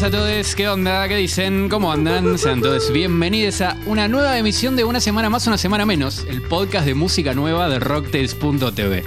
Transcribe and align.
buenas 0.00 0.02
a 0.02 0.10
todos. 0.18 0.54
¿Qué 0.54 0.68
onda? 0.68 1.08
¿Qué 1.08 1.16
dicen? 1.16 1.68
¿Cómo 1.68 1.92
andan? 1.92 2.38
Sean 2.38 2.60
todos 2.62 2.90
bienvenidos 2.92 3.60
a 3.60 3.76
una 3.86 4.08
nueva 4.08 4.38
emisión 4.38 4.74
de 4.76 4.84
Una 4.84 5.00
Semana 5.00 5.28
Más, 5.28 5.46
Una 5.46 5.58
Semana 5.58 5.84
Menos, 5.84 6.24
el 6.28 6.40
podcast 6.42 6.86
de 6.86 6.94
música 6.94 7.34
nueva 7.34 7.68
de 7.68 7.78
Rocktails.tv. 7.80 9.04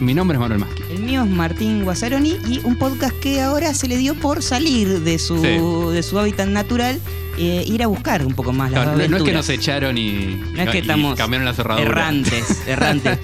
Mi 0.00 0.14
nombre 0.14 0.36
es 0.36 0.40
Manuel 0.40 0.60
Maschi. 0.60 0.82
El 0.90 1.02
mío 1.02 1.22
es 1.22 1.30
Martín 1.30 1.84
Guazzaroni 1.84 2.36
y 2.48 2.60
un 2.64 2.76
podcast 2.76 3.14
que 3.20 3.40
ahora 3.40 3.72
se 3.74 3.88
le 3.88 3.96
dio 3.96 4.14
por 4.14 4.42
salir 4.42 5.00
de 5.00 5.18
su, 5.18 5.38
Sí. 5.40 5.94
de 5.94 6.02
su 6.02 6.18
hábitat 6.18 6.48
natural 6.48 7.00
e 7.38 7.64
ir 7.66 7.82
a 7.82 7.86
buscar 7.86 8.24
un 8.24 8.34
poco 8.34 8.52
más 8.52 8.70
las 8.70 8.84
No, 8.86 8.96
no- 8.96 9.08
no 9.08 9.16
es 9.18 9.22
que 9.22 9.32
nos 9.32 9.48
echaron 9.48 9.98
y, 9.98 10.40
No 10.54 10.62
es 10.62 10.70
que 10.70 10.78
y 10.78 10.80
estamos 10.80 11.16
cambiaron 11.16 11.44
la 11.44 11.54
cerradura. 11.54 11.86
errantes, 11.86 12.62
errantes. 12.66 13.18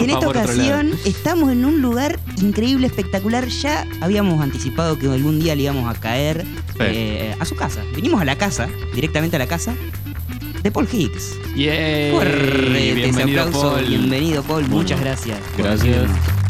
Y 0.00 0.04
en 0.04 0.10
esta 0.10 0.28
ocasión 0.28 0.92
estamos 1.04 1.50
en 1.52 1.64
un 1.64 1.80
lugar 1.82 2.18
increíble, 2.42 2.86
espectacular. 2.86 3.46
Ya 3.48 3.86
habíamos 4.00 4.40
anticipado 4.42 4.98
que 4.98 5.06
algún 5.06 5.40
día 5.40 5.54
le 5.54 5.62
íbamos 5.64 5.94
a 5.94 5.98
caer 5.98 6.44
eh, 6.80 7.34
a 7.38 7.44
su 7.44 7.54
casa. 7.56 7.82
Venimos 7.94 8.20
a 8.20 8.24
la 8.24 8.36
casa, 8.36 8.68
directamente 8.94 9.36
a 9.36 9.38
la 9.38 9.46
casa 9.46 9.74
de 10.62 10.70
Paul 10.70 10.88
Higgs. 10.92 11.36
Yay. 11.56 12.10
Fuerte 12.12 12.90
ese 12.90 12.94
Bienvenido, 12.94 13.42
aplauso. 13.42 13.72
Paul. 13.74 13.84
Bienvenido, 13.86 14.42
Paul. 14.42 14.68
Muchas 14.68 15.00
gracias. 15.00 15.38
Gracias. 15.56 16.04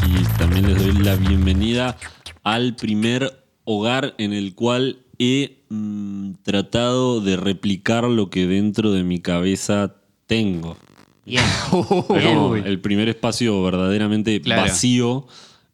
Y 0.07 0.23
también 0.37 0.67
les 0.73 0.81
doy 0.83 0.93
la 1.03 1.15
bienvenida 1.15 1.97
al 2.43 2.75
primer 2.75 3.43
hogar 3.65 4.15
en 4.17 4.33
el 4.33 4.55
cual 4.55 5.05
he 5.19 5.59
mm, 5.69 6.31
tratado 6.43 7.21
de 7.21 7.35
replicar 7.37 8.05
lo 8.05 8.29
que 8.29 8.47
dentro 8.47 8.91
de 8.91 9.03
mi 9.03 9.19
cabeza 9.19 9.95
tengo. 10.25 10.77
Bien. 11.25 11.43
El 12.65 12.79
primer 12.81 13.09
espacio 13.09 13.61
verdaderamente 13.63 14.41
Claro. 14.41 14.63
vacío 14.63 15.27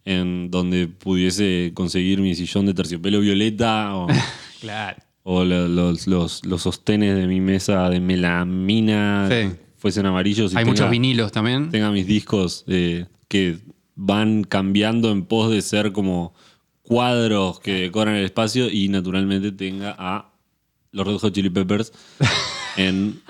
en 0.04 0.52
donde 0.52 0.88
pudiese 0.88 1.72
conseguir 1.74 2.20
mi 2.22 2.36
sillón 2.36 2.66
de 2.66 2.74
terciopelo 2.74 3.20
violeta 3.22 3.96
o, 3.96 4.08
Claro. 4.62 4.98
o 5.24 5.44
lo- 5.44 5.68
los, 5.68 6.06
los, 6.08 6.46
los 6.46 6.62
sostenes 6.62 7.16
de 7.16 7.26
mi 7.28 7.40
mesa 7.42 7.90
de 7.90 8.00
melamina 8.00 9.28
Sí. 9.32 9.56
fuesen 9.78 10.06
amarillos. 10.06 10.54
y 10.54 10.58
Hay 10.58 10.64
tenga- 10.64 10.72
muchos 10.72 10.90
vinilos 10.92 11.32
también. 11.32 11.70
tenga 11.70 11.92
mis 11.92 12.06
discos 12.08 12.64
eh, 12.68 13.06
que 13.28 13.60
van 13.96 14.44
cambiando 14.44 15.12
en 15.12 15.26
pos 15.26 15.50
de 15.52 15.62
ser 15.62 15.92
como 15.92 16.34
cuadros 16.88 17.60
que 17.60 17.74
decoran 17.74 18.16
el 18.16 18.26
espacio 18.26 18.70
y 18.70 18.88
naturalmente 18.90 19.52
tenga 19.52 19.96
a 19.98 20.32
los 20.92 21.06
Red 21.08 21.18
Hot 21.18 21.34
Chili 21.34 21.50
Peppers 21.50 21.92
en... 22.78 23.22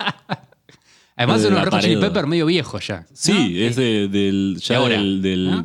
Además, 1.16 1.40
de 1.40 1.46
es 1.46 1.50
un 1.50 1.54
la 1.56 1.64
Red 1.64 1.72
Hot 1.72 1.80
Chili 1.80 1.94
pared. 1.96 2.08
Pepper 2.08 2.26
medio 2.26 2.46
viejo 2.46 2.78
ya. 2.78 3.06
Sí, 3.12 3.62
es 3.64 3.76
de- 3.76 4.08
del, 4.08 4.58
ya 4.62 4.76
ahora, 4.76 4.96
del, 4.98 5.22
del, 5.22 5.50
¿no? 5.50 5.64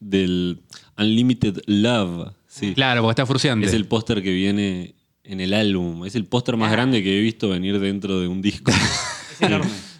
del 0.00 0.60
Unlimited 0.98 1.62
Love. 1.66 2.32
Sí. 2.46 2.74
Claro, 2.74 3.00
porque 3.02 3.12
está 3.12 3.26
fruciante. 3.26 3.66
Es 3.66 3.72
el 3.72 3.86
póster 3.86 4.22
que 4.22 4.30
viene 4.32 4.94
en 5.24 5.40
el 5.40 5.54
álbum. 5.54 6.04
Es 6.04 6.14
el 6.14 6.26
póster 6.26 6.54
Ah. 6.56 6.58
más 6.58 6.70
grande 6.72 7.02
que 7.02 7.18
he 7.18 7.20
visto 7.22 7.48
venir 7.48 7.80
dentro 7.80 8.20
de 8.20 8.28
un 8.28 8.42
disco. 8.42 8.70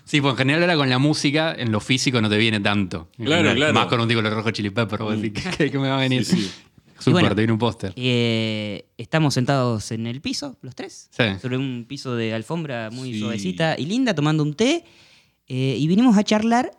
Sí, 0.06 0.20
pues 0.20 0.33
en 0.33 0.36
general 0.38 0.62
ahora 0.62 0.77
con 0.77 0.91
la 0.91 0.98
música, 0.98 1.55
en 1.59 1.72
lo 1.72 1.81
físico 1.81 2.20
no 2.20 2.28
te 2.28 2.36
viene 2.36 2.61
tanto. 2.61 3.09
Claro, 3.16 3.36
general. 3.36 3.56
claro. 3.56 3.72
Más 3.75 3.86
con 3.86 4.00
un 4.00 4.06
disco 4.06 4.22
de 4.22 4.28
los 4.28 4.36
Red 4.36 4.44
Hot 4.44 4.53
Chili 4.55 4.70
Pepper, 4.70 4.98
vos 5.00 5.20
decís, 5.20 5.42
¿qué, 5.56 5.70
qué 5.70 5.78
me 5.78 5.88
va 5.88 5.97
a 5.97 6.00
venir? 6.00 6.25
Sí, 6.27 6.36
sí. 6.42 6.50
Súper, 7.05 7.22
bueno, 7.22 7.28
te 7.34 7.41
viene 7.42 7.52
un 7.52 7.58
póster. 7.58 7.92
Eh, 7.97 8.86
estamos 8.98 9.34
sentados 9.34 9.91
en 9.92 10.06
el 10.06 10.20
piso, 10.20 10.56
los 10.62 10.74
tres, 10.74 11.08
Sí. 11.10 11.24
sobre 11.41 11.56
un 11.58 11.84
piso 11.88 12.14
de 12.16 12.34
alfombra 12.34 12.91
muy 12.91 13.12
Sí. 13.14 13.20
suavecita 13.20 13.77
y 13.78 13.86
linda, 13.86 14.14
tomando 14.14 14.42
un 14.42 14.55
té. 14.55 14.84
eh, 15.47 15.77
y 15.78 15.86
vinimos 15.88 16.16
a 16.16 16.25
charlar 16.25 16.70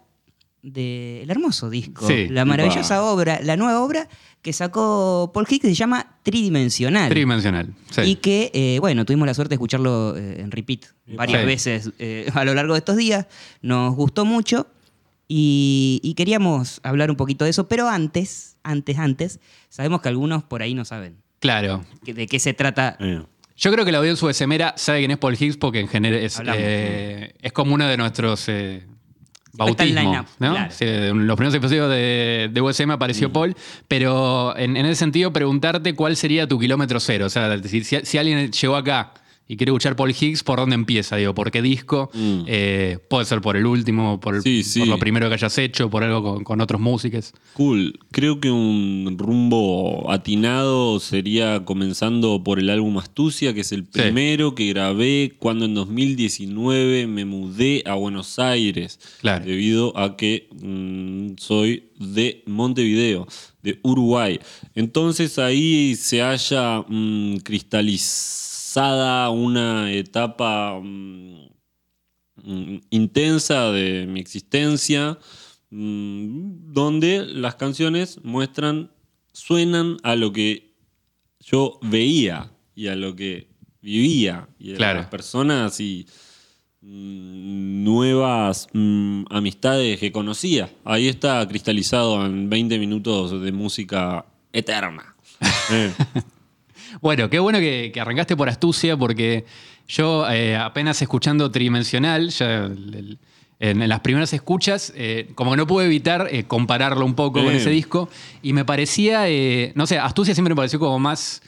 del 0.63 1.29
hermoso 1.29 1.69
disco, 1.69 2.07
Sí. 2.07 2.27
la 2.29 2.43
maravillosa 2.45 3.03
obra, 3.03 3.39
la 3.43 3.55
nueva 3.55 3.79
obra 3.83 4.09
que 4.41 4.51
sacó 4.53 5.29
Paul 5.33 5.45
Hicks, 5.47 5.61
que 5.61 5.67
se 5.67 5.75
llama 5.75 6.17
Tridimensional. 6.23 7.09
Tridimensional. 7.09 7.73
Sí. 7.91 8.01
Y 8.01 8.15
que, 8.15 8.49
eh, 8.55 8.77
bueno, 8.79 9.05
tuvimos 9.05 9.27
la 9.27 9.35
suerte 9.35 9.49
de 9.51 9.55
escucharlo 9.57 10.17
eh, 10.17 10.41
en 10.41 10.49
repeat 10.49 10.85
varias 11.15 11.41
Sí. 11.41 11.45
veces 11.45 11.91
eh, 11.99 12.25
a 12.33 12.43
lo 12.45 12.55
largo 12.55 12.73
de 12.73 12.79
estos 12.79 12.97
días. 12.97 13.27
Nos 13.61 13.95
gustó 13.95 14.25
mucho 14.25 14.65
y, 15.27 15.99
y 16.03 16.13
queríamos 16.13 16.79
hablar 16.83 17.09
un 17.09 17.17
poquito 17.17 17.45
de 17.45 17.51
eso, 17.51 17.67
pero 17.67 17.89
antes, 17.89 18.57
antes, 18.63 18.97
antes, 18.99 19.39
sabemos 19.69 20.01
que 20.01 20.09
algunos 20.09 20.43
por 20.43 20.61
ahí 20.61 20.73
no 20.73 20.85
saben 20.85 21.17
Claro. 21.39 21.83
que- 22.03 22.13
de 22.13 22.27
qué 22.27 22.39
se 22.39 22.53
trata. 22.53 22.97
Eh, 22.99 23.21
Yo 23.57 23.71
creo 23.71 23.85
que 23.85 23.91
la 23.91 23.99
audiencia 23.99 24.27
USMera 24.27 24.73
sabe 24.77 24.99
quién 24.99 25.11
es 25.11 25.17
Paul 25.17 25.35
Higgs 25.39 25.57
porque 25.57 25.79
en 25.79 25.87
general 25.87 26.19
es, 26.19 26.37
Hablamos. 26.39 26.61
eh, 26.63 27.33
es 27.41 27.53
como 27.53 27.73
uno 27.75 27.87
de 27.87 27.97
nuestros 27.97 28.47
eh, 28.49 28.83
bautismos. 29.53 30.25
¿no? 30.39 30.51
claro. 30.53 30.71
Sí, 30.71 30.85
en 30.85 31.25
los 31.27 31.35
primeros 31.37 31.55
episodios 31.55 31.89
de, 31.89 32.49
de 32.51 32.61
USM 32.61 32.91
apareció 32.91 33.31
Paul, 33.31 33.55
pero 33.87 34.55
en, 34.57 34.75
en 34.77 34.85
ese 34.85 34.95
sentido 34.95 35.31
preguntarte 35.31 35.93
cuál 35.95 36.15
sería 36.17 36.47
tu 36.47 36.59
kilómetro 36.59 36.99
cero. 36.99 37.25
O 37.27 37.29
sea, 37.29 37.57
si, 37.63 37.83
si 37.83 38.17
alguien 38.17 38.51
llegó 38.51 38.75
acá 38.75 39.13
y 39.47 39.57
quiere 39.57 39.71
escuchar 39.71 39.95
Paul 39.95 40.09
Higgs, 40.19 40.43
¿por 40.43 40.57
dónde 40.59 40.73
empieza? 40.75 41.17
Digo, 41.17 41.35
¿por 41.35 41.51
qué 41.51 41.61
disco? 41.61 42.09
Mm. 42.13 42.41
Eh, 42.47 42.97
puede 43.09 43.25
ser 43.25 43.41
por 43.41 43.55
el 43.57 43.65
último, 43.67 44.19
por, 44.19 44.35
el- 44.35 44.41
Sí, 44.41 44.63
sí. 44.63 44.79
por 44.79 44.87
lo 44.87 44.97
primero 44.97 45.27
que 45.27 45.35
hayas 45.35 45.55
hecho, 45.59 45.89
por 45.89 46.03
algo 46.03 46.23
con, 46.23 46.43
con 46.43 46.61
otros 46.61 46.81
músicos. 46.81 47.31
Cool. 47.53 47.99
Creo 48.11 48.39
que 48.39 48.49
un 48.49 49.15
rumbo 49.19 50.11
atinado 50.11 50.99
sería 50.99 51.63
comenzando 51.63 52.43
por 52.43 52.57
el 52.59 52.69
álbum 52.71 52.97
Astucia, 52.97 53.53
que 53.53 53.61
es 53.61 53.71
el 53.71 53.83
Sí. 53.83 53.89
primero 54.01 54.55
que 54.55 54.67
grabé 54.69 55.33
cuando 55.37 55.65
en 55.65 55.75
2019 55.75 57.05
me 57.07 57.25
mudé 57.25 57.83
a 57.85 57.93
Buenos 57.93 58.39
Aires. 58.39 58.99
Claro. 59.21 59.45
Debido 59.45 59.97
a 59.97 60.17
que 60.17 60.47
mm, 60.59 61.33
soy 61.37 61.89
de 61.99 62.41
Montevideo, 62.47 63.27
de 63.61 63.79
Uruguay. 63.83 64.39
Entonces 64.73 65.37
ahí 65.39 65.95
se 65.95 66.21
haya 66.23 66.81
mm, 66.87 67.37
una 68.77 69.91
etapa 69.91 70.79
mm, 70.81 71.47
mm, 72.43 72.77
intensa 72.89 73.71
de 73.71 74.05
mi 74.07 74.19
existencia, 74.19 75.17
mm, 75.69 76.73
donde 76.73 77.25
las 77.25 77.55
canciones 77.55 78.19
muestran, 78.23 78.91
suenan 79.33 79.97
a 80.03 80.15
lo 80.15 80.31
que 80.33 80.73
yo 81.39 81.79
veía 81.81 82.51
y 82.75 82.87
a 82.87 82.95
lo 82.95 83.15
que 83.15 83.47
vivía 83.81 84.47
y 84.59 84.73
a 84.73 84.77
Claro. 84.77 84.99
las 84.99 85.07
personas 85.09 85.79
y 85.79 86.05
mm, 86.81 87.83
nuevas 87.83 88.67
mm, 88.73 89.25
amistades 89.29 89.99
que 89.99 90.11
conocía. 90.11 90.69
Ahí 90.83 91.07
está 91.07 91.47
cristalizado 91.47 92.25
en 92.25 92.49
20 92.49 92.77
minutos 92.79 93.41
de 93.41 93.51
música 93.51 94.25
eterna. 94.53 95.15
Eh, 95.71 95.91
Bueno, 97.01 97.29
qué 97.29 97.39
bueno 97.39 97.59
que, 97.59 97.91
que 97.93 97.99
arrancaste 98.01 98.35
por 98.35 98.49
astucia, 98.49 98.97
porque 98.97 99.45
yo 99.87 100.29
eh, 100.29 100.55
apenas 100.55 101.01
escuchando 101.01 101.51
Tridimensional, 101.51 102.29
ya 102.29 102.65
el- 102.65 102.95
el- 102.95 103.19
en, 103.59 103.87
las 103.87 104.01
primeras 104.01 104.33
escuchas, 104.33 104.91
eh, 104.97 105.29
como 105.35 105.51
que 105.51 105.57
no 105.57 105.65
pude 105.65 105.85
evitar 105.85 106.27
eh, 106.29 106.43
compararlo 106.43 107.05
un 107.05 107.15
poco 107.15 107.41
con 107.45 107.53
ese 107.55 107.69
disco, 107.69 108.09
y 108.41 108.51
me 108.51 108.65
parecía, 108.65 109.29
eh, 109.29 109.71
no 109.75 109.87
sé, 109.87 109.97
astucia 109.97 110.33
siempre 110.35 110.51
me 110.53 110.57
pareció 110.57 110.77
como 110.77 110.99
más, 110.99 111.41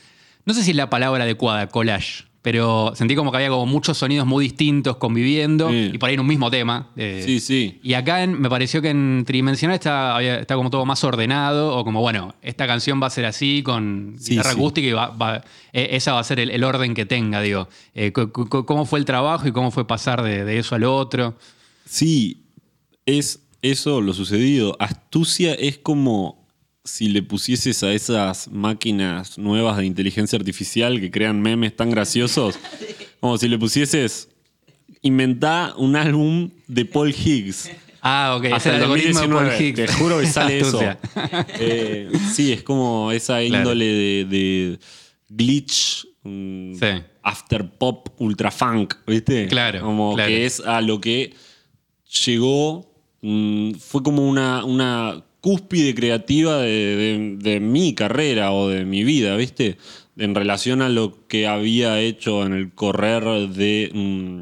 no 0.45 0.53
sé 0.53 0.63
si 0.63 0.71
es 0.71 0.77
la 0.77 0.89
palabra 0.89 1.25
adecuada, 1.25 1.67
collage, 1.67 2.23
pero 2.49 2.93
sentí 2.95 3.13
como 3.13 3.29
que 3.29 3.35
había 3.35 3.49
como 3.49 3.65
muchos 3.65 3.97
sonidos 3.97 4.25
muy 4.25 4.45
distintos 4.45 4.95
conviviendo, 4.95 5.69
Sí. 5.69 5.91
y 5.93 5.97
por 5.97 6.07
ahí 6.07 6.13
en 6.13 6.21
un 6.21 6.27
mismo 6.27 6.49
tema. 6.49 6.87
eh, 6.95 7.21
sí, 7.25 7.41
sí. 7.41 7.77
y 7.83 7.93
acá 7.93 8.23
en- 8.23 8.39
me 8.39 8.49
pareció 8.49 8.81
que 8.81 8.89
en 8.89 9.23
Tridimensional 9.27 9.75
está, 9.75 10.21
está 10.21 10.55
como 10.55 10.69
todo 10.69 10.85
más 10.85 11.03
ordenado, 11.03 11.75
o 11.75 11.83
como, 11.83 11.99
bueno, 11.99 12.35
esta 12.41 12.65
canción 12.65 13.01
va 13.03 13.07
a 13.07 13.09
ser 13.09 13.25
así, 13.25 13.63
con 13.63 14.15
Sí, 14.17 14.31
guitarra 14.31 14.51
sí. 14.51 14.55
acústica, 14.55 14.87
y 14.87 14.91
va, 14.93 15.07
va- 15.09 15.43
eh, 15.73 15.89
esa 15.91 16.13
va 16.13 16.21
a 16.21 16.23
ser 16.23 16.39
el, 16.39 16.49
el 16.51 16.63
orden 16.63 16.93
que 16.93 17.05
tenga, 17.05 17.41
digo. 17.41 17.67
Eh, 17.93 18.13
¿Cómo 18.13 18.85
fue 18.85 18.99
el 18.99 19.03
trabajo 19.05 19.45
y 19.45 19.51
cómo 19.51 19.69
fue 19.71 19.85
pasar 19.85 20.21
de, 20.23 20.45
de 20.45 20.57
eso 20.59 20.73
al 20.75 20.85
otro? 20.85 21.35
Sí, 21.85 22.43
es 23.05 23.41
eso 23.61 23.99
lo 23.99 24.13
sucedido. 24.13 24.77
Astucia 24.79 25.53
es 25.53 25.77
como 25.79 26.46
si 26.87 27.09
le 27.09 27.21
pusieses 27.21 27.83
a 27.83 27.91
esas 27.93 28.47
máquinas 28.49 29.37
nuevas 29.37 29.77
de 29.77 29.85
inteligencia 29.85 30.37
artificial 30.39 30.99
que 30.99 31.11
crean 31.11 31.41
memes 31.41 31.75
tan 31.75 31.89
graciosos, 31.91 32.57
como 33.19 33.37
si 33.37 33.47
le 33.47 33.59
pusieses 33.59 34.29
inventá 35.01 35.73
un 35.77 35.95
álbum 35.95 36.49
de 36.67 36.85
Paul 36.85 37.13
Higgs. 37.13 37.69
Ah, 38.01 38.35
ok, 38.37 38.45
Hasta 38.45 38.57
es 38.57 38.65
el 38.67 38.75
el 38.75 38.81
algoritmo 38.83 39.19
de 39.21 39.27
Paul 39.27 39.45
2019, 39.45 39.63
Higgs. 39.67 39.75
te 39.91 39.93
juro 39.99 40.19
que 40.19 40.27
sale 40.27 40.59
eso. 40.61 40.79
Eh, 41.59 42.09
sí, 42.33 42.53
es 42.53 42.63
como 42.63 43.11
esa 43.11 43.33
Claro. 43.39 43.45
índole 43.45 43.85
de, 43.85 44.25
de 44.25 44.79
glitch, 45.29 46.07
mm, 46.23 46.73
Sí. 46.75 46.85
after 47.23 47.69
pop, 47.69 48.09
ultra 48.19 48.49
funk, 48.51 48.95
¿viste? 49.05 49.47
Claro, 49.47 49.81
Como 49.81 50.15
claro. 50.15 50.29
que 50.29 50.45
es 50.45 50.59
a 50.61 50.79
lo 50.81 51.01
que 51.01 51.33
llegó, 52.25 52.89
mm, 53.21 53.73
fue 53.73 54.01
como 54.03 54.27
una, 54.27 54.63
una 54.63 55.23
cúspide 55.47 55.95
creativa 55.95 56.57
de, 56.57 56.95
de- 56.97 57.37
de 57.37 57.59
mi 57.61 57.93
carrera 57.95 58.51
o 58.51 58.67
de 58.67 58.83
mi 58.83 59.05
vida, 59.05 59.37
¿viste? 59.37 59.77
En 60.17 60.35
relación 60.35 60.81
a 60.81 60.89
lo 60.89 61.25
que 61.29 61.47
había 61.47 62.01
hecho 62.01 62.45
en 62.45 62.51
el 62.51 62.73
correr 62.73 63.23
de 63.49 63.89
mm, 63.93 64.41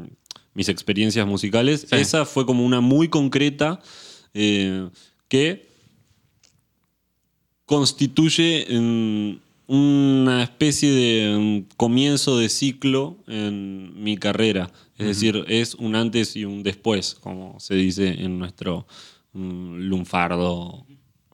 mis 0.54 0.68
experiencias 0.68 1.24
musicales. 1.26 1.86
Sí. 1.88 1.94
Esa 1.96 2.24
fue 2.24 2.44
como 2.44 2.64
una 2.64 2.80
muy 2.80 3.06
concreta 3.08 3.80
eh, 4.34 4.88
que 5.28 5.68
constituye 7.66 8.66
mm, 8.68 9.36
una 9.68 10.42
especie 10.42 10.90
de 10.90 11.38
mm, 11.38 11.74
comienzo 11.76 12.36
de 12.38 12.48
ciclo 12.48 13.18
en 13.28 14.02
mi 14.02 14.16
carrera. 14.16 14.72
Es 14.98 15.06
decir, 15.06 15.44
es 15.46 15.74
un 15.74 15.94
antes 15.94 16.34
y 16.36 16.44
un 16.44 16.62
después, 16.64 17.14
como 17.14 17.60
se 17.60 17.74
dice 17.76 18.08
en 18.24 18.38
nuestro 18.40 18.86
lunfardo 19.34 20.86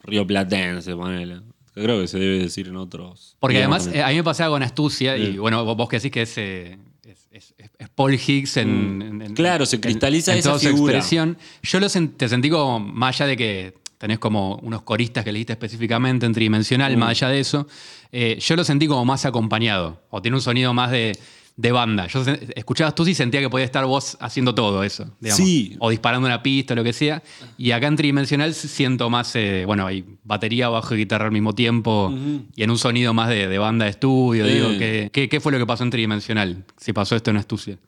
rioplatense, 0.05 0.95
ponele. 0.95 1.41
Creo 1.75 2.01
que 2.01 2.09
se 2.09 2.19
debe 2.19 2.39
decir 2.39 2.69
en 2.69 2.77
otros. 2.77 3.37
Porque 3.41 3.59
además, 3.59 3.89
eh, 3.93 4.03
a 4.03 4.09
mí 4.09 4.17
me 4.17 4.25
pasaba 4.25 4.51
con 4.51 4.63
Astucia, 4.63 5.17
y 5.17 5.39
bueno, 5.39 5.65
vos, 5.65 5.77
vos 5.77 5.89
que 5.89 5.97
decís 5.97 6.11
que 6.11 6.23
es, 6.23 6.37
eh, 6.39 6.79
es, 7.05 7.27
es- 7.31 7.55
es 7.79 7.89
Paul 7.89 8.13
Higgs 8.15 8.59
en, 8.59 9.01
en- 9.03 9.23
en- 9.23 9.33
Mm. 9.33 9.35
Claro, 9.35 9.65
se 9.65 9.81
cristaliza 9.81 10.33
en 10.33 10.39
esa 10.39 10.51
toda 10.51 10.61
su 10.61 10.69
figura. 10.69 10.93
expresión. 10.95 11.39
Yo 11.63 11.81
lo 11.81 11.89
te 11.89 12.29
sentí 12.29 12.51
como, 12.51 12.79
más 12.79 13.17
allá 13.21 13.29
de 13.29 13.37
que 13.39 13.75
tenés 13.97 14.19
como 14.19 14.57
unos 14.57 14.83
coristas 14.83 15.25
que 15.25 15.33
leíste 15.33 15.53
específicamente 15.55 16.27
en 16.27 16.33
tridimensional, 16.35 16.95
Mm. 16.95 16.99
más 17.01 17.11
allá 17.11 17.29
de 17.29 17.41
eso, 17.41 17.67
eh, 18.11 18.37
yo 18.39 18.57
lo 18.57 18.65
sentí 18.65 18.87
como 18.87 19.05
más 19.07 19.25
acompañado, 19.25 20.03
o 20.11 20.21
tiene 20.21 20.37
un 20.37 20.43
sonido 20.43 20.75
más 20.75 20.91
de, 20.91 21.17
de 21.57 21.73
banda. 21.73 22.07
Yo 22.07 22.25
escuchabas 22.57 22.95
tú 22.95 23.07
y 23.07 23.15
sentía 23.15 23.41
que 23.41 23.51
podía 23.51 23.65
estar 23.65 23.85
vos 23.85 24.17
haciendo 24.21 24.55
todo 24.55 24.83
eso, 24.83 25.07
digamos. 25.21 25.47
Sí. 25.47 25.77
O 25.79 25.91
disparando 25.91 26.27
una 26.27 26.43
pista 26.43 26.75
lo 26.75 26.85
que 26.85 26.93
sea. 26.93 27.23
Y 27.59 27.73
acá 27.73 27.87
en 27.87 27.97
tridimensional 27.97 28.55
siento 28.55 29.11
más, 29.11 29.35
eh, 29.37 29.65
bueno, 29.67 29.87
hay 29.87 30.05
batería, 30.25 30.69
bajo 30.69 30.95
y 30.95 30.99
guitarra 30.99 31.27
al 31.27 31.33
mismo 31.33 31.55
tiempo, 31.55 32.13
y 32.57 32.63
en 32.63 32.71
un 32.71 32.79
sonido 32.79 33.15
más 33.15 33.29
de, 33.29 33.49
de 33.49 33.59
banda 33.59 33.85
de 33.85 33.91
estudio. 33.91 34.47
Eh. 34.47 34.55
Digo, 34.55 34.69
¿qué, 34.79 35.11
qué, 35.13 35.29
qué 35.29 35.41
fue 35.41 35.53
lo 35.53 35.59
que 35.59 35.67
pasó 35.67 35.85
en 35.85 35.91
tridimensional? 35.91 36.65
Si 36.77 36.93
pasó 36.93 37.17
esto 37.17 37.31
en 37.31 37.37
Astucia. 37.37 37.79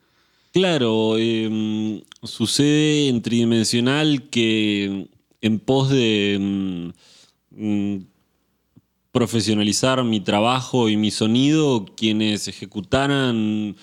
Claro, 0.53 1.17
eh, 1.19 2.03
sucede 2.23 3.09
en 3.09 3.23
tridimensional 3.23 4.29
que 4.31 5.09
en 5.41 5.59
pos 5.59 5.91
de 5.91 6.39
mm, 6.41 7.65
mm, 7.65 8.07
profesionalizar 9.15 10.03
mi 10.03 10.19
trabajo 10.19 10.89
y 10.89 10.97
mi 10.97 11.13
sonido, 11.13 11.87
quienes 11.97 12.49
ejecutaran 12.49 13.77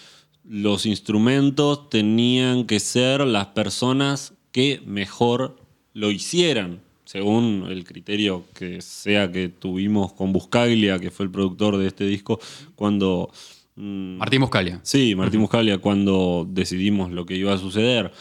los 0.43 0.85
instrumentos 0.85 1.89
tenían 1.89 2.65
que 2.65 2.81
ser 2.81 3.21
las 3.21 3.47
personas 3.47 4.33
que 4.51 4.81
mejor 4.85 5.55
lo 5.93 6.11
hicieran, 6.11 6.81
según 7.05 7.67
el 7.69 7.85
criterio 7.85 8.43
que 8.53 8.81
sea 8.81 9.31
que 9.31 9.47
tuvimos 9.47 10.11
con 10.11 10.33
Buscaglia, 10.33 10.99
que 10.99 11.11
fue 11.11 11.27
el 11.27 11.31
productor 11.31 11.77
de 11.77 11.87
este 11.87 12.05
disco, 12.05 12.37
cuando... 12.75 13.31
mm, 13.77 14.17
Martín 14.17 14.41
Buscalia. 14.41 14.81
Sí, 14.83 15.15
Martín 15.15 15.39
Muscalia, 15.39 15.77
cuando 15.77 16.45
decidimos 16.49 17.09
lo 17.09 17.25
que 17.25 17.37
iba 17.37 17.53
a 17.53 17.57
suceder. 17.57 18.11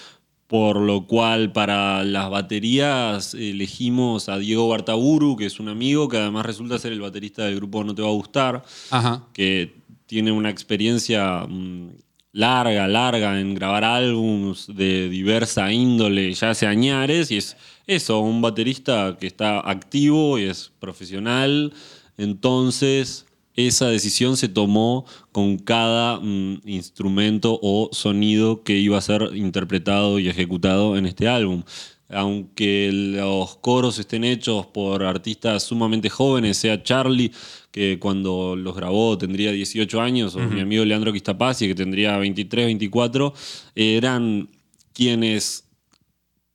Por 0.50 0.80
lo 0.80 1.06
cual, 1.06 1.52
para 1.52 2.02
las 2.02 2.28
baterías 2.28 3.34
elegimos 3.34 4.28
a 4.28 4.36
Diego 4.36 4.66
Bartaburu, 4.68 5.36
que 5.36 5.46
es 5.46 5.60
un 5.60 5.68
amigo 5.68 6.08
que 6.08 6.16
además 6.16 6.44
resulta 6.44 6.76
ser 6.76 6.90
el 6.90 7.00
baterista 7.00 7.44
del 7.44 7.54
grupo 7.54 7.84
No 7.84 7.94
Te 7.94 8.02
Va 8.02 8.08
a 8.08 8.10
Gustar, 8.10 8.64
Ajá. 8.90 9.28
que 9.32 9.76
tiene 10.06 10.32
una 10.32 10.50
experiencia 10.50 11.46
mm, 11.48 11.90
larga, 12.32 12.88
larga 12.88 13.40
en 13.40 13.54
grabar 13.54 13.84
álbums 13.84 14.66
de 14.74 15.08
diversa 15.08 15.72
índole 15.72 16.32
ya 16.34 16.50
hace 16.50 16.66
añares, 16.66 17.30
y 17.30 17.36
es 17.36 17.56
eso, 17.86 18.18
un 18.18 18.42
baterista 18.42 19.16
que 19.20 19.28
está 19.28 19.60
activo 19.60 20.36
y 20.36 20.46
es 20.46 20.72
profesional. 20.80 21.72
Entonces, 22.16 23.24
esa 23.54 23.88
decisión 23.88 24.36
se 24.36 24.48
tomó 24.48 25.04
con 25.32 25.58
cada 25.58 26.20
mm, 26.20 26.62
instrumento 26.64 27.58
o 27.62 27.90
sonido 27.92 28.62
que 28.62 28.78
iba 28.78 28.98
a 28.98 29.02
ser 29.02 29.30
interpretado 29.34 30.18
y 30.18 30.28
ejecutado 30.28 30.96
en 30.96 31.06
este 31.06 31.28
álbum. 31.28 31.62
Aunque 32.08 32.90
los 32.92 33.56
coros 33.58 33.98
estén 34.00 34.24
hechos 34.24 34.66
por 34.66 35.04
artistas 35.04 35.62
sumamente 35.62 36.08
jóvenes, 36.08 36.56
sea 36.56 36.82
Charlie, 36.82 37.30
que 37.70 37.98
cuando 38.00 38.56
los 38.56 38.74
grabó 38.74 39.16
tendría 39.16 39.52
18 39.52 40.00
años, 40.00 40.34
o 40.34 40.40
mi 40.40 40.60
amigo 40.60 40.84
Leandro 40.84 41.12
Quistapazzi, 41.12 41.68
que 41.68 41.74
tendría 41.76 42.18
23, 42.18 42.66
24, 42.66 43.32
eran 43.76 44.48
quienes 44.92 45.68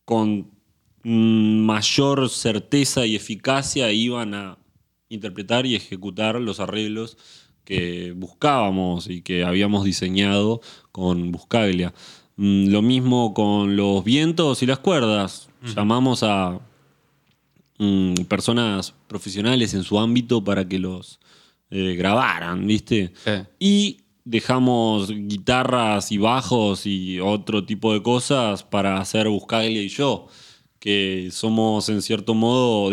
con 0.04 0.52
mm, 1.04 1.60
mayor 1.66 2.30
certeza 2.30 3.06
y 3.06 3.16
eficacia 3.16 3.92
iban 3.94 4.34
a 4.34 4.58
interpretar 5.10 5.66
y 5.66 5.76
ejecutar 5.76 6.40
los 6.40 6.60
arreglos 6.60 7.18
que 7.64 8.14
buscábamos 8.16 9.10
y 9.10 9.22
que 9.22 9.44
habíamos 9.44 9.84
diseñado 9.86 10.62
con 10.92 11.32
Buscaglia. 11.32 11.94
Mm, 12.38 12.68
Lo 12.70 12.82
mismo 12.82 13.34
con 13.34 13.76
los 13.76 14.04
vientos 14.04 14.62
y 14.62 14.66
las 14.66 14.80
cuerdas. 14.80 15.50
Llamamos 15.76 16.22
a 16.22 16.60
mm, 17.80 18.14
personas 18.28 18.94
profesionales 19.08 19.74
en 19.74 19.84
su 19.84 20.00
ámbito 20.00 20.44
para 20.44 20.68
que 20.68 20.78
los 20.78 21.20
eh, 21.72 21.96
grabaran, 21.96 22.68
¿viste? 22.68 23.14
Y 23.60 24.02
dejamos 24.24 25.10
guitarras 25.10 26.12
y 26.12 26.18
bajos 26.20 26.86
y 26.86 27.20
otro 27.20 27.66
tipo 27.66 27.94
de 27.94 28.04
cosas 28.04 28.64
para 28.64 29.00
hacer 29.00 29.28
Buscaglia 29.28 29.82
y 29.82 29.90
yo, 29.90 30.28
que 30.86 31.30
somos 31.32 31.90
en 31.90 32.04
cierto 32.04 32.36
modo 32.36 32.92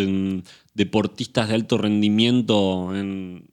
deportistas 0.72 1.48
de 1.48 1.54
alto 1.54 1.76
rendimiento 1.76 2.96
en 2.96 3.50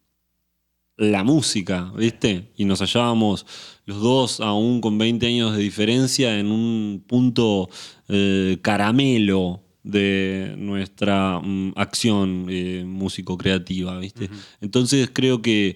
la 0.95 1.25
música, 1.25 1.91
¿viste? 1.97 2.53
Y 2.55 2.63
nos 2.63 2.79
hallábamos 2.79 3.45
los 3.83 3.99
dos, 3.99 4.39
aún 4.39 4.79
con 4.79 4.97
20 4.97 5.27
años 5.27 5.57
de 5.57 5.61
diferencia, 5.61 6.39
en 6.39 6.53
un 6.53 7.03
punto 7.05 7.67
eh, 8.07 8.59
caramelo 8.61 9.61
de 9.83 10.55
nuestra 10.57 11.41
mm, 11.43 11.73
acción 11.75 12.45
eh, 12.47 12.85
músico-creativa, 12.87 13.99
¿viste? 13.99 14.29
Entonces 14.61 15.09
creo 15.11 15.41
que 15.41 15.75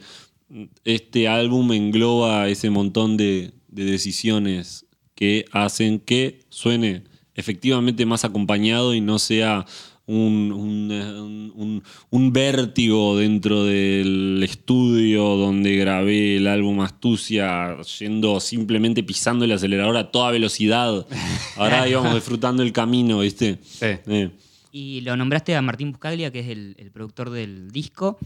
este 0.85 1.27
álbum 1.27 1.73
engloba 1.73 2.47
ese 2.47 2.69
montón 2.69 3.17
de, 3.17 3.51
de 3.67 3.83
decisiones 3.83 4.85
que 5.15 5.43
hacen 5.51 5.99
que 5.99 6.45
suene 6.47 7.11
efectivamente 7.35 8.05
más 8.05 8.23
acompañado 8.25 8.93
y 8.93 9.01
no 9.01 9.19
sea 9.19 9.65
un, 10.05 10.51
un, 10.51 10.91
un- 10.91 11.53
un- 11.55 11.83
un 12.09 12.33
vértigo 12.33 13.17
dentro 13.17 13.63
del 13.63 14.41
estudio 14.43 15.23
donde 15.37 15.75
grabé 15.77 16.37
el 16.37 16.47
álbum 16.47 16.81
Astucia, 16.81 17.77
yendo 17.99 18.39
simplemente 18.41 19.01
pisando 19.03 19.45
el 19.45 19.51
acelerador 19.53 19.95
a 19.97 20.11
toda 20.11 20.31
velocidad. 20.31 21.07
Ahora 21.55 21.87
íbamos 21.89 22.13
disfrutando 22.15 22.63
el 22.63 22.73
camino, 22.73 23.19
¿viste? 23.19 23.59
Sí. 23.63 23.85
Eh. 24.07 24.29
Y 24.73 25.01
lo 25.01 25.15
nombraste 25.15 25.55
a 25.55 25.61
Martín 25.61 25.91
Buscaglia, 25.91 26.31
que 26.31 26.39
es 26.39 26.47
el, 26.49 26.75
el 26.79 26.91
productor 26.91 27.29
del 27.29 27.71
disco. 27.71 28.17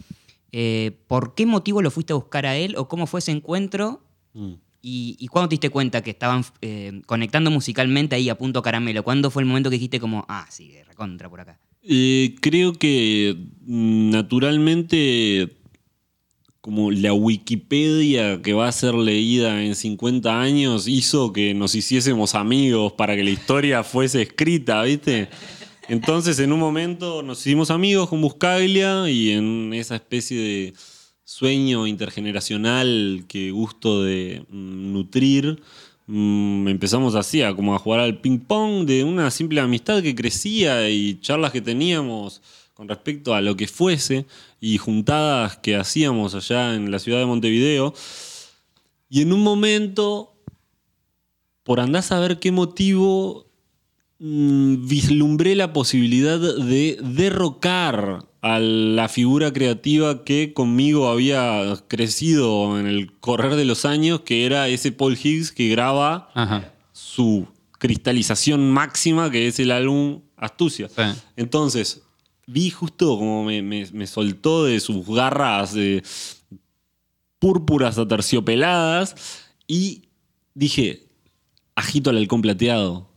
Eh, 0.52 0.98
¿Por 1.08 1.36
qué 1.36 1.46
motivo 1.46 1.82
lo 1.82 1.92
fuiste 1.92 2.14
a 2.14 2.16
buscar 2.16 2.46
a 2.46 2.56
él 2.58 2.76
o 2.78 2.88
cómo 2.88 3.06
fue 3.06 3.20
ese 3.20 3.32
encuentro? 3.32 4.02
Mm. 4.34 4.54
¿Y, 4.90 5.28
cuándo 5.28 5.50
te 5.50 5.56
diste 5.56 5.70
cuenta 5.70 6.02
que 6.02 6.12
estaban 6.12 6.46
eh, 6.62 7.02
conectando 7.06 7.52
musicalmente 7.52 8.16
ahí 8.16 8.30
a 8.30 8.38
punto 8.38 8.62
caramelo? 8.62 9.04
¿Cuándo 9.04 9.30
fue 9.30 9.42
el 9.42 9.48
momento 9.48 9.70
que 9.70 9.76
dijiste 9.76 10.00
como, 10.00 10.26
ah, 10.30 10.48
sí, 10.50 10.72
recontra 10.88 11.30
por 11.30 11.42
acá? 11.42 11.60
Eh, 11.84 12.36
creo 12.40 12.72
que 12.72 13.36
naturalmente, 13.66 15.58
como 16.62 16.90
la 16.92 17.12
Wikipedia 17.12 18.42
que 18.42 18.54
va 18.54 18.70
a 18.70 18.72
ser 18.72 18.94
leída 18.94 19.62
en 19.62 19.76
50 19.76 20.40
años, 20.40 20.88
hizo 20.88 21.34
que 21.34 21.54
nos 21.54 21.76
hiciésemos 21.76 22.34
amigos 22.34 22.94
para 22.94 23.18
que 23.18 23.26
la 23.26 23.32
historia 23.32 23.84
fuese 23.84 24.22
escrita, 24.22 24.84
¿viste? 24.84 25.28
Entonces, 25.90 26.40
en 26.40 26.54
un 26.54 26.60
momento 26.60 27.24
nos 27.24 27.46
hicimos 27.46 27.72
amigos 27.72 28.08
con 28.08 28.22
Buscaglia 28.22 29.10
y 29.10 29.32
en 29.32 29.74
esa 29.74 29.96
especie 29.96 30.38
de 30.40 30.74
sueño 31.28 31.88
intergeneracional 31.88 33.26
que 33.28 33.52
gusto 33.52 34.02
de 34.02 34.46
mm, 34.50 34.94
nutrir, 34.94 35.62
mm, 36.06 36.70
empezamos 36.70 37.16
así, 37.16 37.42
a 37.42 37.54
como 37.54 37.76
a 37.76 37.80
jugar 37.80 38.00
al 38.00 38.22
ping-pong 38.22 38.86
de 38.86 39.04
una 39.04 39.30
simple 39.30 39.60
amistad 39.60 40.02
que 40.02 40.16
crecía 40.16 40.90
y 40.90 41.20
charlas 41.20 41.52
que 41.52 41.60
teníamos 41.60 42.42
con 42.74 42.88
respecto 42.88 43.36
a 43.36 43.42
lo 43.42 43.58
que 43.58 43.68
fuese 43.68 44.26
y 44.62 44.78
juntadas 44.78 45.58
que 45.58 45.76
hacíamos 45.76 46.34
allá 46.34 46.76
en 46.76 46.92
la 46.92 47.00
ciudad 47.00 47.20
de 47.20 47.26
Montevideo. 47.26 47.94
Y 49.10 49.22
en 49.22 49.34
un 49.34 49.44
momento, 49.44 50.34
por 51.64 51.82
andar 51.82 52.00
a 52.00 52.04
saber 52.04 52.40
qué 52.40 52.54
motivo, 52.54 53.48
mm, 54.20 54.88
vislumbré 54.88 55.56
la 55.58 55.74
posibilidad 55.74 56.40
de 56.40 56.98
derrocar 57.04 58.24
a 58.56 58.60
la 58.60 59.10
figura 59.10 59.52
creativa 59.54 60.24
que 60.24 60.54
conmigo 60.54 61.10
había 61.10 61.64
crecido 61.88 62.80
en 62.80 62.88
el 62.88 63.12
correr 63.20 63.56
de 63.56 63.66
los 63.66 63.86
años, 63.86 64.22
que 64.22 64.46
era 64.46 64.68
ese 64.68 64.92
Paul 64.92 65.18
Higgs 65.22 65.52
que 65.52 65.68
graba 65.70 66.30
Ajá. 66.34 66.74
su 66.94 67.48
cristalización 67.80 68.72
máxima, 68.72 69.30
que 69.32 69.48
es 69.48 69.60
el 69.60 69.72
álbum 69.72 70.22
Astucia. 70.36 70.88
Sí. 70.90 71.02
Entonces, 71.36 72.04
vi 72.46 72.70
justo 72.70 73.18
como 73.18 73.44
me, 73.44 73.62
me- 73.62 73.90
me 73.92 74.06
soltó 74.08 74.66
de 74.66 74.80
sus 74.80 75.06
garras 75.08 75.74
de 75.74 76.04
púrpuras 77.40 77.98
aterciopeladas 77.98 79.16
y 79.68 80.04
dije, 80.54 81.08
agito 81.76 82.10
al 82.10 82.18
halcón 82.18 82.42
plateado 82.42 83.10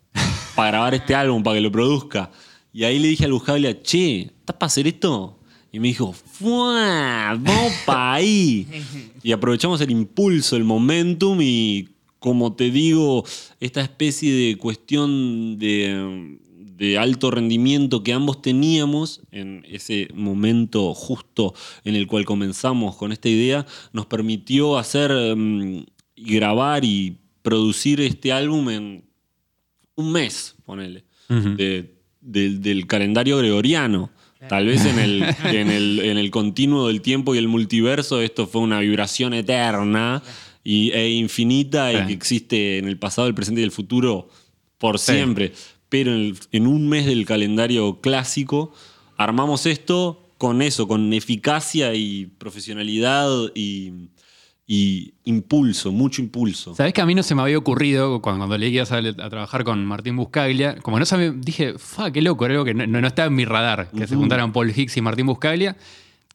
para 0.54 0.70
grabar 0.72 0.94
este 0.94 1.14
álbum, 1.14 1.42
para 1.42 1.56
que 1.56 1.60
lo 1.62 1.72
produzca. 1.72 2.30
Y 2.72 2.84
ahí 2.84 2.98
le 2.98 3.08
dije 3.08 3.24
al 3.24 3.32
Buscaglia, 3.32 3.82
che, 3.82 4.30
¿estás 4.50 4.58
para 4.58 4.66
hacer 4.68 4.86
esto? 4.86 5.38
Y 5.72 5.78
me 5.78 5.88
dijo, 5.88 6.12
¡Fua! 6.12 7.36
¡Vamos 7.40 7.72
para 7.86 8.14
ahí! 8.14 8.66
Y 9.22 9.32
aprovechamos 9.32 9.80
el 9.82 9.90
impulso, 9.90 10.56
el 10.56 10.64
momentum 10.64 11.38
y, 11.42 11.88
como 12.18 12.54
te 12.54 12.70
digo, 12.70 13.24
esta 13.60 13.80
especie 13.82 14.32
de 14.32 14.56
cuestión 14.56 15.58
de, 15.58 16.38
de 16.76 16.98
alto 16.98 17.30
rendimiento 17.30 18.02
que 18.02 18.12
ambos 18.14 18.40
teníamos 18.42 19.20
en 19.30 19.64
ese 19.68 20.08
momento 20.14 20.94
justo 20.94 21.54
en 21.84 21.94
el 21.96 22.06
cual 22.06 22.24
comenzamos 22.24 22.96
con 22.96 23.12
esta 23.12 23.28
idea, 23.28 23.66
nos 23.92 24.06
permitió 24.06 24.78
hacer 24.78 25.12
mm, 25.36 25.84
y 26.16 26.34
grabar 26.34 26.84
y 26.84 27.16
producir 27.42 28.00
este 28.00 28.32
álbum 28.32 28.70
en 28.70 29.04
un 29.96 30.12
mes, 30.12 30.56
ponele, 30.64 31.04
de- 31.56 31.94
del- 32.22 32.60
del 32.62 32.86
calendario 32.86 33.36
gregoriano. 33.38 34.10
Tal 34.48 34.66
vez 34.66 34.84
en 34.86 34.98
el, 34.98 35.22
en, 35.44 35.70
el, 35.70 36.00
en 36.00 36.18
el 36.18 36.30
continuo 36.30 36.88
del 36.88 37.00
tiempo 37.02 37.34
y 37.34 37.38
el 37.38 37.48
multiverso 37.48 38.20
esto 38.20 38.46
fue 38.46 38.62
una 38.62 38.80
vibración 38.80 39.34
eterna 39.34 40.22
y, 40.64 40.90
e 40.92 41.10
infinita 41.10 41.92
y 41.92 42.06
que 42.06 42.12
existe 42.12 42.78
en 42.78 42.88
el 42.88 42.98
pasado, 42.98 43.28
el 43.28 43.34
presente 43.34 43.60
y 43.60 43.64
el 43.64 43.70
futuro 43.70 44.28
por 44.78 44.98
Sí. 44.98 45.12
siempre. 45.12 45.52
Pero 45.88 46.12
en, 46.14 46.20
el- 46.20 46.36
en 46.52 46.66
un 46.66 46.88
mes 46.88 47.06
del 47.06 47.26
calendario 47.26 48.00
clásico 48.00 48.72
armamos 49.16 49.66
esto 49.66 50.26
con 50.38 50.62
eso, 50.62 50.88
con 50.88 51.12
eficacia 51.12 51.94
y 51.94 52.26
profesionalidad 52.38 53.28
y, 53.54 53.92
y 54.72 55.14
impulso, 55.24 55.90
mucho 55.90 56.22
impulso. 56.22 56.76
¿Sabés 56.76 56.92
que 56.92 57.00
a 57.00 57.06
mí 57.06 57.12
no 57.16 57.24
se 57.24 57.34
me 57.34 57.42
había 57.42 57.58
ocurrido 57.58 58.22
cuando, 58.22 58.38
cuando 58.38 58.56
leí 58.56 58.70
que 58.70 58.76
ibas 58.76 58.92
a, 58.92 58.98
a 58.98 59.28
trabajar 59.28 59.64
con 59.64 59.84
Martín 59.84 60.14
Buscaglia? 60.16 60.76
Como 60.76 60.96
no 60.96 61.04
sabía, 61.04 61.32
dije, 61.32 61.74
fa, 61.76 62.12
qué 62.12 62.22
loco, 62.22 62.44
era 62.44 62.54
algo 62.54 62.64
que 62.64 62.72
no, 62.74 62.86
no 62.86 63.04
estaba 63.08 63.26
en 63.26 63.34
mi 63.34 63.44
radar, 63.44 63.90
que 63.90 64.06
se 64.06 64.14
juntaran 64.14 64.52
Paul 64.52 64.70
Hicks 64.74 64.96
y 64.96 65.00
Martín 65.00 65.26
Buscaglia. 65.26 65.76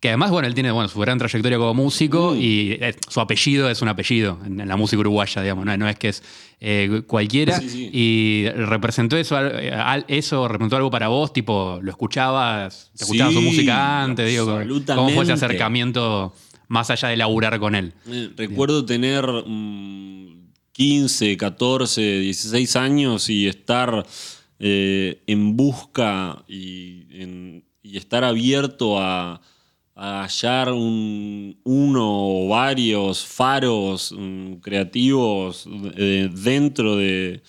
Que 0.01 0.09
además, 0.09 0.29
bueno, 0.31 0.47
él 0.49 0.53
tiene 0.53 0.69
bueno, 0.71 0.89
su 0.89 0.99
gran 0.99 1.17
trayectoria 1.17 1.57
como 1.57 1.73
músico 1.73 2.35
y 2.35 2.73
eh, 2.81 2.93
su 3.07 3.21
apellido 3.21 3.69
es 3.69 3.81
un 3.81 3.87
apellido 3.87 4.37
en, 4.45 4.59
en 4.59 4.67
la 4.67 4.75
música 4.75 4.99
uruguaya, 4.99 5.41
digamos, 5.41 5.65
no, 5.65 5.75
no 5.77 5.87
es 5.87 5.97
que 5.97 6.09
es 6.09 6.21
eh, 6.59 7.03
cualquiera. 7.07 7.57
Sí, 7.59 7.69
sí. 7.69 7.89
Y 7.93 8.49
representó 8.49 9.15
eso, 9.15 9.37
al- 9.37 9.73
al- 9.73 10.05
eso 10.09 10.47
representó 10.49 10.75
algo 10.75 10.91
para 10.91 11.07
vos, 11.07 11.31
tipo, 11.31 11.79
lo 11.81 11.89
escuchabas, 11.89 12.91
te 12.97 13.05
escuchabas 13.05 13.33
su 13.33 13.41
música 13.41 14.03
antes, 14.03 14.29
digo, 14.29 14.59
¿cómo 14.93 15.09
fue 15.11 15.23
ese 15.23 15.31
acercamiento 15.31 16.33
más 16.67 16.89
allá 16.89 17.09
de 17.09 17.17
laburar 17.17 17.59
con 17.59 17.75
él? 17.75 17.93
Eh, 18.07 18.29
Recuerdo 18.35 18.85
tener 18.85 19.25
mm, 19.25 20.49
15, 20.71 21.37
14, 21.37 22.19
16 22.19 22.75
años 22.75 23.29
y 23.29 23.47
estar 23.47 24.05
eh, 24.59 25.21
en 25.27 25.55
busca 25.55 26.43
y, 26.47 27.63
estar 27.83 28.23
abierto 28.23 28.99
a, 28.99 29.41
hallar 29.95 30.73
un- 30.73 31.57
uno 31.63 32.05
o 32.05 32.47
varios 32.49 33.25
faros 33.25 34.13
mm, 34.17 34.55
creativos 34.55 35.65
eh, 35.95 36.29
dentro 36.33 36.97
de 36.97 37.41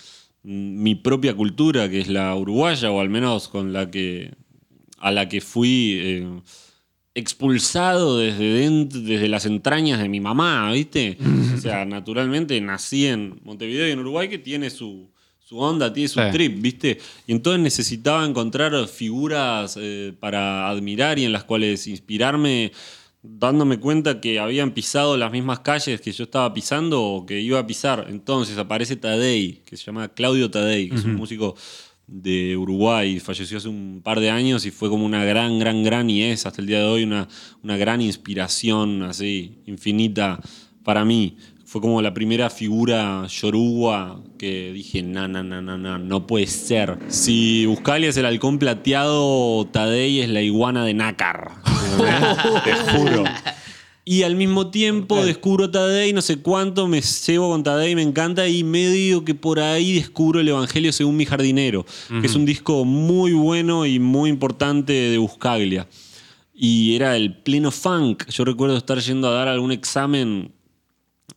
mm, 0.44 0.82
mi 0.82 0.94
propia 0.94 1.34
cultura, 1.34 1.88
que 1.88 1.98
es 2.00 2.06
la 2.08 2.32
uruguaya, 2.36 2.92
o 2.92 3.00
al 3.00 3.08
menos 3.08 3.48
con 3.48 3.72
la 3.72 3.90
que 3.90 4.32
a 4.98 5.10
la 5.10 5.28
que 5.28 5.40
fui 5.40 6.24
expulsado 7.16 8.18
desde, 8.18 8.68
desde 8.84 9.28
las 9.28 9.46
entrañas 9.46 10.00
de 10.00 10.08
mi 10.08 10.20
mamá, 10.20 10.70
¿viste? 10.72 11.16
o 11.54 11.58
sea, 11.58 11.84
naturalmente 11.84 12.60
nací 12.60 13.06
en 13.06 13.40
Montevideo 13.42 13.88
y 13.88 13.92
en 13.92 13.98
Uruguay, 14.00 14.28
que 14.28 14.38
tiene 14.38 14.68
su, 14.70 15.08
su 15.40 15.58
onda, 15.58 15.92
tiene 15.92 16.08
su 16.08 16.20
Sí. 16.20 16.26
trip, 16.30 16.60
¿viste? 16.60 16.98
Y 17.26 17.32
entonces 17.32 17.62
necesitaba 17.62 18.24
encontrar 18.24 18.72
figuras 18.88 19.78
eh, 19.80 20.12
para 20.20 20.68
admirar 20.68 21.18
y 21.18 21.24
en 21.24 21.32
las 21.32 21.44
cuales 21.44 21.86
inspirarme, 21.86 22.72
dándome 23.22 23.80
cuenta 23.80 24.20
que 24.20 24.38
habían 24.38 24.72
pisado 24.72 25.16
las 25.16 25.32
mismas 25.32 25.60
calles 25.60 26.00
que 26.00 26.12
yo 26.12 26.24
estaba 26.24 26.52
pisando 26.52 27.02
o 27.02 27.26
que 27.26 27.40
iba 27.40 27.58
a 27.58 27.66
pisar. 27.66 28.06
Entonces 28.10 28.58
aparece 28.58 28.94
Tadei, 28.96 29.62
que 29.64 29.76
se 29.76 29.84
llama 29.84 30.08
Claudio 30.08 30.50
Tadei, 30.50 30.88
que 30.90 30.96
es 30.96 31.04
un 31.04 31.14
músico 31.16 31.56
de 32.06 32.56
Uruguay, 32.56 33.18
falleció 33.18 33.58
hace 33.58 33.68
un 33.68 34.00
par 34.02 34.20
de 34.20 34.30
años 34.30 34.64
y 34.64 34.70
fue 34.70 34.88
como 34.88 35.04
una 35.04 35.24
gran, 35.24 35.58
gran, 35.58 35.82
gran, 35.82 36.08
y 36.08 36.22
es 36.22 36.46
hasta 36.46 36.60
el 36.60 36.68
día 36.68 36.78
de 36.78 36.84
hoy 36.84 37.02
una, 37.02 37.28
una 37.62 37.76
gran 37.76 38.00
inspiración 38.00 39.02
así, 39.02 39.58
infinita 39.66 40.40
para 40.84 41.04
mí. 41.04 41.36
Fue 41.64 41.80
como 41.80 42.00
la 42.00 42.14
primera 42.14 42.48
figura 42.48 43.26
yoruba 43.26 44.22
que 44.38 44.72
dije, 44.72 45.02
no, 45.02 45.26
no, 45.26 45.42
no, 45.42 45.60
no, 45.60 45.76
no, 45.76 45.98
no 45.98 46.26
puede 46.28 46.46
ser. 46.46 46.96
Si 47.08 47.66
Buscalia 47.66 48.10
es 48.10 48.16
el 48.16 48.26
halcón 48.26 48.60
plateado, 48.60 49.66
Tadei 49.66 50.20
es 50.20 50.28
la 50.28 50.42
iguana 50.42 50.84
de 50.84 50.94
nácar. 50.94 51.54
Te 52.64 52.72
juro. 52.72 53.24
Y 54.08 54.22
al 54.22 54.36
mismo 54.36 54.68
tiempo 54.70 55.24
descubro 55.24 55.68
Tadei, 55.68 56.12
no 56.12 56.22
sé 56.22 56.36
cuánto, 56.36 56.86
me 56.86 57.00
llevo 57.00 57.50
con 57.50 57.64
Tadei, 57.64 57.96
me 57.96 58.02
encanta, 58.02 58.46
y 58.46 58.62
medio 58.62 59.24
que 59.24 59.34
por 59.34 59.58
ahí 59.58 59.94
descubro 59.94 60.38
el 60.38 60.46
Evangelio 60.46 60.92
según 60.92 61.16
mi 61.16 61.26
jardinero, 61.26 61.84
que 62.20 62.24
es 62.24 62.36
un 62.36 62.46
disco 62.46 62.84
muy 62.84 63.32
bueno 63.32 63.84
y 63.84 63.98
muy 63.98 64.30
importante 64.30 64.92
de 64.92 65.18
Buscaglia. 65.18 65.88
Y 66.54 66.94
era 66.94 67.16
el 67.16 67.36
pleno 67.36 67.72
funk. 67.72 68.28
Yo 68.28 68.44
recuerdo 68.44 68.76
estar 68.76 69.00
yendo 69.00 69.26
a 69.26 69.32
dar 69.32 69.48
algún 69.48 69.72
examen 69.72 70.52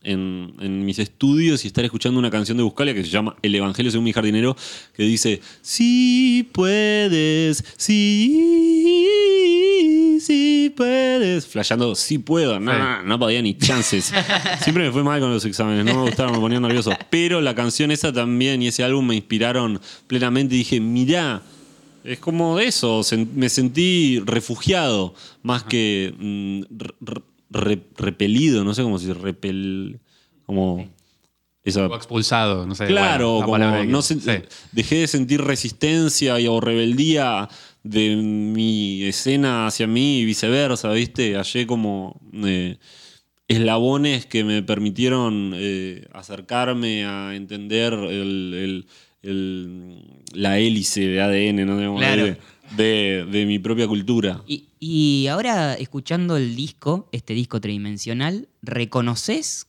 en, 0.02 0.54
en 0.60 0.84
mis 0.84 0.98
estudios 0.98 1.64
y 1.64 1.68
estar 1.68 1.84
escuchando 1.84 2.18
una 2.18 2.30
canción 2.30 2.56
de 2.56 2.62
Buscalia 2.62 2.94
que 2.94 3.02
se 3.04 3.10
llama 3.10 3.36
El 3.42 3.54
Evangelio 3.54 3.90
según 3.90 4.04
mi 4.04 4.12
jardinero, 4.12 4.56
que 4.94 5.02
dice, 5.02 5.40
sí 5.62 6.48
puedes, 6.52 7.64
sí, 8.80 10.18
sí 10.20 10.72
puedes. 10.76 11.46
Flasheando, 11.46 11.94
sí 11.94 12.18
puedo. 12.18 12.58
No, 12.60 12.72
Sí. 12.72 12.78
no, 12.78 13.02
no 13.02 13.18
podía 13.18 13.42
ni 13.42 13.56
chances. 13.56 14.12
Siempre 14.62 14.84
me 14.84 14.92
fue 14.92 15.02
mal 15.02 15.20
con 15.20 15.30
los 15.32 15.44
exámenes, 15.44 15.84
no 15.84 15.94
me 15.94 16.02
gustaron, 16.02 16.32
me 16.32 16.38
ponía 16.38 16.60
nervioso. 16.60 16.92
Pero 17.10 17.40
la 17.40 17.54
canción 17.54 17.90
esa 17.90 18.12
también 18.12 18.62
y 18.62 18.68
ese 18.68 18.84
álbum 18.84 19.06
me 19.06 19.14
inspiraron 19.16 19.80
plenamente. 20.06 20.54
Y 20.54 20.58
dije, 20.58 20.80
mirá, 20.80 21.42
es 22.04 22.18
como 22.18 22.58
eso, 22.58 23.00
sen- 23.00 23.28
me 23.34 23.48
sentí 23.48 24.20
refugiado 24.24 25.14
más 25.42 25.64
que 25.64 26.14
mm, 26.18 26.62
re- 27.50 27.60
re- 27.60 27.74
re- 27.76 27.82
repelido, 27.96 28.64
no 28.64 28.74
sé 28.74 28.82
cómo 28.82 28.98
se 28.98 29.08
dice, 29.08 29.18
repel... 29.20 30.00
como... 30.46 30.88
esa- 31.64 31.86
O 31.86 31.94
expulsado, 31.96 32.66
no 32.66 32.74
sé. 32.74 32.86
Claro, 32.86 33.32
bueno, 33.32 33.44
como 33.46 33.52
palabra 33.52 33.84
no 33.84 34.02
se- 34.02 34.20
sí. 34.20 34.30
dejé 34.72 34.96
de 35.00 35.06
sentir 35.06 35.40
resistencia 35.42 36.38
y, 36.40 36.46
o 36.46 36.60
rebeldía 36.60 37.48
de 37.82 38.16
mi 38.16 39.02
escena 39.04 39.66
hacia 39.66 39.86
mí 39.86 40.20
y 40.20 40.24
viceversa, 40.24 40.90
¿viste? 40.92 41.34
Hallé 41.36 41.66
como 41.66 42.20
eh, 42.44 42.76
eslabones 43.48 44.26
que 44.26 44.44
me 44.44 44.62
permitieron 44.62 45.52
eh, 45.56 46.06
acercarme 46.12 47.04
a 47.04 47.34
entender 47.34 47.92
el- 47.94 48.54
el- 48.54 48.86
el- 49.22 50.02
la 50.32 50.58
hélice 50.58 51.00
de 51.08 51.20
ADN, 51.20 51.66
¿no? 51.66 51.76
Digamos, 51.76 52.00
Claro. 52.00 52.36
De, 52.76 53.26
de- 53.30 53.46
mi 53.46 53.58
propia 53.58 53.86
cultura. 53.88 54.42
Y, 54.46 54.68
y 54.78 55.26
ahora, 55.28 55.74
escuchando 55.74 56.36
el 56.36 56.56
disco, 56.56 57.08
este 57.12 57.34
disco 57.34 57.60
tridimensional, 57.60 58.48
¿reconoces 58.62 59.66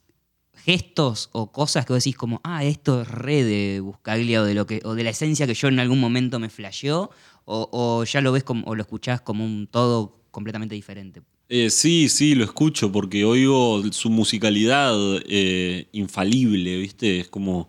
gestos 0.54 1.30
o 1.32 1.52
cosas 1.52 1.86
que 1.86 1.94
vos 1.94 2.04
decís 2.04 2.16
como, 2.18 2.40
ah, 2.44 2.64
esto 2.64 3.02
es 3.02 3.08
re 3.08 3.44
de 3.44 3.80
Buscaglia 3.80 4.42
o 4.42 4.46
de, 4.46 4.54
lo 4.54 4.66
que, 4.68 4.80
o 4.84 4.94
de 4.94 5.04
la 5.04 5.10
esencia 5.10 5.48
que 5.48 5.54
yo 5.56 5.68
en 5.68 5.80
algún 5.80 6.00
momento 6.00 6.40
me 6.40 6.50
flasheó? 6.50 7.10
O, 7.46 7.68
o 7.72 8.04
ya 8.04 8.22
lo 8.22 8.32
ves 8.32 8.44
como, 8.44 8.66
o 8.68 8.76
lo 8.76 8.82
escuchás 8.82 9.22
como 9.22 9.44
un 9.44 9.68
todo 9.68 10.22
completamente 10.30 10.76
diferente? 10.76 11.22
Eh, 11.50 11.70
sí, 11.70 12.08
sí, 12.08 12.36
lo 12.36 12.46
escucho 12.46 12.92
porque 12.92 13.26
oigo 13.26 13.82
su 13.92 14.10
musicalidad 14.10 14.94
eh, 15.28 15.88
infalible, 15.92 16.78
¿viste? 16.78 17.20
Es 17.20 17.28
como 17.28 17.68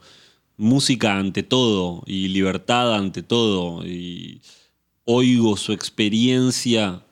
música 0.56 1.18
ante 1.18 1.42
todo 1.42 2.02
y 2.06 2.28
libertad 2.28 2.94
ante 2.94 3.22
todo. 3.24 3.84
Y 3.84 4.40
oigo 5.04 5.56
su 5.56 5.72
experiencia 5.72 7.02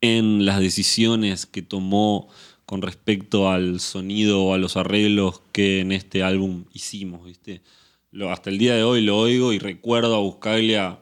en 0.00 0.44
las 0.46 0.60
decisiones 0.60 1.46
que 1.46 1.62
tomó 1.62 2.28
con 2.66 2.82
respecto 2.82 3.50
al 3.50 3.80
sonido 3.80 4.42
o 4.42 4.54
a 4.54 4.58
los 4.58 4.76
arreglos 4.76 5.40
que 5.52 5.80
en 5.80 5.92
este 5.92 6.22
álbum 6.22 6.64
hicimos, 6.72 7.24
¿viste? 7.24 7.62
Lo- 8.10 8.30
hasta 8.30 8.50
el 8.50 8.58
día 8.58 8.74
de 8.74 8.82
hoy 8.82 9.02
lo 9.02 9.18
oigo 9.18 9.52
y 9.52 9.58
recuerdo 9.58 10.14
a 10.14 10.20
Buscaglia 10.20 10.98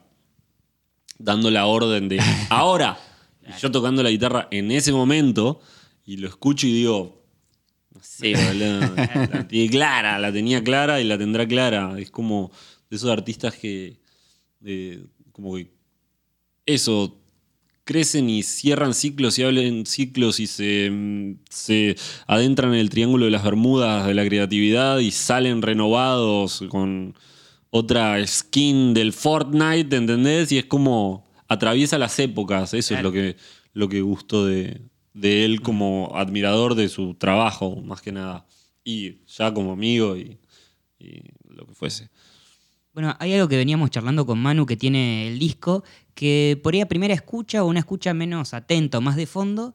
dando 1.18 1.50
la 1.50 1.66
orden 1.66 2.08
de 2.08 2.20
ahora. 2.50 2.98
Y 3.46 3.60
yo 3.60 3.70
tocando 3.70 4.02
la 4.02 4.10
guitarra 4.10 4.48
en 4.50 4.70
ese 4.70 4.92
momento 4.92 5.60
y 6.04 6.16
lo 6.16 6.28
escucho 6.28 6.66
y 6.66 6.72
digo, 6.72 7.22
no 7.94 8.00
sé, 8.02 8.34
boludo, 8.34 8.94
la 8.96 9.46
tiene 9.48 9.70
clara, 9.70 10.18
la 10.18 10.32
tenía 10.32 10.62
clara 10.62 11.00
y 11.00 11.04
la 11.04 11.18
tendrá 11.18 11.46
clara. 11.46 11.94
Es 11.98 12.10
como 12.10 12.50
de 12.90 12.96
esos 12.96 13.10
artistas 13.10 13.54
que, 13.56 13.98
eh, 14.64 15.04
como 15.32 15.54
que, 15.56 15.70
eso, 16.74 17.18
crecen 17.84 18.30
y 18.30 18.42
cierran 18.42 18.94
ciclos 18.94 19.38
y 19.38 19.42
hablan 19.42 19.86
ciclos 19.86 20.40
y 20.40 20.46
se, 20.46 21.36
se 21.50 21.96
adentran 22.26 22.74
en 22.74 22.80
el 22.80 22.90
triángulo 22.90 23.24
de 23.24 23.30
las 23.30 23.44
Bermudas 23.44 24.06
de 24.06 24.14
la 24.14 24.24
creatividad 24.24 24.98
y 24.98 25.10
salen 25.10 25.62
renovados 25.62 26.64
con 26.68 27.14
otra 27.70 28.24
skin 28.26 28.94
del 28.94 29.12
Fortnite, 29.12 29.96
¿entendés? 29.96 30.52
Y 30.52 30.58
es 30.58 30.66
como 30.66 31.24
atraviesa 31.48 31.98
las 31.98 32.18
épocas, 32.18 32.74
eso 32.74 32.94
es 32.94 33.02
lo 33.02 33.12
que, 33.12 33.36
lo 33.72 33.88
que 33.88 34.00
gustó 34.00 34.46
de, 34.46 34.80
de 35.14 35.44
él 35.44 35.60
como 35.60 36.12
admirador 36.14 36.74
de 36.74 36.88
su 36.88 37.14
trabajo, 37.14 37.76
más 37.76 38.00
que 38.00 38.12
nada. 38.12 38.46
Y 38.84 39.24
ya 39.26 39.52
como 39.52 39.72
amigo 39.72 40.16
y, 40.16 40.38
y 40.98 41.22
lo 41.48 41.66
que 41.66 41.74
fuese. 41.74 42.10
Bueno, 42.94 43.16
hay 43.18 43.32
algo 43.32 43.48
que 43.48 43.56
veníamos 43.56 43.90
charlando 43.90 44.26
con 44.26 44.38
Manu 44.38 44.66
que 44.66 44.76
tiene 44.76 45.28
el 45.28 45.38
disco, 45.38 45.82
que 46.14 46.58
por 46.62 46.74
ahí 46.74 46.80
a 46.80 46.86
primera 46.88 47.14
escucha 47.14 47.62
o 47.64 47.66
una 47.68 47.80
escucha 47.80 48.12
menos 48.14 48.54
atenta 48.54 48.98
o 48.98 49.00
más 49.00 49.16
de 49.16 49.26
fondo, 49.26 49.74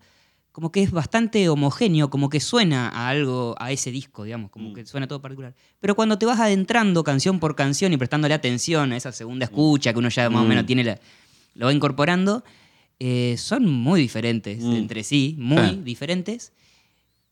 como 0.52 0.72
que 0.72 0.82
es 0.82 0.92
bastante 0.92 1.50
homogéneo, 1.50 2.10
como 2.10 2.30
que 2.30 2.40
suena 2.40 2.90
a 2.90 3.10
algo, 3.10 3.56
a 3.60 3.72
ese 3.72 3.92
disco, 3.92 4.24
digamos, 4.24 4.50
como 4.50 4.70
Mm. 4.70 4.74
que 4.74 4.86
suena 4.86 5.08
todo 5.08 5.22
particular. 5.22 5.54
Pero 5.80 5.96
cuando 5.96 6.18
te 6.18 6.26
vas 6.26 6.40
adentrando 6.40 7.04
canción 7.04 7.40
por 7.40 7.56
canción 7.56 7.94
y 7.94 7.98
prestándole 7.98 8.34
atención 8.34 8.92
a 8.92 8.98
esa 8.98 9.12
segunda 9.12 9.46
escucha 9.46 9.94
que 9.94 10.00
uno 10.00 10.10
ya 10.10 10.30
más 10.30 10.42
o 10.42 10.46
Mm. 10.46 10.50
menos 10.50 10.66
tiene 10.66 10.84
la- 10.84 11.00
lo 11.54 11.68
va 11.68 11.74
incorporando, 11.74 12.44
eh, 13.00 13.36
son 13.38 13.68
muy 13.70 14.02
diferentes 14.02 14.64
Mm. 14.64 14.74
entre 14.76 15.04
sí, 15.04 15.36
muy 15.38 15.70
Sí. 15.70 15.82
diferentes. 15.84 16.54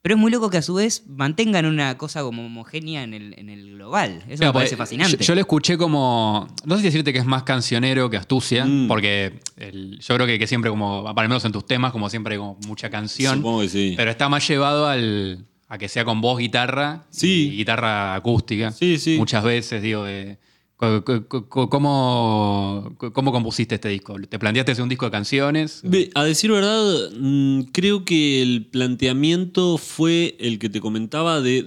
Pero 0.06 0.14
es 0.18 0.22
muy 0.22 0.30
loco 0.32 0.52
que 0.52 0.58
a 0.58 0.62
su 0.62 0.76
vez 0.76 1.02
mantengan 1.08 1.66
una 1.66 1.98
cosa 1.98 2.22
como 2.22 2.46
homogénea 2.46 3.02
en 3.02 3.16
el, 3.16 3.34
en 3.40 3.50
el 3.50 3.72
global. 3.74 4.18
Eso 4.28 4.38
Claro, 4.38 4.54
me 4.54 4.54
parece 4.60 4.76
porque 4.78 4.78
fascinante. 4.78 5.18
Yo, 5.18 5.24
yo 5.24 5.34
lo 5.34 5.42
escuché 5.42 5.80
como. 5.80 6.48
No 6.64 6.76
sé 6.76 6.82
si 6.82 6.86
decirte 6.90 7.12
que 7.12 7.18
es 7.18 7.26
más 7.26 7.42
cancionero 7.42 8.08
que 8.12 8.18
astucia, 8.18 8.66
Mm. 8.66 8.88
porque 8.88 9.40
el- 9.58 9.98
yo 10.00 10.14
creo 10.14 10.28
que, 10.28 10.38
que 10.38 10.46
siempre, 10.46 10.70
como, 10.70 11.08
al 11.08 11.16
menos 11.28 11.44
en 11.46 11.52
tus 11.54 11.66
temas, 11.66 11.92
como 11.92 12.08
siempre 12.12 12.36
hay 12.36 12.38
como 12.38 12.56
mucha 12.68 12.92
canción. 12.92 13.38
Supongo 13.38 13.62
que 13.62 13.70
sí. 13.70 13.94
Pero 13.98 14.12
está 14.12 14.30
más 14.30 14.48
llevado 14.48 14.88
al, 14.88 15.44
a 15.70 15.80
que 15.80 15.90
sea 15.90 16.06
con 16.06 16.22
voz, 16.22 16.38
guitarra 16.38 17.06
Sí. 17.10 17.50
y 17.54 17.58
guitarra 17.58 18.14
acústica. 18.14 18.72
Sí, 18.72 19.00
sí. 19.00 19.18
Muchas 19.18 19.44
veces, 19.44 19.82
digo, 19.82 20.04
de. 20.04 20.38
¿Cómo, 20.78 21.70
cómo 23.14 23.32
compusiste 23.32 23.76
este 23.76 23.90
disco? 23.90 24.16
¿Te 24.30 24.38
planteaste 24.38 24.74
hacer 24.74 24.84
un 24.84 24.90
disco 24.90 25.06
de 25.06 25.12
canciones? 25.12 25.82
A 26.16 26.24
decir 26.24 26.52
verdad, 26.52 27.12
mm, 27.18 27.62
creo 27.72 28.04
que 28.04 28.42
el 28.42 28.66
planteamiento 28.66 29.78
fue 29.78 30.36
el 30.40 30.60
que 30.60 30.70
te 30.70 30.82
comentaba 30.82 31.42
de 31.42 31.64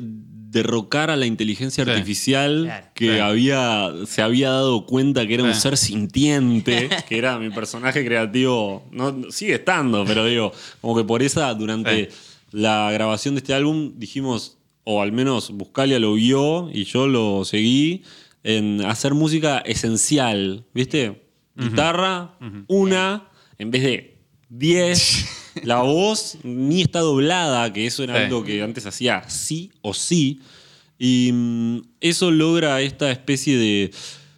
derrocar 0.50 1.11
a 1.11 1.17
la 1.17 1.27
inteligencia 1.27 1.85
Sí. 1.85 1.91
artificial 1.91 2.65
Claro. 2.65 2.87
que 2.95 3.15
Sí. 3.15 3.19
había, 3.19 3.91
se 4.07 4.23
había 4.23 4.50
dado 4.50 4.87
cuenta 4.87 5.27
que 5.27 5.35
era 5.35 5.45
un 5.45 5.55
ser 5.55 5.77
sintiente, 5.77 6.88
que 7.09 7.19
era 7.19 7.38
mi 7.38 7.50
personaje 7.50 8.05
creativo. 8.05 8.85
No, 8.91 9.31
sigue 9.31 9.55
estando, 9.55 10.05
pero 10.07 10.25
digo, 10.25 10.53
como 10.81 10.97
que 10.97 11.05
por 11.05 11.23
esa, 11.23 11.53
durante 11.55 12.11
Sí. 12.11 12.17
la 12.53 12.91
grabación 12.93 13.35
de 13.35 13.41
este 13.41 13.53
álbum, 13.55 13.93
dijimos, 13.99 14.57
o 14.85 15.03
al 15.03 15.12
menos 15.12 15.50
Buscalia 15.50 15.99
lo 15.99 16.15
vio 16.15 16.71
y 16.73 16.85
yo 16.85 17.07
lo 17.07 17.45
seguí, 17.45 18.03
en 18.49 18.83
hacer 18.85 19.12
música 19.14 19.59
esencial, 19.59 20.64
¿viste? 20.73 21.23
Guitarra, 21.55 22.38
una, 22.69 23.28
en 23.59 23.71
vez 23.71 23.83
de 23.83 24.19
10. 24.49 25.26
La 25.64 25.83
voz 25.83 26.38
ni 26.45 26.83
está 26.83 27.00
doblada, 27.00 27.73
que 27.73 27.85
eso 27.87 28.05
era 28.05 28.14
Sí. 28.17 28.23
algo 28.25 28.45
que 28.45 28.62
antes 28.62 28.87
hacía 28.87 29.28
sí 29.28 29.71
o 29.83 29.93
sí. 29.93 30.40
Y 30.99 31.31
mm, 31.33 31.78
eso 32.00 32.31
logra 32.31 32.81
esta 32.81 33.11
especie 33.11 33.57
de 33.59 33.90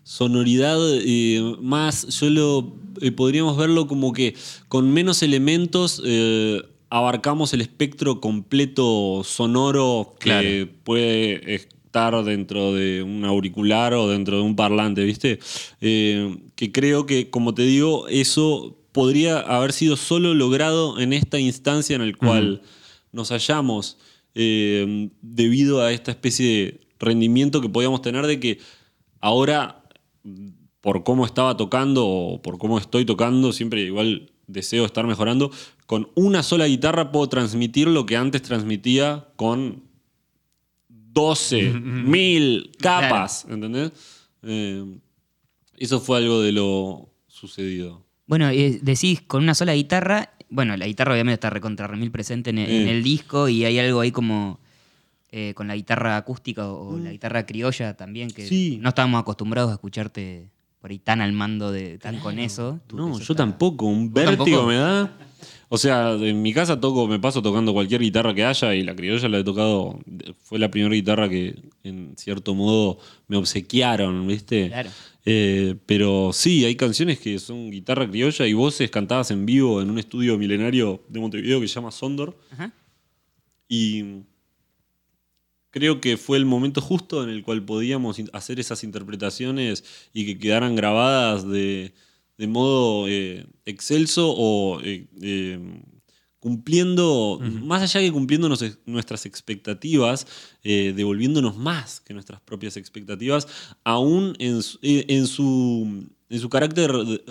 sonoridad 0.02 0.78
eh, 1.04 1.54
más, 1.60 2.06
yo 2.08 2.30
lo 2.30 2.76
eh, 3.00 3.12
podríamos 3.12 3.56
verlo 3.56 3.86
como 3.86 4.12
que 4.12 4.34
con 4.68 4.90
menos 4.90 5.22
elementos 5.22 6.02
eh, 6.04 6.60
abarcamos 6.88 7.52
el 7.54 7.60
espectro 7.60 8.20
completo 8.20 9.22
sonoro 9.24 10.16
que 10.18 10.24
Claro. 10.24 10.68
puede 10.84 11.54
estar 11.90 12.22
dentro 12.22 12.72
de 12.72 13.02
un 13.02 13.24
auricular 13.24 13.94
o 13.94 14.08
dentro 14.08 14.36
de 14.36 14.42
un 14.42 14.54
parlante, 14.54 15.02
¿viste? 15.02 15.40
Eh, 15.80 16.38
que 16.54 16.70
creo 16.70 17.04
que, 17.04 17.30
como 17.30 17.52
te 17.52 17.62
digo, 17.62 18.06
eso 18.06 18.76
podría 18.92 19.40
haber 19.40 19.72
sido 19.72 19.96
solo 19.96 20.32
logrado 20.34 21.00
en 21.00 21.12
esta 21.12 21.40
instancia 21.40 21.96
en 21.96 22.06
la 22.06 22.16
cual 22.16 22.62
nos 23.10 23.30
hallamos 23.30 23.98
eh, 24.36 25.10
debido 25.20 25.82
a 25.82 25.90
esta 25.90 26.12
especie 26.12 26.46
de 26.46 26.80
rendimiento 27.00 27.60
que 27.60 27.68
podíamos 27.68 28.02
tener 28.02 28.28
de 28.28 28.38
que 28.38 28.58
ahora, 29.20 29.82
por 30.80 31.02
cómo 31.02 31.26
estaba 31.26 31.56
tocando 31.56 32.06
o 32.06 32.40
por 32.40 32.58
cómo 32.58 32.78
estoy 32.78 33.04
tocando, 33.04 33.52
siempre 33.52 33.80
igual 33.82 34.30
deseo 34.46 34.84
estar 34.84 35.08
mejorando, 35.08 35.50
con 35.86 36.08
una 36.14 36.44
sola 36.44 36.66
guitarra 36.66 37.10
puedo 37.10 37.28
transmitir 37.28 37.88
lo 37.88 38.06
que 38.06 38.16
antes 38.16 38.42
transmitía 38.42 39.26
con 39.34 39.89
12 41.20 41.72
mil 41.72 42.70
capas, 42.80 43.46
¿entendés? 43.48 43.92
Eh, 44.42 44.84
eso 45.76 46.00
fue 46.00 46.18
algo 46.18 46.40
de 46.40 46.52
lo 46.52 47.08
sucedido. 47.28 48.04
Bueno, 48.26 48.48
eh, 48.50 48.78
decís 48.82 49.20
con 49.22 49.42
una 49.42 49.54
sola 49.54 49.74
guitarra, 49.74 50.32
bueno, 50.48 50.76
la 50.76 50.86
guitarra 50.86 51.12
obviamente 51.14 51.34
está 51.34 51.50
recontra 51.50 51.86
remil 51.86 52.10
presente 52.10 52.50
en 52.50 52.58
el, 52.58 52.70
en 52.70 52.88
el 52.88 53.02
disco 53.02 53.48
y 53.48 53.64
hay 53.64 53.78
algo 53.78 54.00
ahí 54.00 54.10
como 54.12 54.60
eh, 55.32 55.54
con 55.54 55.68
la 55.68 55.76
guitarra 55.76 56.16
acústica 56.16 56.66
o, 56.68 56.88
o 56.90 56.96
Mm. 56.96 57.04
la 57.04 57.12
guitarra 57.12 57.46
criolla 57.46 57.96
también, 57.96 58.30
que 58.30 58.46
Sí. 58.46 58.78
no 58.80 58.88
estábamos 58.88 59.20
acostumbrados 59.20 59.70
a 59.70 59.74
escucharte 59.74 60.48
por 60.80 60.90
ahí 60.90 60.98
tan 60.98 61.20
al 61.20 61.32
mando, 61.32 61.70
de 61.72 61.98
tan 61.98 62.18
con 62.20 62.38
eso. 62.38 62.80
Tú- 62.86 62.96
No, 62.96 63.08
eso 63.10 63.18
yo 63.18 63.22
está- 63.24 63.34
tampoco, 63.36 63.86
un 63.86 64.12
¿Vos 64.12 64.14
vértigo 64.24 64.44
tampoco? 64.44 64.66
me 64.66 64.74
da. 64.76 65.12
O 65.72 65.78
sea, 65.78 66.14
en 66.14 66.42
mi 66.42 66.52
casa 66.52 66.80
toco, 66.80 67.06
me 67.06 67.20
paso 67.20 67.42
tocando 67.42 67.72
cualquier 67.72 68.00
guitarra 68.00 68.34
que 68.34 68.44
haya 68.44 68.74
y 68.74 68.82
la 68.82 68.96
criolla 68.96 69.28
la 69.28 69.38
he 69.38 69.44
tocado, 69.44 70.00
fue 70.42 70.58
la 70.58 70.68
primera 70.68 70.92
guitarra 70.92 71.28
que 71.28 71.54
en 71.84 72.14
cierto 72.16 72.56
modo 72.56 72.98
me 73.28 73.36
obsequiaron, 73.36 74.26
¿viste? 74.26 74.66
Claro. 74.66 74.90
Eh, 75.24 75.76
pero 75.86 76.32
sí, 76.32 76.64
hay 76.64 76.74
canciones 76.74 77.20
que 77.20 77.38
son 77.38 77.70
guitarra 77.70 78.10
criolla 78.10 78.48
y 78.48 78.52
voces 78.52 78.90
cantadas 78.90 79.30
en 79.30 79.46
vivo 79.46 79.80
en 79.80 79.90
un 79.90 80.00
estudio 80.00 80.36
milenario 80.36 81.04
de 81.08 81.20
Montevideo 81.20 81.60
que 81.60 81.68
se 81.68 81.74
llama 81.76 81.92
Sondor. 81.92 82.36
Ajá. 82.50 82.72
Y 83.68 84.24
creo 85.70 86.00
que 86.00 86.16
fue 86.16 86.36
el 86.36 86.46
momento 86.46 86.80
justo 86.80 87.22
en 87.22 87.30
el 87.30 87.44
cual 87.44 87.64
podíamos 87.64 88.20
hacer 88.32 88.58
esas 88.58 88.82
interpretaciones 88.82 89.84
y 90.12 90.26
que 90.26 90.36
quedaran 90.36 90.74
grabadas 90.74 91.48
de, 91.48 91.94
de 92.40 92.46
modo 92.46 93.06
eh, 93.06 93.44
excelso 93.66 94.32
o 94.34 94.80
eh, 94.82 95.06
eh, 95.20 95.58
cumpliendo, 96.38 97.38
más 97.42 97.82
allá 97.82 98.00
que 98.00 98.10
cumpliendo 98.10 98.48
nos- 98.48 98.78
nuestras 98.86 99.26
expectativas, 99.26 100.26
eh, 100.64 100.94
devolviéndonos 100.96 101.54
más 101.58 102.00
que 102.00 102.14
nuestras 102.14 102.40
propias 102.40 102.78
expectativas, 102.78 103.46
aún 103.84 104.34
en 104.38 104.62
su, 104.62 104.78
en 104.82 105.26
su, 105.26 106.08
en 106.30 106.40
su 106.40 106.48
carácter 106.48 106.90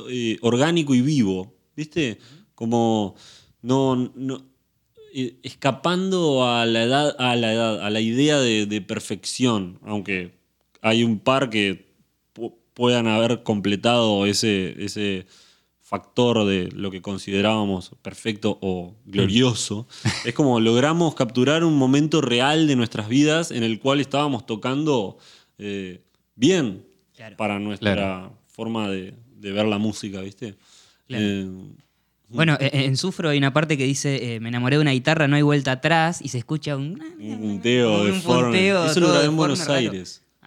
eh, 0.10 0.38
orgánico 0.42 0.94
y 0.94 1.02
vivo. 1.02 1.56
¿Viste? 1.76 2.20
Como 2.54 3.16
no, 3.64 4.12
no, 4.16 4.46
eh, 5.14 5.40
escapando 5.42 6.46
a 6.46 6.68
la 6.68 6.84
edad, 6.84 7.16
a 7.18 7.36
la 7.36 7.54
edad, 7.54 7.82
a 7.84 7.90
la 7.90 8.02
idea 8.02 8.38
de, 8.40 8.68
de 8.68 8.82
perfección, 8.82 9.80
aunque 9.82 10.38
hay 10.82 11.04
un 11.04 11.20
par 11.20 11.50
que 11.50 11.89
puedan 12.80 13.08
haber 13.08 13.44
completado 13.44 14.26
ese, 14.26 14.74
ese 14.82 15.26
factor 15.82 16.46
de 16.46 16.70
lo 16.72 16.92
que 16.92 17.02
considerábamos 17.02 17.92
perfecto 18.02 18.58
o 18.62 18.96
glorioso. 19.06 19.86
es 20.24 20.34
como 20.34 20.62
logramos 20.62 21.14
capturar 21.14 21.66
un 21.66 21.76
momento 21.78 22.22
real 22.22 22.68
de 22.68 22.78
nuestras 22.78 23.10
vidas 23.10 23.52
en 23.52 23.64
el 23.64 23.80
cual 23.80 24.00
estábamos 24.00 24.46
tocando 24.46 25.18
eh, 25.58 26.00
bien 26.36 26.86
Claro. 27.18 27.36
para 27.36 27.60
nuestra 27.60 27.96
Claro. 27.96 28.38
forma 28.48 28.90
de, 28.90 29.14
de 29.36 29.52
ver 29.52 29.66
la 29.66 29.78
música, 29.78 30.22
¿viste? 30.22 30.56
Claro. 31.06 31.22
Eh, 31.26 31.48
Bueno, 32.30 32.56
e- 32.62 32.86
en 32.86 32.96
Sufro 32.96 33.28
hay 33.28 33.38
una 33.38 33.52
parte 33.52 33.78
que 33.78 33.84
dice, 33.84 34.36
eh, 34.36 34.40
me 34.40 34.48
enamoré 34.48 34.78
de 34.78 34.82
una 34.84 34.92
guitarra, 34.92 35.28
no 35.28 35.36
hay 35.36 35.42
vuelta 35.42 35.74
atrás, 35.74 36.22
y 36.22 36.30
se 36.30 36.38
escucha 36.38 36.78
un... 36.78 36.98
Un 37.20 37.40
punteo 37.40 38.06
de 38.06 38.12
un 38.14 38.22
punteo 38.22 38.86
Eso 38.86 39.02
lo 39.02 39.10
grabé 39.10 39.26
en 39.26 39.36
Buenos 39.36 39.68
raro. 39.68 39.92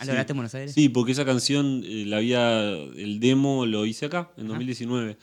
Ah, 0.03 0.13
¿lo 0.13 0.21
en 0.21 0.27
Buenos 0.37 0.55
Aires? 0.55 0.73
Sí, 0.73 0.89
porque 0.89 1.13
esa 1.13 1.25
canción 1.25 1.83
eh, 1.85 2.05
la 2.07 2.19
había. 2.19 2.71
El 2.71 3.21
demo 3.21 3.67
lo 3.67 3.87
hice 3.87 4.07
acá, 4.07 4.31
en 4.37 4.49
2019. 4.49 5.17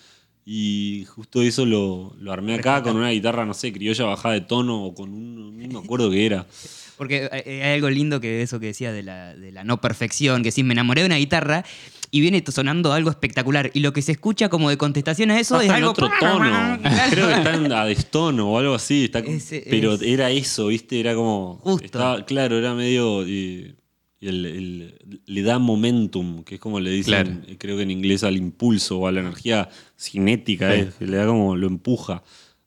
Y 0.45 1.05
justo 1.07 1.41
eso 1.43 1.65
lo, 1.65 2.15
lo 2.19 2.31
armé 2.31 2.55
acá 2.55 2.81
con 2.81 2.97
una 2.97 3.11
guitarra, 3.11 3.45
no 3.45 3.53
sé, 3.53 3.71
criolla 3.71 4.05
bajada 4.05 4.33
de 4.33 4.41
tono 4.41 4.83
o 4.83 4.95
con 4.95 5.13
un. 5.13 5.57
No 5.69 5.79
me 5.79 5.85
acuerdo 5.85 6.09
qué 6.09 6.25
era. 6.25 6.47
Porque 6.97 7.29
hay 7.31 7.61
hay 7.61 7.73
algo 7.75 7.89
lindo 7.89 8.19
que 8.19 8.41
eso 8.41 8.59
que 8.59 8.65
decía 8.67 8.91
de 8.91 9.03
la, 9.03 9.33
de 9.33 9.51
la 9.51 9.63
no 9.63 9.79
perfección, 9.79 10.43
que 10.43 10.51
sí, 10.51 10.63
me 10.63 10.73
enamoré 10.73 11.01
de 11.01 11.05
una 11.07 11.15
guitarra 11.15 11.63
y 12.11 12.19
viene 12.21 12.43
sonando 12.51 12.91
algo 12.91 13.09
espectacular. 13.09 13.71
Y 13.73 13.79
lo 13.79 13.93
que 13.93 14.01
se 14.01 14.11
escucha 14.11 14.49
como 14.49 14.69
de 14.69 14.77
contestación 14.77 15.31
a 15.31 15.39
eso 15.39 15.61
Está 15.61 15.63
es 15.65 15.69
en 15.69 15.75
algo... 15.75 15.91
otro 15.91 16.09
tono. 16.19 16.79
Creo 17.11 17.27
que 17.27 17.33
está 17.35 17.53
en 17.53 17.71
a 17.71 17.85
destono 17.85 18.51
o 18.51 18.57
algo 18.57 18.73
así. 18.75 19.05
Está, 19.05 19.23
pero 19.69 19.93
era 20.01 20.29
eso, 20.31 20.67
¿viste? 20.67 20.99
Era 20.99 21.15
como. 21.15 21.59
Justo. 21.63 21.85
estaba- 21.85 22.25
claro, 22.25 22.57
era 22.57 22.73
medio. 22.73 23.23
eh, 23.25 23.75
el- 24.21 24.45
el- 24.45 25.21
le 25.25 25.41
da 25.43 25.59
momentum, 25.59 26.43
que 26.43 26.55
es 26.55 26.61
como 26.61 26.79
le 26.79 26.91
dicen, 26.91 27.13
Claro. 27.13 27.55
creo 27.57 27.77
que 27.77 27.83
en 27.83 27.91
inglés 27.91 28.23
al 28.23 28.35
impulso 28.37 28.99
o 28.99 29.07
a 29.07 29.11
la 29.11 29.21
energía 29.21 29.69
cinética, 29.97 30.73
Sí. 30.73 30.81
es, 30.81 30.93
que 30.95 31.05
le 31.07 31.17
da 31.17 31.25
como. 31.27 31.55
lo 31.55 31.67
empuja. 31.67 32.23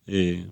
eh, 0.06 0.46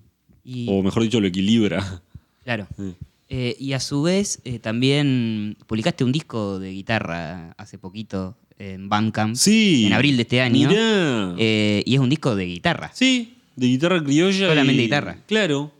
Y- 0.44 0.66
O 0.70 0.82
mejor 0.82 1.02
dicho, 1.02 1.20
lo 1.20 1.26
equilibra. 1.28 2.02
Claro. 2.44 2.66
Sí. 2.78 2.94
Eh, 3.28 3.56
y 3.60 3.74
a 3.74 3.80
su 3.80 4.02
vez, 4.02 4.40
eh, 4.44 4.58
también 4.58 5.56
publicaste 5.68 6.02
un 6.02 6.10
disco 6.10 6.58
de 6.58 6.72
guitarra 6.72 7.52
hace 7.58 7.78
poquito 7.78 8.36
en 8.58 8.88
Bandcamp. 8.88 9.36
Sí. 9.36 9.84
En 9.86 9.92
abril 9.92 10.16
de 10.16 10.22
este 10.22 10.40
año. 10.40 10.68
Mirá. 10.68 11.34
Eh, 11.38 11.82
y 11.86 11.94
es 11.94 12.00
un 12.00 12.08
disco 12.10 12.34
de 12.34 12.46
guitarra. 12.46 12.90
sí, 12.94 13.34
de 13.54 13.66
guitarra 13.68 14.02
criolla. 14.02 14.48
Solamente 14.48 14.82
y- 14.82 14.86
guitarra. 14.86 15.18
Claro. 15.26 15.70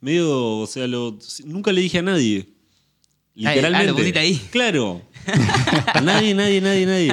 Medio, 0.00 0.58
o 0.58 0.66
sea, 0.66 0.86
lo- 0.86 1.18
nunca 1.46 1.72
le 1.72 1.80
dije 1.80 1.98
a 1.98 2.02
nadie. 2.02 2.46
Ah, 3.46 3.50
Literalmente. 3.50 3.84
ah, 3.84 3.90
lo 3.90 3.96
pusiste 3.96 4.18
ahí. 4.18 4.40
Claro. 4.50 5.02
Nadie, 6.02 6.34
nadie, 6.34 6.60
nadie, 6.60 6.86
nadie. 6.86 7.12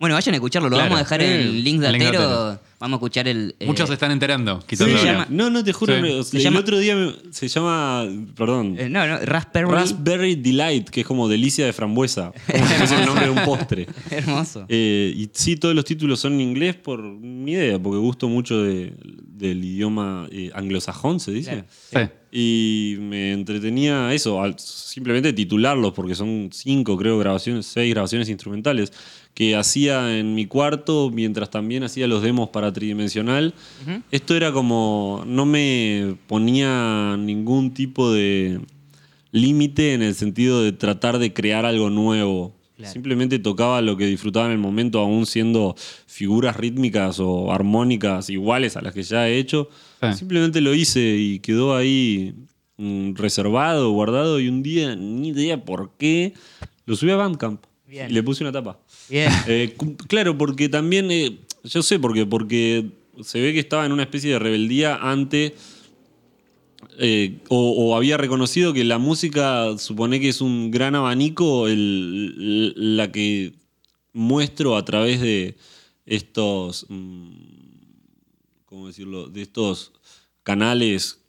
Bueno, 0.00 0.14
vayan 0.14 0.34
a 0.34 0.36
escucharlo. 0.36 0.68
Lo 0.68 0.76
Claro. 0.76 0.90
vamos 0.90 1.00
a 1.00 1.04
dejar 1.04 1.22
en 1.22 1.32
el 1.40 1.64
link 1.64 1.80
de 1.80 1.86
el 1.88 1.92
link 1.94 2.02
de 2.02 2.08
Atero. 2.08 2.60
Vamos 2.80 2.96
a 2.96 2.98
escuchar 2.98 3.26
el. 3.26 3.56
eh, 3.58 3.66
Muchos 3.66 3.88
se 3.88 3.94
están 3.94 4.12
enterando. 4.12 4.60
quizás 4.64 4.86
Sí, 4.86 4.94
no. 4.94 5.04
llama- 5.04 5.26
No, 5.30 5.50
no, 5.50 5.64
te 5.64 5.72
juro. 5.72 6.22
Sí. 6.22 6.36
el 6.36 6.42
llama- 6.44 6.60
otro 6.60 6.78
día 6.78 6.94
me- 6.94 7.14
se 7.32 7.48
llama. 7.48 8.04
Perdón. 8.36 8.76
eh, 8.78 8.88
no, 8.88 9.04
no, 9.08 9.18
Raspberry. 9.18 9.68
Raspberry 9.70 10.36
Delight, 10.36 10.88
que 10.88 11.00
es 11.00 11.06
como 11.06 11.28
delicia 11.28 11.66
de 11.66 11.72
frambuesa. 11.72 12.32
Como 12.52 12.66
si 12.68 12.74
fuese 12.74 13.00
el 13.00 13.06
nombre 13.06 13.24
de 13.24 13.30
un 13.32 13.44
postre. 13.44 13.88
Hermoso. 14.10 14.64
Eh, 14.68 15.12
y 15.16 15.28
sí, 15.32 15.56
todos 15.56 15.74
los 15.74 15.84
títulos 15.84 16.20
son 16.20 16.34
en 16.34 16.40
inglés 16.42 16.76
por 16.76 17.02
mi 17.02 17.52
idea, 17.52 17.78
porque 17.80 17.98
gusto 17.98 18.28
mucho 18.28 18.62
de- 18.62 18.92
del 19.38 19.64
idioma 19.64 20.28
eh, 20.30 20.50
anglosajón, 20.54 21.20
se 21.20 21.32
dice. 21.32 21.64
Claro. 21.90 22.08
Sí. 22.08 22.12
Y 22.30 22.96
me 23.00 23.32
entretenía 23.32 24.12
eso, 24.12 24.42
al 24.42 24.58
simplemente 24.58 25.32
titularlos, 25.32 25.92
porque 25.94 26.14
son 26.14 26.50
cinco, 26.52 26.96
creo, 26.98 27.18
grabaciones, 27.18 27.66
seis 27.66 27.92
grabaciones 27.94 28.28
instrumentales 28.28 28.92
que 29.38 29.54
hacía 29.54 30.18
en 30.18 30.34
mi 30.34 30.46
cuarto 30.46 31.10
mientras 31.14 31.48
también 31.48 31.84
hacía 31.84 32.08
los 32.08 32.22
demos 32.22 32.48
para 32.48 32.72
tridimensional. 32.72 33.54
Esto 34.10 34.34
era 34.34 34.50
como, 34.50 35.22
no 35.26 35.46
me 35.46 36.16
ponía 36.26 37.16
ningún 37.16 37.72
tipo 37.72 38.12
de 38.12 38.60
límite 39.30 39.94
en 39.94 40.02
el 40.02 40.16
sentido 40.16 40.62
de 40.62 40.72
tratar 40.72 41.18
de 41.18 41.32
crear 41.32 41.64
algo 41.64 41.88
nuevo. 41.88 42.57
Claro. 42.78 42.92
Simplemente 42.92 43.40
tocaba 43.40 43.82
lo 43.82 43.96
que 43.96 44.06
disfrutaba 44.06 44.46
en 44.46 44.52
el 44.52 44.58
momento, 44.58 45.00
aún 45.00 45.26
siendo 45.26 45.74
figuras 46.06 46.56
rítmicas 46.56 47.18
o 47.18 47.52
armónicas 47.52 48.30
iguales 48.30 48.76
a 48.76 48.82
las 48.82 48.94
que 48.94 49.02
ya 49.02 49.28
he 49.28 49.36
hecho. 49.36 49.68
Sí. 50.00 50.14
Simplemente 50.14 50.60
lo 50.60 50.72
hice 50.72 51.00
y 51.00 51.40
quedó 51.40 51.74
ahí 51.74 52.34
mm, 52.76 53.14
reservado, 53.16 53.90
guardado. 53.90 54.38
Y 54.38 54.48
un 54.48 54.62
día, 54.62 54.94
ni 54.94 55.30
idea 55.30 55.64
por 55.64 55.90
qué, 55.98 56.34
lo 56.86 56.94
subí 56.94 57.10
a 57.10 57.16
Bandcamp 57.16 57.64
Bien. 57.84 58.08
y 58.08 58.14
le 58.14 58.22
puse 58.22 58.44
una 58.44 58.52
tapa. 58.52 58.78
Bien. 59.10 59.28
Eh, 59.48 59.74
claro, 60.06 60.38
porque 60.38 60.68
también, 60.68 61.10
eh, 61.10 61.36
yo 61.64 61.82
sé 61.82 61.98
por 61.98 62.14
qué, 62.14 62.26
porque 62.26 62.86
se 63.22 63.40
ve 63.40 63.52
que 63.52 63.58
estaba 63.58 63.86
en 63.86 63.90
una 63.90 64.04
especie 64.04 64.30
de 64.30 64.38
rebeldía 64.38 64.94
ante, 64.94 65.56
eh, 66.98 67.38
o, 67.48 67.70
o 67.70 67.96
había 67.96 68.16
reconocido 68.16 68.72
que 68.72 68.82
la 68.84 68.98
música 68.98 69.78
supone 69.78 70.18
que 70.20 70.28
es 70.30 70.40
un 70.40 70.70
gran 70.70 70.94
abanico, 70.94 71.68
el- 71.68 72.96
la 72.96 73.10
que 73.12 73.54
muestro 74.12 74.76
a 74.76 74.84
través 74.84 75.20
de 75.20 75.56
estos, 76.06 76.86
mm, 76.88 77.30
¿cómo 78.64 78.86
decirlo? 78.88 79.28
De 79.28 79.42
estos 79.42 79.92
canales 80.42 81.20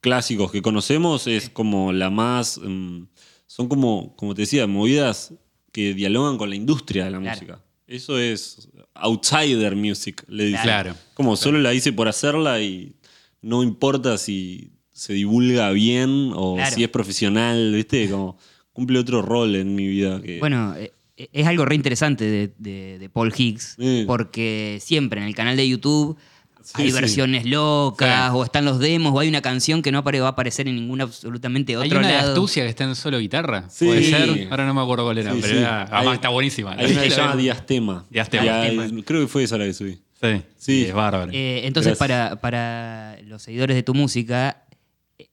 clásicos 0.00 0.52
que 0.52 0.62
conocemos 0.62 1.26
es 1.26 1.48
como 1.50 1.92
la 1.92 2.10
más, 2.10 2.60
mm, 2.62 3.02
son 3.46 3.68
como, 3.68 4.14
como 4.16 4.34
te 4.34 4.42
decía, 4.42 4.66
movidas 4.66 5.32
que 5.72 5.94
dialogan 5.94 6.36
con 6.38 6.50
la 6.50 6.56
industria 6.56 7.04
de 7.06 7.10
la 7.12 7.20
Claro. 7.20 7.34
música. 7.36 7.62
Eso 7.86 8.18
es 8.18 8.68
outsider 8.94 9.76
music, 9.76 10.24
le 10.28 10.46
dicen. 10.46 10.62
Claro. 10.62 10.96
Como 11.14 11.36
solo 11.36 11.58
la 11.60 11.72
hice 11.72 11.92
por 11.92 12.08
hacerla 12.08 12.60
y 12.60 12.94
no 13.42 13.62
importa 13.62 14.18
si 14.18 14.72
se 14.96 15.12
divulga 15.12 15.70
bien 15.72 16.30
o 16.34 16.54
Claro. 16.56 16.74
si 16.74 16.82
es 16.82 16.88
profesional, 16.88 17.72
¿viste? 17.74 18.08
Como 18.10 18.38
cumple 18.72 18.98
otro 18.98 19.20
rol 19.22 19.54
en 19.54 19.74
mi 19.74 19.86
vida. 19.86 20.20
Que, 20.22 20.38
Bueno, 20.38 20.74
eh, 20.76 20.92
eh, 21.18 21.28
es 21.32 21.46
algo 21.46 21.64
re 21.66 21.74
interesante 21.74 22.24
de, 22.24 22.52
de- 22.58 22.98
de 22.98 23.08
Paul 23.10 23.32
Higgs, 23.36 23.76
Sí. 23.78 24.04
porque 24.06 24.78
siempre 24.80 25.20
en 25.20 25.26
el 25.26 25.34
canal 25.34 25.56
de 25.56 25.68
YouTube 25.68 26.16
Sí, 26.62 26.72
hay 26.82 26.88
sí. 26.88 26.94
versiones 26.94 27.44
locas, 27.46 28.30
Sí. 28.32 28.36
o 28.36 28.42
están 28.42 28.64
los 28.64 28.78
demos, 28.80 29.12
o 29.14 29.20
hay 29.20 29.28
una 29.28 29.40
canción 29.40 29.82
que 29.82 29.92
no 29.92 30.02
apare- 30.02 30.20
va 30.20 30.26
a 30.28 30.30
aparecer 30.30 30.66
en 30.66 30.74
ningún 30.76 31.00
absolutamente 31.00 31.76
Hay 31.76 31.86
otro 31.86 31.98
una 32.00 32.08
de 32.08 32.14
lado. 32.14 32.28
astucia 32.32 32.64
que 32.64 32.70
está 32.70 32.84
en 32.84 32.94
solo 32.96 33.18
guitarra. 33.18 33.68
Sí. 33.70 33.84
Puede 33.86 34.02
ser. 34.02 34.48
Ahora 34.50 34.66
no 34.66 34.74
me 34.74 34.80
acuerdo 34.80 35.04
cuál 35.04 35.18
era, 35.18 35.32
Sí, 35.32 35.38
pero 35.42 35.52
sí. 35.54 35.58
era- 35.60 35.82
además 35.82 36.06
Hay- 36.08 36.14
está 36.14 36.28
buenísima. 36.30 36.72
Hay 36.72 36.90
una 36.92 37.02
que 37.02 37.10
se 37.10 37.16
llama 37.16 37.36
Diastema. 37.42 38.04
Diastema. 38.10 39.02
Creo 39.04 39.20
que 39.20 39.26
fue 39.28 39.44
esa 39.44 39.58
la 39.58 39.64
que 39.66 39.74
subí. 39.74 39.98
Sí, 40.20 40.42
Sí. 40.58 40.84
es 40.86 40.92
bárbaro. 40.94 41.30
Eh, 41.32 41.66
entonces, 41.66 41.96
Gracias. 41.96 41.98
para, 41.98 42.40
para 42.40 43.18
los 43.26 43.42
seguidores 43.42 43.76
de 43.76 43.82
tu 43.82 43.92
música, 43.94 44.64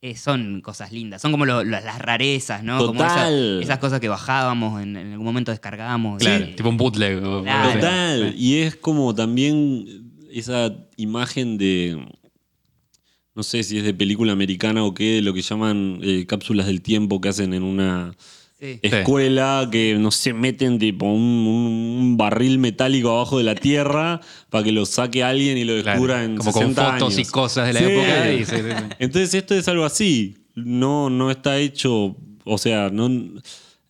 eh, 0.06 0.16
son 0.18 0.60
cosas 0.62 0.92
lindas. 0.92 1.22
Son 1.22 1.32
como 1.32 1.46
lo- 1.46 1.63
lo- 1.63 1.70
las 1.80 1.98
rarezas, 2.00 2.62
¿no? 2.63 2.78
Como 2.78 3.00
Total. 3.00 3.62
esas 3.63 3.78
cosas 3.80 4.00
que 4.02 4.10
bajábamos, 4.10 4.82
en, 4.84 4.98
en 4.98 5.12
algún 5.13 5.26
momento 5.26 5.52
descargábamos. 5.52 6.20
claro, 6.20 6.44
Eh, 6.44 6.54
tipo 6.58 6.68
un 6.68 6.76
bootleg. 6.78 7.20
Claro. 7.22 7.74
Total. 7.74 8.36
Y 8.38 8.56
es 8.58 8.76
como 8.76 9.16
también 9.16 9.86
esa 10.32 10.76
imagen 10.98 11.58
de. 11.58 12.06
No 13.36 13.42
sé 13.44 13.63
si 13.63 13.78
es 13.80 13.84
de 13.84 13.94
película 13.94 14.32
americana 14.34 14.84
o 14.84 14.94
qué, 14.94 15.13
de 15.16 15.22
lo 15.22 15.34
que 15.34 15.42
llaman 15.42 16.00
eh, 16.04 16.26
cápsulas 16.28 16.68
del 16.68 16.82
tiempo 16.82 17.20
que 17.22 17.30
hacen 17.30 17.54
en 17.54 17.63
una 17.63 18.13
sí. 18.63 18.80
escuela, 18.82 19.67
que 19.71 19.95
no 19.99 20.12
se 20.12 20.34
meten 20.34 20.80
tipo 20.80 21.06
un, 21.06 21.21
un 21.21 22.17
barril 22.17 22.58
metálico 22.60 23.10
abajo 23.12 23.38
de 23.38 23.43
la 23.43 23.56
tierra 23.56 24.21
para 24.49 24.63
que 24.63 24.71
lo 24.71 24.86
saque 24.86 25.23
alguien 25.23 25.58
y 25.58 25.63
lo 25.63 25.73
Claro, 25.82 25.91
descubra 25.99 26.23
en 26.23 26.38
como 26.38 26.52
con 26.52 26.62
60 26.62 26.91
fotos 26.93 27.13
y 27.13 27.17
años. 27.17 27.32
cosas 27.32 27.67
de 27.67 27.73
la 27.73 27.80
Sí. 27.80 27.86
época. 27.86 28.32
y 28.34 28.45
sí. 28.45 28.56
Entonces 28.99 29.34
esto 29.34 29.54
es 29.56 29.67
algo 29.67 29.84
así. 29.86 30.36
No, 30.56 31.10
no 31.10 31.32
está 31.32 31.58
hecho, 31.60 32.15
o 32.45 32.58
sea, 32.58 32.89
no, 32.91 33.10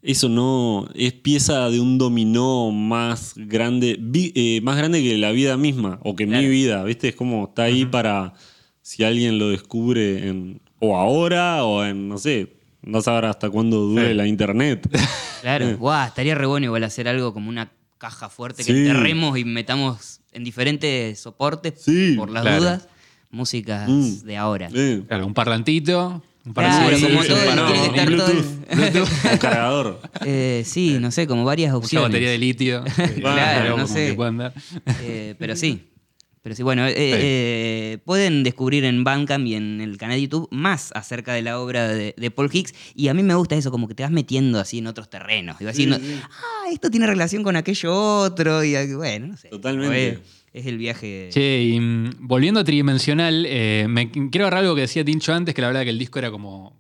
eso 0.02 0.30
no 0.30 0.88
es 0.96 1.14
pieza 1.14 1.70
de 1.70 1.80
un 1.80 1.98
dominó 1.98 2.72
más 2.72 3.34
grande, 3.36 3.98
vi- 4.00 4.32
eh, 4.36 4.60
más 4.64 4.78
grande 4.78 5.02
que 5.04 5.18
la 5.18 5.32
vida 5.32 5.56
misma 5.58 6.00
o 6.04 6.16
que 6.16 6.26
Claro. 6.26 6.42
mi 6.42 6.50
vida, 6.50 6.84
¿viste? 6.84 7.10
Es 7.10 7.16
como 7.16 7.46
está 7.50 7.64
ahí 7.64 7.86
para 7.86 8.34
si 8.82 9.04
alguien 9.04 9.40
lo 9.40 9.50
descubre 9.50 10.28
en, 10.28 10.62
o 10.80 10.98
ahora 10.98 11.64
o 11.64 11.84
en, 11.86 12.08
no 12.10 12.18
sé, 12.18 12.54
no 12.84 13.02
sabrá 13.02 13.30
hasta 13.32 13.50
cuándo 13.50 13.78
dure 13.80 14.10
Sí. 14.10 14.14
la 14.14 14.28
internet. 14.28 14.88
Claro, 15.42 15.78
guau, 15.78 16.08
estaría 16.08 16.36
re 16.36 16.46
bueno 16.46 16.66
igual 16.68 16.84
hacer 16.86 17.08
algo 17.10 17.34
como 17.34 17.50
una 17.50 17.70
caja 17.98 18.30
fuerte 18.30 18.64
que 18.64 18.72
Sí. 18.72 18.80
enterremos 18.88 19.38
y 19.38 19.44
metamos 19.44 20.22
en 20.32 20.44
diferentes 20.46 21.20
soportes 21.20 21.82
Sí, 21.84 22.16
por 22.18 22.30
las 22.30 22.44
claro. 22.44 22.60
dudas, 22.62 22.88
músicas 23.30 23.90
Mm. 23.90 24.20
de 24.26 24.38
ahora. 24.38 24.70
Eh, 24.74 25.04
Claro, 25.08 25.26
un 25.28 25.34
parlantito. 25.34 26.22
Un 26.46 26.54
Claro, 26.54 26.70
parlantito, 26.92 27.08
como 27.08 27.20
un 27.22 27.28
todo, 27.28 27.38
par- 27.38 27.68
tiene 27.68 27.82
que 27.84 27.90
un 27.90 27.96
estar 27.96 28.06
todo 28.06 28.86
Bluetooth, 28.86 29.32
un 29.34 29.38
cargador. 29.38 30.02
Eh, 30.26 30.64
sí, 30.66 30.98
no 31.00 31.12
sé, 31.12 31.26
como 31.28 31.44
varias 31.46 31.74
opciones. 31.74 32.10
batería 32.10 32.32
de 32.32 32.38
litio. 32.38 32.84
Claro, 33.20 33.78
no 33.78 33.88
sé. 33.88 34.16
Eh, 35.02 35.36
pero 35.40 35.56
sí. 35.56 35.84
Pero 36.44 36.56
sí, 36.58 36.62
bueno, 36.62 36.86
eh, 36.86 36.94
eh, 36.98 37.98
pueden 38.04 38.44
descubrir 38.44 38.84
en 38.84 39.06
Bandcamp 39.06 39.48
y 39.48 39.56
en 39.56 39.80
el 39.80 39.98
canal 39.98 40.18
de 40.18 40.24
YouTube 40.24 40.50
más 40.52 40.92
acerca 40.94 41.34
de 41.34 41.42
la 41.42 41.58
obra 41.58 41.88
de, 41.88 42.14
de 42.18 42.32
Paul 42.32 42.50
Hicks. 42.52 42.74
Y 42.94 43.08
a 43.08 43.14
mí 43.14 43.24
me 43.24 43.34
gusta 43.34 43.56
eso, 43.56 43.72
como 43.72 43.88
que 43.88 43.96
te 43.96 44.04
vas 44.04 44.12
metiendo 44.12 44.60
así 44.60 44.80
en 44.80 44.88
otros 44.88 45.10
terrenos. 45.10 45.56
Y 45.62 45.64
vas 45.64 45.78
diciendo, 45.78 45.98
ah, 46.22 46.70
esto 46.70 46.92
tiene 46.92 47.08
relación 47.08 47.44
con 47.44 47.56
aquello 47.56 47.96
otro. 47.96 48.62
Y 48.62 48.94
bueno, 48.94 49.28
no 49.28 49.38
sé. 49.38 49.48
Totalmente. 49.48 50.20
Es, 50.52 50.66
el 50.66 50.78
viaje. 50.78 51.30
Che, 51.32 51.64
y 51.64 51.80
mm, 51.80 52.28
volviendo 52.28 52.60
a 52.60 52.66
tridimensional, 52.66 53.46
eh, 53.48 53.86
me 53.88 54.12
quiero 54.12 54.46
agarrar 54.46 54.66
algo 54.66 54.76
que 54.76 54.82
decía 54.82 55.06
Tincho 55.06 55.34
antes, 55.34 55.56
que 55.56 55.62
la 55.62 55.68
verdad 55.68 55.84
que 55.84 55.92
el 55.92 55.98
disco 55.98 56.20
era 56.20 56.30
como. 56.30 56.78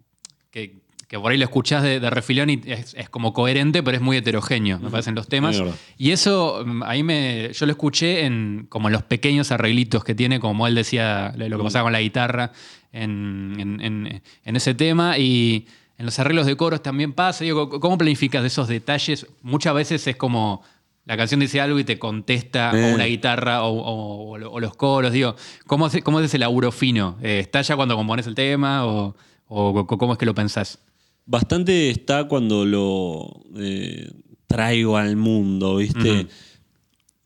que, 0.52 0.83
que 1.14 1.20
por 1.20 1.32
ahí 1.32 1.38
lo 1.38 1.44
escuchás 1.44 1.84
de, 1.84 2.00
de 2.00 2.10
refilón 2.10 2.50
y 2.50 2.60
es, 2.66 2.96
es 2.96 3.08
como 3.08 3.34
coherente, 3.34 3.84
pero 3.84 3.96
es 3.98 4.02
muy 4.02 4.18
heterogéneo, 4.18 4.80
me 4.80 4.90
parecen 4.90 5.14
los 5.14 5.28
temas. 5.28 5.56
Y 5.96 6.10
eso, 6.10 6.64
mm, 6.66 6.82
ahí 6.82 7.04
me. 7.04 7.52
Yo 7.54 7.68
lo 7.68 7.72
escuché 7.72 8.26
en 8.26 8.66
como 8.68 8.88
en 8.88 8.94
los 8.94 9.04
pequeños 9.04 9.52
arreglitos 9.52 10.04
que 10.04 10.16
tiene, 10.16 10.40
como 10.40 10.66
él 10.66 10.74
decía, 10.74 11.32
lo 11.38 11.56
que 11.60 11.64
pasaba 11.64 11.84
con 11.84 11.94
la 11.94 12.02
guitarra 12.02 12.52
en, 12.92 13.56
en- 13.60 13.82
en- 13.82 14.22
en 14.44 14.56
ese 14.56 14.74
tema. 14.74 15.20
Y 15.20 15.68
en 16.00 16.06
los 16.08 16.18
arreglos 16.18 16.48
de 16.48 16.56
coros 16.58 16.82
también 16.82 17.14
pasa. 17.14 17.44
Digo, 17.44 17.70
¿cómo 17.80 17.96
planificas 17.96 18.44
esos 18.44 18.68
detalles? 18.68 19.28
Muchas 19.44 19.76
veces 19.76 20.08
es 20.08 20.16
como. 20.16 20.64
La 21.06 21.16
canción 21.16 21.42
dice 21.42 21.62
algo 21.62 21.78
y 21.78 21.84
te 21.84 22.00
contesta 22.00 22.72
Eh. 22.74 22.92
o 22.92 22.96
una 22.96 23.04
guitarra 23.06 23.62
o, 23.66 23.72
o- 23.74 24.32
o 24.32 24.38
lo- 24.40 24.52
o 24.52 24.60
los 24.60 24.76
coros. 24.76 25.12
Digo, 25.12 25.36
¿cómo, 25.68 25.86
hace- 25.86 26.02
cómo 26.02 26.20
es 26.22 26.26
ese 26.26 26.40
laburo 26.40 26.72
fino? 26.72 27.18
Eh, 27.22 27.38
¿Está 27.40 27.62
ya 27.62 27.76
cuando 27.76 27.96
compones 27.96 28.26
el 28.26 28.34
tema 28.34 28.86
o, 28.88 29.16
o 29.48 29.86
cómo 29.86 30.14
es 30.14 30.18
que 30.18 30.26
lo 30.26 30.34
pensás? 30.34 30.80
Bastante 31.26 31.90
está 31.90 32.28
cuando 32.28 32.66
lo 32.66 33.42
eh, 33.58 34.12
traigo 34.48 34.98
al 34.98 35.16
mundo, 35.16 35.78
¿viste? 35.78 36.28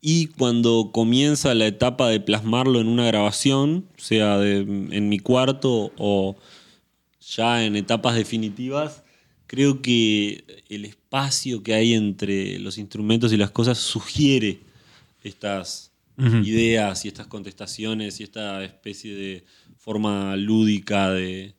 Y 0.00 0.26
cuando 0.26 0.90
comienza 0.92 1.54
la 1.54 1.66
etapa 1.66 2.08
de 2.08 2.20
plasmarlo 2.20 2.80
en 2.80 2.86
una 2.86 3.06
grabación, 3.06 3.86
sea 3.96 4.38
de- 4.38 4.58
en 4.60 5.08
mi 5.08 5.18
cuarto 5.18 5.92
o 5.98 6.36
ya 7.20 7.64
en 7.64 7.74
etapas 7.76 8.14
definitivas, 8.14 9.02
creo 9.48 9.82
que 9.82 10.44
el 10.68 10.84
espacio 10.84 11.62
que 11.62 11.74
hay 11.74 11.94
entre 11.94 12.58
los 12.60 12.78
instrumentos 12.78 13.32
y 13.32 13.36
las 13.36 13.50
cosas 13.50 13.78
sugiere 13.78 14.60
estas 15.22 15.90
ideas 16.44 17.04
y 17.04 17.08
estas 17.08 17.26
contestaciones 17.26 18.20
y 18.20 18.24
esta 18.24 18.64
especie 18.64 19.14
de 19.14 19.44
forma 19.76 20.34
lúdica 20.36 21.10
de, 21.12 21.54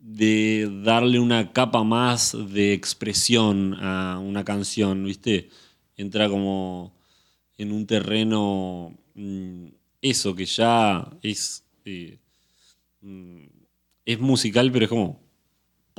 de 0.00 0.68
darle 0.82 1.20
una 1.20 1.52
capa 1.52 1.84
más 1.84 2.36
de 2.52 2.72
expresión 2.72 3.74
a 3.80 4.18
una 4.18 4.44
canción, 4.44 5.04
¿viste? 5.04 5.50
Entra 5.96 6.28
como 6.28 6.94
en 7.58 7.72
un 7.72 7.86
terreno 7.86 8.96
mm, 9.14 9.66
eso 10.00 10.34
que 10.34 10.46
ya 10.46 11.08
es, 11.22 11.64
eh, 11.84 12.18
mm, 13.02 13.44
es 14.06 14.20
musical, 14.20 14.72
pero 14.72 14.86
es 14.86 14.88
como 14.88 15.20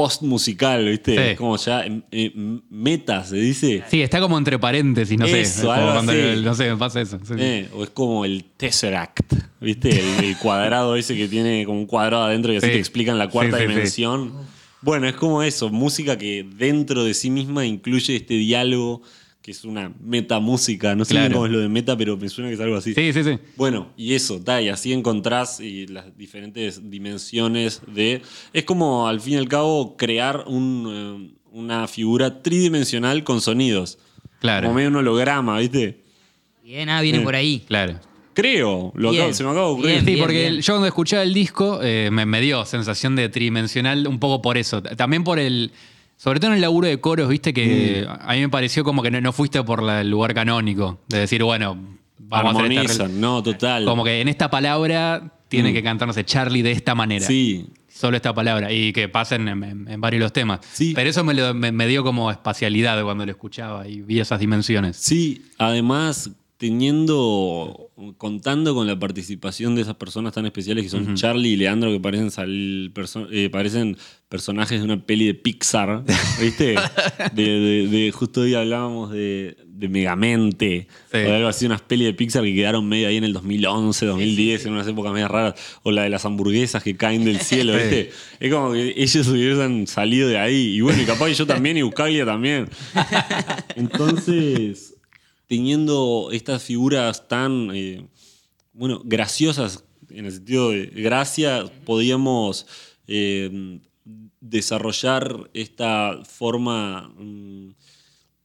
post 0.02 0.24
musical, 0.24 0.84
¿viste? 0.84 1.12
Sí. 1.16 1.22
Es 1.32 1.38
como 1.38 1.56
ya 1.58 1.86
eh, 2.12 2.32
meta, 2.72 3.24
se 3.24 3.36
dice. 3.36 3.84
Sí, 3.88 4.02
está 4.02 4.20
como 4.20 4.36
entre 4.40 4.58
paréntesis, 4.58 5.16
no 5.16 5.28
sé. 5.28 5.42
Eso, 5.42 5.52
es 5.52 5.62
como 5.62 5.74
algo 5.74 5.94
cuando 5.94 6.12
así. 6.12 6.42
no 6.44 6.56
sé, 6.56 6.70
me 6.72 6.78
pasa 6.78 7.02
eso. 7.02 7.20
sí, 7.20 7.26
sí. 7.28 7.34
Eh, 7.38 7.70
o 7.76 7.84
es 7.84 7.92
como 7.92 8.26
el 8.26 8.46
Tesseract, 8.58 9.34
¿viste? 9.60 9.90
El, 9.90 10.26
el 10.26 10.38
cuadrado 10.38 10.96
ese 10.96 11.16
que 11.16 11.28
tiene 11.28 11.66
como 11.68 11.80
un 11.80 11.86
cuadrado 11.86 12.24
adentro 12.24 12.52
y 12.52 12.56
así 12.58 12.66
Sí. 12.66 12.72
te 12.74 12.80
explican 12.80 13.20
la 13.20 13.30
cuarta 13.30 13.58
dimensión. 13.58 14.34
Bueno, 14.82 15.08
es 15.08 15.14
como 15.14 15.44
eso, 15.44 15.70
música 15.70 16.18
que 16.18 16.44
dentro 16.56 17.04
de 17.04 17.14
sí 17.14 17.30
misma 17.30 17.64
incluye 17.68 18.16
este 18.16 18.34
diálogo 18.34 19.04
que 19.42 19.52
es 19.52 19.64
una 19.66 19.92
metamúsica. 20.00 20.96
No 20.96 21.04
sé 21.06 21.14
Claro. 21.16 21.34
cómo 21.34 21.46
es 21.48 21.52
lo 21.52 21.60
de 21.60 21.68
meta, 21.70 21.98
pero 21.98 22.16
me 22.18 22.30
suena 22.30 22.50
que 22.50 22.56
es 22.56 22.60
algo 22.62 22.76
así. 22.76 22.94
Sí, 22.94 23.12
sí, 23.14 23.24
sí. 23.24 23.40
Bueno, 23.56 23.90
y 23.98 24.14
eso, 24.14 24.40
ta, 24.42 24.62
y 24.62 24.70
así 24.70 24.94
encontrás 24.94 25.60
y 25.60 25.88
las 25.88 26.16
diferentes 26.18 26.90
dimensiones 26.92 27.82
de... 27.88 28.22
Es 28.54 28.64
como, 28.66 29.08
al 29.08 29.20
fin 29.22 29.34
y 29.34 29.38
al 29.38 29.48
cabo, 29.48 29.98
crear 29.98 30.44
un, 30.48 31.32
eh, 31.34 31.38
una 31.52 31.88
figura 31.88 32.42
tridimensional 32.44 33.24
con 33.24 33.42
sonidos. 33.42 33.98
Claro. 34.40 34.68
Como 34.68 34.76
medio 34.76 34.90
un 34.90 34.96
holograma, 34.98 35.58
¿viste? 35.60 36.04
Bien, 36.64 36.90
ah, 36.90 37.02
viene 37.02 37.20
Eh. 37.20 37.22
por 37.24 37.36
ahí. 37.36 37.64
Claro. 37.68 38.00
Creo, 38.34 38.94
lo 38.96 39.12
acabo- 39.12 39.34
se 39.34 39.44
me 39.44 39.50
acaba 39.50 39.66
de 39.68 39.72
ocurrir. 39.74 39.92
bien. 40.04 40.06
Sí, 40.06 40.22
porque 40.22 40.40
bien. 40.50 40.62
yo 40.62 40.74
cuando 40.74 40.88
escuchaba 40.88 41.22
el 41.24 41.34
disco 41.34 41.80
eh, 41.84 42.10
me, 42.12 42.26
me 42.26 42.40
dio 42.40 42.64
sensación 42.66 43.16
de 43.18 43.28
tridimensional 43.28 44.08
un 44.08 44.20
poco 44.20 44.42
por 44.42 44.58
eso. 44.58 44.82
También 44.82 45.24
por 45.26 45.38
el. 45.38 45.72
Sobre 46.22 46.40
todo 46.40 46.52
en 46.52 46.56
el 46.58 46.62
laburo 46.62 46.88
de 46.88 47.00
coros, 47.00 47.28
viste 47.30 47.52
que 47.52 48.06
Mm. 48.08 48.12
a 48.30 48.34
mí 48.34 48.42
me 48.42 48.50
pareció 48.50 48.84
como 48.84 49.02
que 49.02 49.10
no, 49.10 49.20
no 49.22 49.32
fuiste 49.34 49.64
por 49.64 49.82
la- 49.82 50.02
el 50.02 50.12
lugar 50.12 50.36
canónico. 50.36 51.02
De 51.10 51.18
decir, 51.18 51.42
bueno, 51.44 51.76
vamos 52.20 52.54
a 52.56 52.60
hacer 52.60 52.72
esta. 52.74 52.82
Armonizan, 53.06 53.20
no, 53.22 53.42
total. 53.42 53.86
Como 53.86 54.04
que 54.04 54.22
en 54.22 54.28
esta 54.28 54.48
palabra 54.52 55.34
tiene 55.48 55.72
Mm. 55.72 55.74
que 55.74 55.82
cantarse 55.82 56.24
Charlie 56.24 56.62
de 56.62 56.74
esta 56.74 56.94
manera. 56.94 57.26
Sí, 57.26 57.66
Solo 57.94 58.16
esta 58.18 58.34
palabra. 58.34 58.72
Y 58.72 58.94
que 58.94 59.10
pasen 59.10 59.48
en, 59.48 59.64
en- 59.64 59.88
en 59.88 60.02
varios 60.02 60.22
los 60.22 60.34
temas. 60.34 60.60
Sí. 60.72 60.94
Pero 60.96 61.10
eso 61.10 61.24
me, 61.24 61.34
lo- 61.36 61.54
me- 61.54 61.72
me 61.72 61.86
dio 61.88 62.04
como 62.04 62.32
espacialidad 62.32 63.04
cuando 63.04 63.26
lo 63.26 63.32
escuchaba 63.32 63.88
y 63.88 64.02
vi 64.02 64.20
esas 64.20 64.40
dimensiones. 64.40 64.98
sí. 64.98 65.46
Además, 65.60 66.30
teniendo, 66.62 67.90
contando 68.18 68.76
con 68.76 68.86
la 68.86 68.98
participación 69.00 69.74
de 69.76 69.82
esas 69.82 69.96
personas 69.96 70.34
tan 70.34 70.46
especiales 70.46 70.84
que 70.84 70.90
son 70.92 71.16
Charlie 71.16 71.50
y 71.54 71.56
Leandro, 71.56 71.92
que 71.92 72.00
parecen, 72.00 72.30
sal- 72.30 72.92
perso- 72.94 73.28
eh, 73.32 73.50
parecen 73.50 73.98
personajes 74.30 74.78
de 74.80 74.86
una 74.86 75.04
peli 75.04 75.26
de 75.26 75.34
Pixar, 75.34 76.04
¿viste? 76.40 76.76
de, 77.34 77.44
de- 77.44 77.88
de- 77.88 78.12
justo 78.12 78.42
hoy 78.42 78.54
hablábamos 78.54 79.12
de, 79.12 79.58
de 79.66 79.90
Megamente, 79.90 80.88
Sí. 81.12 81.18
o 81.18 81.20
de 81.20 81.36
algo 81.36 81.48
así, 81.48 81.66
unas 81.66 81.82
pelis 81.82 82.06
de 82.08 82.14
Pixar 82.14 82.44
que 82.44 82.54
quedaron 82.54 82.88
medio 82.88 83.08
ahí 83.08 83.18
en 83.18 83.24
el 83.24 83.34
2011, 83.34 84.06
2010, 84.06 84.66
en 84.68 84.74
unas 84.74 84.88
épocas 84.88 85.12
medio 85.14 85.28
raras, 85.28 85.56
o 85.84 85.92
la 85.92 86.04
de 86.04 86.10
las 86.10 86.24
hamburguesas 86.26 86.84
que 86.84 86.96
caen 86.96 87.26
del 87.26 87.40
cielo. 87.42 87.74
¿viste? 87.76 88.12
Es 88.40 88.54
como 88.54 88.72
que 88.74 88.94
ellos 88.96 89.28
hubiesen 89.28 89.88
salido 89.88 90.30
de 90.30 90.38
ahí. 90.38 90.76
Y 90.76 90.82
bueno, 90.82 91.02
y 91.02 91.06
capaz 91.06 91.26
que 91.26 91.34
yo 91.34 91.48
también, 91.48 91.78
y 91.78 91.82
Buscaglia 91.82 92.24
también. 92.26 92.70
Entonces, 93.76 94.94
teniendo 95.52 96.30
estas 96.32 96.64
figuras 96.64 97.28
tan, 97.28 97.72
eh, 97.76 98.08
bueno, 98.72 99.02
graciosas, 99.04 99.84
en 100.10 100.26
el 100.26 100.32
sentido 100.32 100.70
de 100.70 100.86
gracia, 100.86 101.70
podíamos 101.84 102.66
eh, 103.06 103.82
desarrollar 104.40 105.50
esta 105.54 106.22
forma 106.24 107.14
mm, 107.18 107.74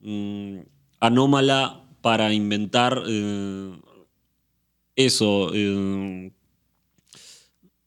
mm, 0.00 0.58
anómala 0.98 1.84
para 2.00 2.32
inventar 2.32 3.00
eh, 3.06 3.78
eso, 4.96 5.52
eh, 5.54 6.32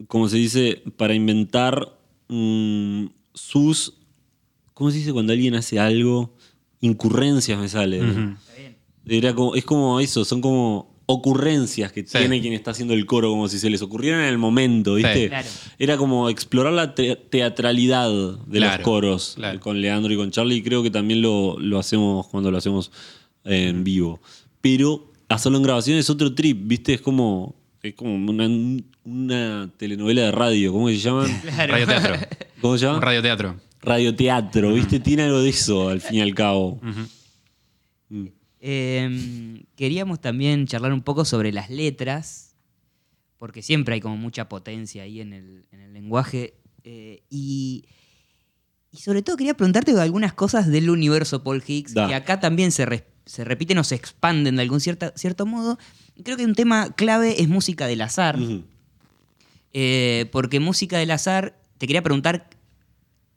como 0.07 0.29
se 0.29 0.37
dice, 0.37 0.81
para 0.95 1.13
inventar 1.13 1.99
mm, 2.29 3.07
sus, 3.33 3.97
¿cómo 4.73 4.91
se 4.91 4.99
dice 4.99 5.11
cuando 5.11 5.33
alguien 5.33 5.55
hace 5.55 5.77
algo? 5.77 6.33
Incurrencias 6.79 7.59
me 7.59 7.67
sale. 7.67 7.99
Era 9.09 9.33
como, 9.33 9.55
es 9.55 9.65
como 9.65 9.99
eso, 9.99 10.23
son 10.25 10.41
como 10.41 10.97
ocurrencias 11.05 11.91
que 11.91 12.01
Sí. 12.05 12.17
tiene 12.19 12.39
quien 12.39 12.53
está 12.53 12.69
haciendo 12.71 12.93
el 12.93 13.05
coro, 13.07 13.29
como 13.31 13.47
si 13.49 13.57
se 13.57 13.69
les 13.71 13.81
ocurrieran 13.81 14.21
en 14.21 14.27
el 14.27 14.37
momento, 14.37 14.93
¿viste? 14.95 15.23
Sí. 15.23 15.27
Claro. 15.29 15.47
Era 15.79 15.97
como 15.97 16.29
explorar 16.29 16.71
la 16.73 16.93
te- 16.93 17.15
teatralidad 17.15 18.09
de 18.45 18.59
los 18.59 18.77
coros 18.79 19.33
claro. 19.35 19.59
con 19.59 19.81
Leandro 19.81 20.13
y 20.13 20.17
con 20.17 20.29
Charlie, 20.29 20.57
y 20.57 20.61
creo 20.61 20.83
que 20.83 20.91
también 20.91 21.21
lo, 21.23 21.57
lo 21.59 21.79
hacemos 21.79 22.27
cuando 22.27 22.51
lo 22.51 22.57
hacemos 22.59 22.91
en 23.43 23.83
vivo. 23.83 24.19
Pero 24.61 25.11
hacerlo 25.29 25.57
en 25.57 25.63
grabación 25.63 25.97
es 25.97 26.09
otro 26.11 26.35
trip, 26.35 26.59
¿viste? 26.67 26.93
Es 26.93 27.01
como, 27.01 27.55
es 27.81 27.95
como 27.95 28.13
una, 28.13 28.47
una 29.03 29.71
telenovela 29.77 30.21
de 30.25 30.31
radio, 30.31 30.71
¿cómo 30.71 30.89
se 30.89 30.97
llaman? 30.99 31.41
Radioteatro. 31.57 32.15
¿Cómo 32.61 32.77
se 32.77 32.85
Un 32.85 32.91
llama? 32.93 33.05
radioteatro. 33.05 33.55
Radioteatro, 33.81 34.73
¿viste? 34.73 34.99
Tiene 34.99 35.23
algo 35.23 35.39
de 35.41 35.49
eso, 35.49 35.89
al 35.89 36.01
fin 36.01 36.17
y 36.17 36.21
al 36.21 36.35
cabo. 36.35 36.79
Mm. 38.09 38.25
Eh, 38.61 39.63
queríamos 39.75 40.19
también 40.19 40.67
charlar 40.67 40.91
un 40.93 41.01
poco 41.01 41.25
sobre 41.25 41.51
las 41.51 41.69
letras, 41.69 42.55
porque 43.37 43.61
siempre 43.61 43.95
hay 43.95 44.01
como 44.01 44.17
mucha 44.17 44.49
potencia 44.49 45.03
ahí 45.03 45.21
en 45.21 45.33
el, 45.33 45.65
en 45.71 45.79
el 45.81 45.93
lenguaje. 45.93 46.55
eh, 46.83 47.23
y, 47.29 47.85
y 48.91 48.97
sobre 48.97 49.21
todo 49.21 49.37
quería 49.37 49.53
preguntarte 49.53 49.91
algunas 49.99 50.33
cosas 50.33 50.67
del 50.67 50.89
universo 50.89 51.43
Paul 51.43 51.63
Higgs, 51.65 51.93
Da. 51.93 52.07
que 52.07 52.15
acá 52.15 52.39
también 52.39 52.71
se, 52.71 52.85
re- 52.85 53.05
se 53.25 53.43
repiten 53.45 53.77
o 53.77 53.83
se 53.83 53.95
expanden 53.95 54.55
de 54.55 54.61
algún 54.63 54.79
cierta, 54.81 55.13
cierto 55.15 55.45
modo. 55.45 55.77
Creo 56.23 56.35
que 56.37 56.43
un 56.45 56.55
tema 56.55 56.91
clave 56.95 57.41
es 57.41 57.47
música 57.47 57.85
del 57.87 58.01
azar. 58.01 58.37
Eh, 59.73 60.27
porque 60.31 60.59
música 60.59 60.97
del 60.97 61.11
azar, 61.11 61.61
te 61.77 61.85
quería 61.87 62.01
preguntar, 62.01 62.49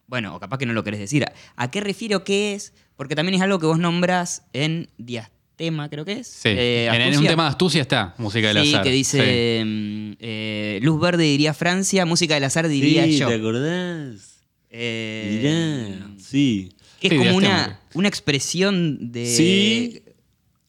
bueno, 0.06 0.34
o 0.34 0.40
capaz 0.40 0.58
que 0.58 0.66
no 0.66 0.72
lo 0.72 0.82
querés 0.82 1.00
decir, 1.00 1.24
¿a, 1.24 1.32
a 1.56 1.70
qué 1.70 1.80
refiero 1.80 2.24
qué 2.24 2.54
es? 2.54 2.72
Porque 2.96 3.14
también 3.16 3.34
es 3.34 3.40
algo 3.42 3.58
que 3.58 3.66
vos 3.66 3.78
nombras 3.78 4.44
en 4.52 4.88
Diastema, 4.98 5.88
creo 5.88 6.04
que 6.04 6.12
es. 6.12 6.26
Sí. 6.26 6.48
Eh, 6.50 6.88
en, 6.92 7.00
en 7.00 7.18
un 7.18 7.26
tema 7.26 7.44
de 7.44 7.48
astucia 7.50 7.80
está, 7.82 8.14
música 8.18 8.48
del 8.52 8.62
Sí, 8.64 8.68
azar. 8.74 8.84
que 8.84 8.90
dice 8.90 9.62
mm, 9.64 10.12
eh, 10.20 10.78
Luz 10.82 11.00
Verde 11.00 11.24
diría 11.24 11.54
Francia, 11.54 12.04
música 12.06 12.34
del 12.34 12.44
azar 12.44 12.68
diría 12.68 13.04
Sí, 13.04 13.18
yo. 13.18 13.28
¿te 13.28 13.34
acordás? 13.34 14.44
Eh, 14.70 15.98
Mirá, 16.00 16.14
sí. 16.22 16.72
que 17.00 17.08
es 17.08 17.12
Sí, 17.12 17.18
como 17.18 17.36
una, 17.36 17.80
una 17.94 18.08
expresión 18.08 19.12
de... 19.12 19.26
Sí. 19.26 20.02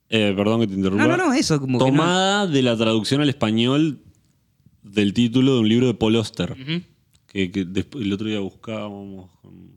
Eh, 0.10 0.34
perdón 0.36 0.62
que 0.62 0.68
te 0.68 0.74
interrumpa. 0.74 1.08
No, 1.08 1.18
no, 1.18 1.26
no, 1.28 1.34
eso 1.34 1.60
como 1.60 1.80
que 1.80 1.86
no- 1.86 1.92
Tomada 1.92 2.48
de 2.48 2.62
la 2.62 2.76
traducción 2.78 3.22
al 3.22 3.30
español 3.30 4.00
del 4.84 5.14
título 5.14 5.56
de 5.56 5.60
un 5.62 5.70
libro 5.70 5.88
de 5.88 5.94
Paul 5.96 6.16
Auster. 6.18 6.52
Ujú. 6.52 6.82
Que, 7.28 7.50
que 7.52 7.66
después, 7.66 8.06
el 8.06 8.14
otro 8.14 8.28
día 8.28 8.40
buscábamos 8.42 9.32
con, 9.42 9.72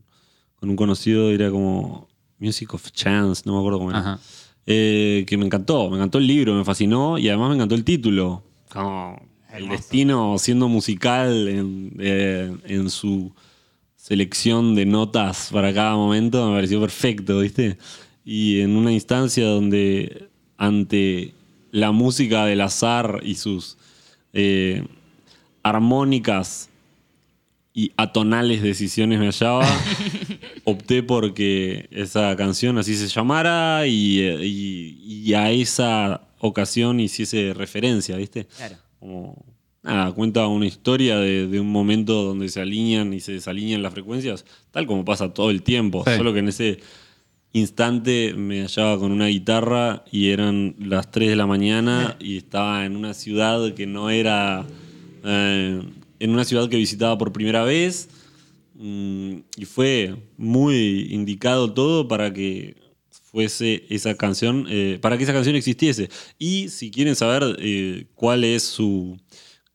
con 0.56 0.68
un 0.70 0.76
conocido, 0.76 1.30
era 1.30 1.50
como 1.50 2.05
Music 2.38 2.74
of 2.74 2.90
Chance, 2.92 3.42
no 3.44 3.54
me 3.54 3.58
acuerdo 3.58 3.78
cómo 3.78 3.90
era. 3.90 4.00
Ajá. 4.00 4.20
Eh, 4.68 5.24
que 5.28 5.36
me 5.36 5.46
encantó, 5.46 5.88
me 5.90 5.96
encantó 5.96 6.18
el 6.18 6.26
libro, 6.26 6.54
me 6.54 6.64
fascinó 6.64 7.18
y 7.18 7.28
además 7.28 7.50
me 7.50 7.54
encantó 7.54 7.74
el 7.74 7.84
título. 7.84 8.42
Como 8.68 9.20
el 9.54 9.68
destino 9.68 10.36
siendo 10.38 10.68
musical 10.68 11.48
en, 11.48 11.94
eh, 11.98 12.52
en 12.64 12.90
su 12.90 13.32
selección 13.94 14.74
de 14.74 14.86
notas 14.86 15.50
para 15.52 15.72
cada 15.72 15.94
momento 15.94 16.48
me 16.48 16.56
pareció 16.56 16.80
perfecto, 16.80 17.40
¿viste? 17.40 17.78
Y 18.24 18.60
en 18.60 18.76
una 18.76 18.92
instancia 18.92 19.46
donde 19.46 20.28
ante 20.56 21.34
la 21.70 21.92
música 21.92 22.44
del 22.44 22.60
azar 22.60 23.20
y 23.22 23.34
sus 23.36 23.76
eh, 24.32 24.86
armónicas 25.62 26.70
y 27.78 27.92
atonales 27.98 28.62
decisiones 28.62 29.18
me 29.20 29.26
hallaba, 29.26 29.68
opté 30.64 31.02
porque 31.02 31.86
esa 31.90 32.34
canción 32.34 32.78
así 32.78 32.96
se 32.96 33.06
llamara 33.06 33.86
y, 33.86 34.20
eh, 34.20 34.38
y- 34.46 35.22
y 35.28 35.34
a 35.34 35.50
esa 35.50 36.22
ocasión 36.40 36.98
hiciese 37.00 37.52
referencia, 37.54 38.16
¿viste? 38.16 38.46
Claro. 38.56 38.76
Como, 38.98 39.44
nada, 39.82 40.10
cuenta 40.12 40.46
una 40.46 40.64
historia 40.66 41.18
de, 41.18 41.46
de 41.48 41.60
un 41.60 41.70
momento 41.70 42.22
donde 42.24 42.48
se 42.48 42.62
alinean 42.62 43.12
y 43.12 43.20
se 43.20 43.32
desalinean 43.32 43.82
las 43.82 43.92
frecuencias, 43.92 44.46
tal 44.70 44.86
como 44.86 45.04
pasa 45.04 45.34
todo 45.34 45.50
el 45.50 45.62
tiempo, 45.62 46.02
Sí. 46.06 46.16
solo 46.16 46.32
que 46.32 46.38
en 46.38 46.48
ese 46.48 46.78
instante 47.52 48.34
me 48.34 48.62
hallaba 48.62 48.98
con 48.98 49.12
una 49.12 49.26
guitarra 49.26 50.02
y 50.10 50.28
eran 50.30 50.76
las 50.78 51.10
3 51.10 51.28
de 51.30 51.36
la 51.36 51.46
mañana 51.46 52.16
y 52.20 52.38
estaba 52.38 52.84
en 52.86 52.96
una 52.96 53.12
ciudad 53.14 53.74
que 53.74 53.86
no 53.86 54.08
era... 54.10 54.64
eh, 55.24 55.82
en 56.18 56.30
una 56.30 56.44
ciudad 56.44 56.68
que 56.68 56.76
visitaba 56.76 57.18
por 57.18 57.32
primera 57.32 57.62
vez 57.64 58.08
mm, 58.74 59.36
y 59.56 59.64
fue 59.64 60.16
muy 60.36 61.08
indicado 61.10 61.72
todo 61.72 62.08
para 62.08 62.32
que 62.32 62.76
fuese 63.36 63.84
esa 63.90 64.16
canción, 64.16 64.66
eh, 64.68 64.98
para 65.00 65.18
que 65.18 65.24
esa 65.24 65.32
canción 65.32 65.56
existiese. 65.56 66.08
Y 66.38 66.68
si 66.70 66.90
quieren 66.90 67.16
saber 67.16 67.56
eh, 67.58 68.06
cuál 68.14 68.44
es 68.44 68.62
su... 68.62 69.18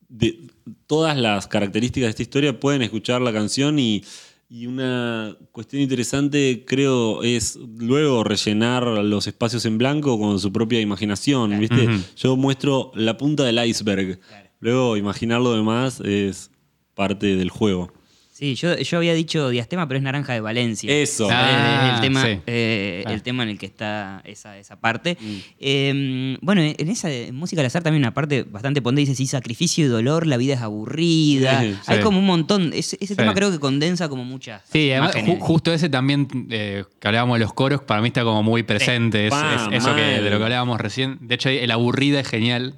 de 0.10 0.40
todas 0.88 1.18
las 1.18 1.48
características 1.48 2.08
de 2.08 2.10
esta 2.10 2.22
historia, 2.24 2.60
pueden 2.60 2.82
escuchar 2.82 3.22
la 3.22 3.32
canción 3.32 3.78
y, 3.78 4.04
Y 4.50 4.68
una 4.68 5.38
cuestión 5.54 5.82
interesante, 5.82 6.66
creo, 6.68 7.24
es 7.24 7.58
luego 7.78 8.24
rellenar 8.26 8.84
los 8.86 9.26
espacios 9.26 9.66
en 9.66 9.78
blanco 9.78 10.20
con 10.20 10.40
su 10.40 10.52
propia 10.52 10.82
imaginación, 10.82 11.58
¿viste? 11.58 11.88
Yo 12.18 12.36
muestro 12.36 12.92
la 12.96 13.16
punta 13.16 13.46
del 13.46 13.66
iceberg. 13.66 14.20
Luego, 14.62 14.96
imaginar 14.98 15.42
lo 15.42 15.54
demás 15.56 16.00
es 16.02 16.50
parte 16.96 17.36
del 17.36 17.50
juego. 17.50 17.92
Sí, 18.32 18.56
yo, 18.56 18.76
yo 18.76 18.98
había 18.98 19.14
dicho 19.14 19.50
diastema, 19.50 19.88
pero 19.88 20.00
es 20.00 20.04
naranja 20.04 20.34
de 20.34 20.42
Valencia. 20.42 20.92
Eso. 20.92 21.26
Es 21.28 21.32
Ah, 21.36 21.92
el, 21.96 22.02
tema, 22.02 22.24
sí. 22.24 22.40
eh, 22.48 23.04
Ah. 23.06 23.14
el 23.14 23.22
tema 23.22 23.44
en 23.44 23.50
el 23.50 23.60
que 23.60 23.68
está 23.68 24.24
esa, 24.26 24.58
esa 24.58 24.80
parte. 24.80 25.16
Eh, 25.60 26.38
bueno, 26.42 26.62
en 26.64 26.90
esa 26.90 27.12
en 27.12 27.36
música 27.36 27.62
al 27.62 27.68
azar 27.68 27.84
también 27.84 28.02
una 28.02 28.16
parte 28.16 28.42
bastante 28.42 28.82
ponde 28.82 29.02
dice, 29.02 29.14
sí, 29.14 29.28
sacrificio 29.28 29.86
y 29.86 29.90
dolor, 29.90 30.26
la 30.26 30.38
vida 30.38 30.56
es 30.56 30.62
aburrida. 30.62 31.62
Sí, 31.62 31.76
Hay 31.86 31.98
sí. 31.98 32.04
como 32.04 32.18
un 32.18 32.26
montón. 32.26 32.72
Ese, 32.74 32.96
ese 33.00 33.08
Sí. 33.14 33.16
tema 33.16 33.36
creo 33.36 33.52
que 33.52 33.60
condensa 33.60 34.10
como 34.10 34.24
muchas 34.26 34.64
Sí, 34.72 34.92
además, 34.92 35.14
ju- 35.16 35.38
justo 35.40 35.72
ese 35.72 35.90
también, 35.90 36.28
eh, 36.50 36.84
que 37.00 37.08
hablábamos 37.08 37.36
de 37.38 37.42
los 37.46 37.54
coros, 37.54 37.82
para 37.84 38.02
mí 38.02 38.08
está 38.08 38.24
como 38.24 38.42
muy 38.42 38.64
presente. 38.64 39.28
Es, 39.28 39.34
es 39.72 39.84
eso 39.84 39.96
que, 39.96 40.02
de 40.02 40.30
lo 40.32 40.40
que 40.40 40.44
hablábamos 40.46 40.82
recién. 40.82 41.20
De 41.22 41.36
hecho, 41.36 41.50
el 41.50 41.70
aburrida 41.70 42.20
es 42.22 42.28
genial. 42.28 42.76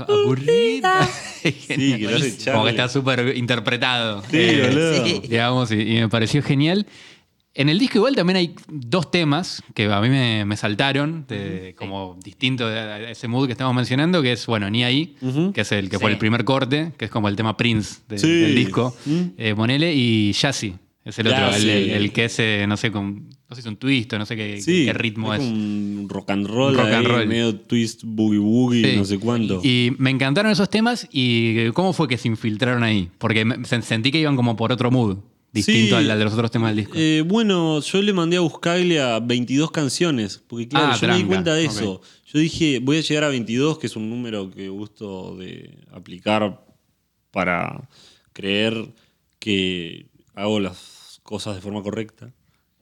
Aburrida. 0.00 1.08
Sí, 1.42 1.52
que 1.66 1.98
lo 1.98 2.16
hace 2.16 2.52
como 2.52 2.62
que 2.64 2.70
está 2.70 2.88
súper 2.88 3.36
interpretado. 3.36 4.22
Sí, 4.30 4.36
Eh, 4.38 4.68
boludo. 4.68 5.04
Sí. 5.06 5.22
digamos, 5.28 5.72
y, 5.72 5.80
y 5.96 6.00
me 6.00 6.08
pareció 6.08 6.40
genial. 6.40 6.86
En 7.54 7.68
el 7.68 7.80
disco 7.80 7.98
igual 7.98 8.14
también 8.14 8.36
hay 8.36 8.54
dos 8.68 9.10
temas 9.10 9.60
que 9.74 9.86
a 9.92 10.00
mí 10.00 10.08
me, 10.08 10.44
me 10.44 10.56
saltaron, 10.56 11.26
de- 11.28 11.74
como 11.76 12.16
distinto 12.22 12.68
de 12.68 12.78
a 12.78 13.10
ese 13.10 13.26
mood 13.28 13.46
que 13.46 13.52
estamos 13.52 13.74
mencionando, 13.74 14.22
que 14.22 14.32
es, 14.32 14.46
bueno, 14.46 14.70
Ni 14.70 14.84
ahí, 14.84 15.16
que 15.52 15.62
es 15.62 15.72
el 15.72 15.90
que 15.90 15.98
fue 15.98 16.12
el 16.12 16.18
primer 16.18 16.44
corte, 16.44 16.92
que 16.96 17.06
es 17.06 17.10
como 17.10 17.28
el 17.28 17.34
tema 17.34 17.56
Prince 17.56 17.96
de- 18.08 18.18
Sí. 18.18 18.30
del 18.30 18.54
disco, 18.54 18.96
Mm. 19.04 19.20
eh, 19.36 19.54
Monele, 19.54 19.92
y 19.92 20.32
Jazzy, 20.32 20.74
es 21.04 21.18
el 21.18 21.26
otro, 21.26 21.44
el, 21.46 21.52
Jazzy. 21.52 21.68
el- 21.70 21.90
el 21.90 22.12
que 22.12 22.24
es, 22.26 22.38
eh, 22.38 22.64
no 22.68 22.76
sé, 22.76 22.92
con, 22.92 23.28
no 23.52 23.56
sé 23.56 23.62
si 23.62 23.68
es 23.68 23.70
un 23.70 23.76
twist 23.76 24.12
o 24.14 24.18
no 24.18 24.24
sé 24.26 24.34
qué, 24.34 24.60
Sí, 24.62 24.86
qué 24.86 24.92
ritmo 24.94 25.34
es. 25.34 25.40
Un 25.40 26.06
rock 26.08 26.30
and 26.30 26.46
roll, 26.46 26.74
rock 26.74 26.86
and 26.86 27.06
roll. 27.06 27.26
medio 27.26 27.54
twist, 27.54 28.02
boogie 28.04 28.38
woogie, 28.38 28.90
Sí. 28.92 28.96
no 28.96 29.04
sé 29.04 29.18
cuánto. 29.18 29.60
Y 29.62 29.92
me 29.98 30.10
encantaron 30.10 30.50
esos 30.50 30.70
temas 30.70 31.06
y 31.12 31.70
cómo 31.72 31.92
fue 31.92 32.08
que 32.08 32.16
se 32.18 32.28
infiltraron 32.28 32.82
ahí, 32.82 33.10
porque 33.18 33.44
sentí 33.82 34.10
que 34.10 34.18
iban 34.20 34.36
como 34.36 34.56
por 34.56 34.72
otro 34.72 34.90
mood, 34.90 35.18
distinto 35.52 36.00
Sí. 36.00 36.08
al 36.10 36.18
de 36.18 36.24
los 36.24 36.32
otros 36.32 36.50
temas 36.50 36.70
del 36.70 36.84
disco. 36.86 36.94
Eh, 36.96 37.22
bueno, 37.26 37.80
yo 37.80 38.00
le 38.00 38.12
mandé 38.14 38.38
a 38.38 38.40
Buscaglia 38.40 39.18
22 39.20 39.70
canciones, 39.70 40.42
porque 40.46 40.68
claro, 40.68 40.92
Ah, 40.92 40.98
yo 41.00 41.08
me 41.08 41.16
di 41.18 41.24
cuenta 41.24 41.54
de 41.54 41.66
eso. 41.66 42.00
Yo 42.32 42.38
dije, 42.38 42.78
voy 42.78 42.96
a 42.96 43.00
llegar 43.02 43.24
a 43.24 43.28
22, 43.28 43.78
que 43.78 43.86
es 43.86 43.94
un 43.96 44.08
número 44.08 44.50
que 44.50 44.70
gusto 44.70 45.36
de 45.36 45.76
aplicar 45.92 46.64
para 47.30 47.86
creer 48.32 48.86
que 49.38 50.06
hago 50.34 50.58
las 50.60 51.20
cosas 51.22 51.54
de 51.54 51.60
forma 51.60 51.82
correcta. 51.82 52.32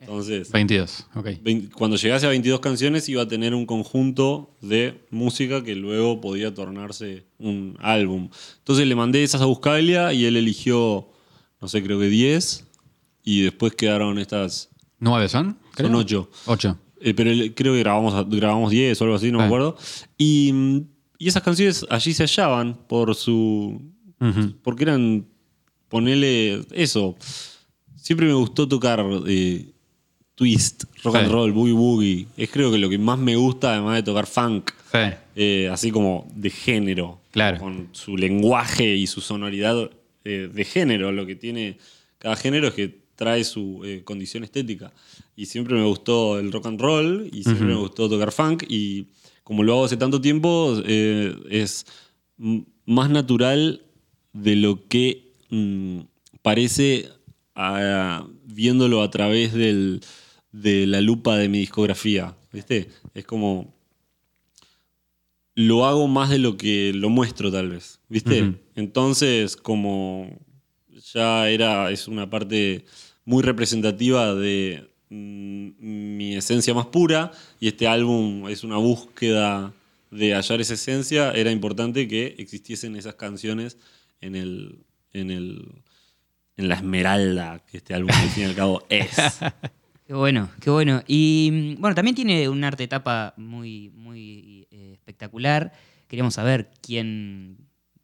Entonces, 0.00 0.50
22, 0.50 1.06
ok. 1.14 1.28
cuando 1.74 1.96
llegase 1.98 2.24
a 2.26 2.30
22 2.30 2.60
canciones 2.60 3.08
iba 3.08 3.22
a 3.22 3.28
tener 3.28 3.54
un 3.54 3.66
conjunto 3.66 4.56
de 4.62 5.00
música 5.10 5.62
que 5.62 5.74
luego 5.74 6.20
podía 6.20 6.54
tornarse 6.54 7.24
un 7.38 7.76
álbum. 7.80 8.30
Entonces 8.58 8.86
le 8.86 8.94
mandé 8.94 9.22
esas 9.22 9.42
a 9.42 9.44
Buscaglia 9.44 10.12
y 10.14 10.24
él 10.24 10.36
eligió, 10.36 11.08
no 11.60 11.68
sé, 11.68 11.82
creo 11.82 11.98
que 12.00 12.08
10 12.08 12.64
y 13.24 13.42
después 13.42 13.74
quedaron 13.74 14.18
estas 14.18 14.70
¿Nueve 14.98 15.28
son? 15.28 15.58
Son 15.76 15.94
ocho. 15.94 16.30
Ocho. 16.46 16.78
eh, 17.00 17.14
pero 17.14 17.30
creo 17.54 17.72
que 17.74 17.80
grabamos, 17.80 18.28
grabamos 18.30 18.70
10 18.70 19.00
o 19.00 19.04
algo 19.04 19.16
así, 19.16 19.30
no 19.30 19.38
me 19.38 19.44
Ah. 19.44 19.46
acuerdo. 19.46 19.76
Y, 20.18 20.52
y 21.18 21.28
esas 21.28 21.42
canciones 21.42 21.84
allí 21.90 22.12
se 22.14 22.24
hallaban 22.24 22.74
por 22.88 23.14
su. 23.14 23.80
Porque 24.62 24.84
eran. 24.84 25.26
Ponele. 25.88 26.64
Eso. 26.72 27.16
Siempre 27.96 28.26
me 28.26 28.34
gustó 28.34 28.68
tocar 28.68 29.04
eh, 29.26 29.72
twist, 30.40 30.84
rock 31.04 31.16
and 31.16 31.30
roll, 31.30 31.52
boogie 31.52 31.74
woogie. 31.74 32.26
Es 32.38 32.48
creo 32.50 32.72
que 32.72 32.78
lo 32.78 32.88
que 32.88 32.96
más 32.96 33.18
me 33.18 33.36
gusta, 33.36 33.74
además 33.74 33.96
de 33.96 34.02
tocar 34.04 34.26
funk. 34.26 34.70
Sí. 34.90 34.98
eh, 35.36 35.68
así 35.70 35.90
como 35.90 36.26
de 36.34 36.48
género. 36.48 37.20
Claro. 37.30 37.58
Con 37.58 37.88
su 37.92 38.16
lenguaje 38.16 38.96
y 38.96 39.06
su 39.06 39.20
sonoridad 39.20 39.90
eh, 40.24 40.48
de 40.52 40.64
género. 40.64 41.12
Lo 41.12 41.26
que 41.26 41.36
tiene 41.36 41.76
cada 42.18 42.36
género 42.36 42.68
es 42.68 42.74
que 42.74 43.00
trae 43.16 43.44
su 43.44 43.82
eh, 43.84 44.00
condición 44.02 44.42
estética. 44.44 44.92
Y 45.36 45.44
siempre 45.46 45.74
me 45.74 45.84
gustó 45.84 46.38
el 46.38 46.50
rock 46.52 46.66
and 46.66 46.80
roll 46.80 47.28
y 47.30 47.42
siempre 47.44 47.66
me 47.66 47.74
gustó 47.74 48.08
tocar 48.08 48.32
funk. 48.32 48.64
Y 48.66 49.08
como 49.44 49.62
lo 49.62 49.74
hago 49.74 49.84
hace 49.84 49.98
tanto 49.98 50.22
tiempo, 50.22 50.80
eh, 50.86 51.34
es 51.50 51.84
más 52.86 53.10
natural 53.10 53.82
de 54.32 54.56
lo 54.56 54.88
que 54.88 55.34
mm, 55.50 56.00
parece 56.42 57.08
ah, 57.54 58.26
viéndolo 58.46 59.02
a 59.02 59.10
través 59.10 59.52
del- 59.52 60.00
de 60.52 60.86
la 60.86 61.00
lupa 61.00 61.36
de 61.36 61.48
mi 61.48 61.58
discografía. 61.58 62.36
¿Viste? 62.52 62.88
Es 63.14 63.24
como 63.24 63.72
lo 65.54 65.86
hago 65.86 66.08
más 66.08 66.30
de 66.30 66.38
lo 66.38 66.56
que 66.56 66.92
lo 66.94 67.10
muestro 67.10 67.50
tal 67.52 67.68
vez, 67.68 68.00
¿viste? 68.08 68.54
Entonces, 68.76 69.56
como 69.56 70.38
ya 71.12 71.48
era, 71.50 71.90
es 71.90 72.08
una 72.08 72.30
parte 72.30 72.84
muy 73.24 73.42
representativa 73.42 74.34
de 74.34 74.88
mm, 75.10 75.70
mi 75.78 76.36
esencia 76.36 76.72
más 76.72 76.86
pura 76.86 77.32
y 77.58 77.68
este 77.68 77.86
álbum 77.86 78.48
es 78.48 78.64
una 78.64 78.76
búsqueda 78.76 79.74
de 80.10 80.34
hallar 80.34 80.60
esa 80.60 80.74
esencia, 80.74 81.30
era 81.32 81.50
importante 81.50 82.08
que 82.08 82.36
existiesen 82.38 82.96
esas 82.96 83.14
canciones 83.14 83.76
en 84.20 84.36
el, 84.36 84.78
en 85.12 85.30
el, 85.30 85.82
en 86.56 86.68
la 86.68 86.76
esmeralda 86.76 87.62
que 87.70 87.76
este 87.76 87.94
álbum 87.94 88.10
al 88.14 88.30
fin 88.30 88.44
y 88.44 88.46
al 88.46 88.54
cabo 88.54 88.84
es. 88.88 89.10
Qué 90.10 90.14
bueno, 90.14 90.50
qué 90.60 90.70
bueno. 90.70 91.04
Y 91.06 91.50
mm, 91.52 91.80
bueno, 91.80 91.94
también 91.94 92.16
tiene 92.16 92.48
un 92.48 92.64
arte 92.64 92.88
tapa 92.88 93.32
muy, 93.36 93.90
muy 93.90 94.66
eh, 94.72 94.90
espectacular. 94.94 95.72
Queríamos 96.08 96.34
saber 96.34 96.68
quién, 96.82 97.58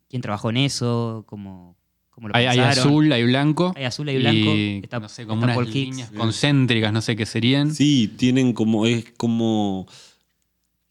quién 0.09 0.23
trabajó 0.23 0.51
en 0.51 0.59
eso, 0.59 1.25
cómo, 1.27 1.77
cómo 2.11 2.29
lo 2.29 2.37
Hay, 2.37 2.47
hay 2.47 2.61
azul, 2.61 3.13
hay 3.13 3.25
blanco. 3.25 3.73
Hay 3.75 3.83
azul, 3.83 4.09
hay 4.09 4.19
blanco. 4.19 4.55
Y, 4.55 4.81
Está- 4.85 5.01
no 5.01 5.09
sé, 5.09 5.27
como 5.27 5.43
unas 5.43 5.59
Hicks. 5.59 5.75
líneas 5.75 6.11
concéntricas, 6.13 6.93
no 6.93 7.01
sé 7.03 7.17
qué 7.17 7.27
serían. 7.27 7.75
Sí, 7.75 8.07
tienen 8.17 8.53
como, 8.53 8.87
es 8.87 9.11
como 9.17 9.89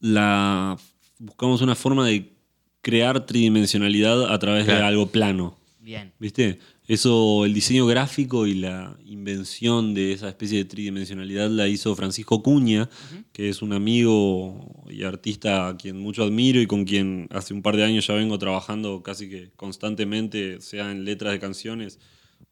la, 0.02 0.76
buscamos 1.18 1.62
una 1.62 1.76
forma 1.76 2.06
de 2.06 2.34
crear 2.82 3.26
tridimensionalidad 3.26 4.34
a 4.34 4.38
través 4.38 4.68
de 4.68 4.74
algo 4.74 5.08
plano, 5.08 5.56
Bien. 5.80 6.12
¿viste? 6.20 6.60
Eso, 6.88 7.46
el 7.46 7.54
diseño 7.56 7.88
gráfico 7.88 8.46
y 8.46 8.54
la 8.54 8.96
invención 9.06 9.96
de 9.96 10.14
esa 10.14 10.30
especie 10.30 10.60
de 10.60 10.66
tridimensionalidad 10.66 11.50
la 11.50 11.68
hizo 11.68 11.96
Francisco 11.96 12.44
Cuña, 12.44 12.90
que 13.34 13.50
es 13.50 13.64
un 13.64 13.74
amigo 13.74 14.86
y 14.88 15.04
artista 15.04 15.68
a 15.68 15.78
quien 15.78 16.00
mucho 16.00 16.24
admiro 16.24 16.62
y 16.62 16.68
con 16.68 16.86
quien 16.86 17.28
hace 17.32 17.56
un 17.56 17.64
par 17.64 17.76
de 17.76 17.86
años 17.86 18.06
ya 18.06 18.14
vengo 18.14 18.38
trabajando 18.38 19.02
casi 19.02 19.28
que 19.30 19.50
constantemente, 19.56 20.62
sea 20.62 20.92
en 20.92 21.06
letras 21.06 21.34
de 21.34 21.40
canciones 21.40 22.00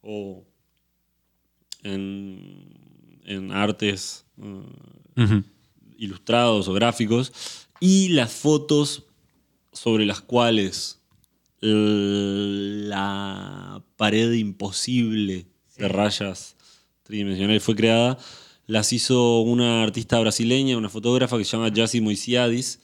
o 0.00 0.44
en, 1.84 2.74
en 3.24 3.52
artes 3.52 4.24
eh, 4.42 5.42
ilustrados 5.96 6.66
o 6.66 6.72
gráficos, 6.72 7.32
y 7.78 8.08
las 8.08 8.32
fotos 8.32 9.04
sobre 9.72 10.06
las 10.06 10.20
cuales 10.20 11.03
la 11.64 12.94
pared 13.96 14.32
imposible 14.32 15.46
de 15.76 15.88
rayas 15.88 16.56
tridimensionales 17.02 17.62
fue 17.62 17.74
creada, 17.74 18.18
las 18.66 18.92
hizo 18.92 19.40
una 19.40 19.82
artista 19.82 20.18
brasileña, 20.20 20.76
una 20.76 20.88
fotógrafa 20.88 21.38
que 21.38 21.44
se 21.44 21.56
llama 21.56 21.72
Jassy 21.74 22.00
Moisiadis, 22.00 22.80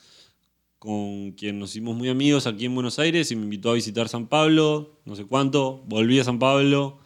con 0.78 1.32
quien 1.32 1.58
nos 1.58 1.70
hicimos 1.70 1.94
muy 1.94 2.08
amigos 2.08 2.46
aquí 2.46 2.64
en 2.64 2.74
Buenos 2.74 2.98
Aires 2.98 3.30
y 3.30 3.36
me 3.36 3.42
invitó 3.44 3.70
a 3.70 3.74
visitar 3.74 4.08
San 4.08 4.26
Pablo, 4.26 5.00
no 5.04 5.14
sé 5.14 5.24
cuánto, 5.24 5.82
volví 5.86 6.18
a 6.18 6.24
San 6.24 6.38
Pablo, 6.38 6.98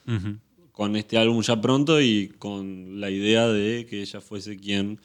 con 0.70 0.96
este 0.96 1.18
álbum 1.18 1.42
ya 1.42 1.60
pronto 1.60 2.00
y 2.00 2.28
con 2.38 3.00
la 3.00 3.10
idea 3.10 3.48
de 3.48 3.86
que 3.86 4.00
ella 4.00 4.20
fuese 4.20 4.56
quien 4.56 5.00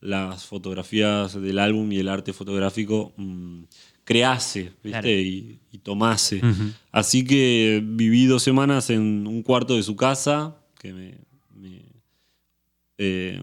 las 0.00 0.44
fotografías 0.46 1.40
del 1.40 1.58
álbum 1.58 1.90
y 1.92 1.98
el 1.98 2.08
arte 2.08 2.32
fotográfico 2.32 3.12
mm, 3.16 3.62
crease 4.12 4.62
¿viste? 4.82 4.90
Claro. 4.90 5.08
y, 5.08 5.58
y 5.72 5.78
tomase. 5.78 6.40
Así 6.90 7.24
que 7.24 7.82
viví 7.84 8.26
dos 8.26 8.42
semanas 8.42 8.90
en 8.90 9.26
un 9.26 9.42
cuarto 9.42 9.76
de 9.76 9.82
su 9.82 9.96
casa 9.96 10.56
que 10.78 10.92
me, 10.92 11.14
me, 11.54 11.82
eh, 12.98 13.40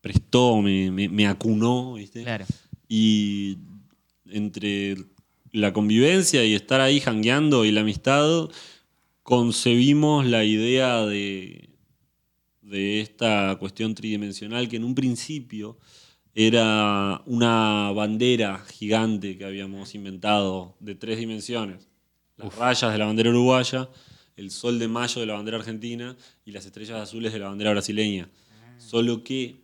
prestó, 0.00 0.60
me, 0.62 0.90
me- 0.90 1.08
me 1.08 1.26
acunó, 1.26 1.94
¿viste? 1.94 2.22
Claro. 2.22 2.46
Y 2.88 3.58
entre 4.26 4.96
la 5.52 5.72
convivencia 5.72 6.44
y 6.44 6.54
estar 6.54 6.80
ahí 6.80 7.00
jangueando 7.00 7.64
y 7.64 7.70
la 7.72 7.80
amistad, 7.82 8.48
concebimos 9.22 10.26
la 10.26 10.44
idea 10.44 11.04
de, 11.06 11.68
de 12.62 13.00
esta 13.00 13.56
cuestión 13.58 13.94
tridimensional 13.94 14.68
que 14.68 14.76
en 14.76 14.84
un 14.84 14.94
principio 14.94 15.78
era 16.34 17.22
una 17.26 17.92
bandera 17.94 18.64
gigante 18.70 19.36
que 19.36 19.44
habíamos 19.44 19.94
inventado 19.94 20.76
de 20.80 20.94
tres 20.94 21.18
dimensiones. 21.18 21.88
Las 22.36 22.54
rayas 22.56 22.92
de 22.92 22.98
la 22.98 23.06
bandera 23.06 23.30
uruguaya 23.30 23.88
el 24.36 24.50
sol 24.50 24.78
de 24.78 24.88
mayo 24.88 25.20
de 25.20 25.26
la 25.26 25.34
bandera 25.34 25.58
argentina 25.58 26.16
y 26.46 26.52
las 26.52 26.64
estrellas 26.64 26.98
azules 27.02 27.32
de 27.34 27.38
la 27.40 27.48
bandera 27.48 27.72
brasileña. 27.72 28.30
Solo 28.78 29.22
que 29.22 29.60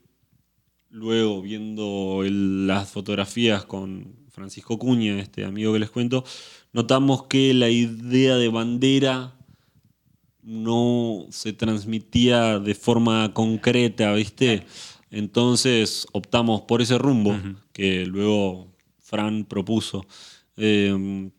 luego, 0.90 1.40
viendo 1.40 2.22
el- 2.24 2.66
las 2.66 2.90
fotografías 2.90 3.64
con 3.64 4.14
Francisco 4.30 4.78
Cuña, 4.78 5.18
este 5.18 5.46
amigo 5.46 5.72
que 5.72 5.78
les 5.78 5.90
cuento, 5.90 6.24
notamos 6.74 7.22
que 7.24 7.54
la 7.54 7.70
idea 7.70 8.36
de 8.36 8.48
bandera 8.48 9.34
no 10.42 11.26
se 11.30 11.52
transmitía 11.54 12.58
de 12.58 12.74
forma 12.74 13.32
concreta, 13.32 14.12
¿viste? 14.12 14.64
Entonces 15.16 16.06
optamos 16.12 16.60
por 16.62 16.82
ese 16.82 16.98
rumbo 16.98 17.34
que 17.72 18.04
luego 18.04 18.70
Fran 18.98 19.46
propuso. 19.46 20.06
Eh, 20.58 21.30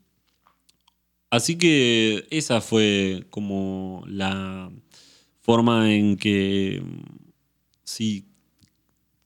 así 1.30 1.56
que 1.56 2.26
esa 2.30 2.60
fue 2.60 3.26
como 3.30 4.02
la 4.08 4.68
forma 5.42 5.94
en 5.94 6.16
que 6.16 6.82
sí 7.84 8.26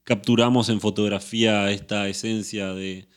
capturamos 0.04 0.68
en 0.68 0.82
fotografía 0.82 1.70
esta 1.70 2.06
esencia 2.08 2.74
de 2.74 3.08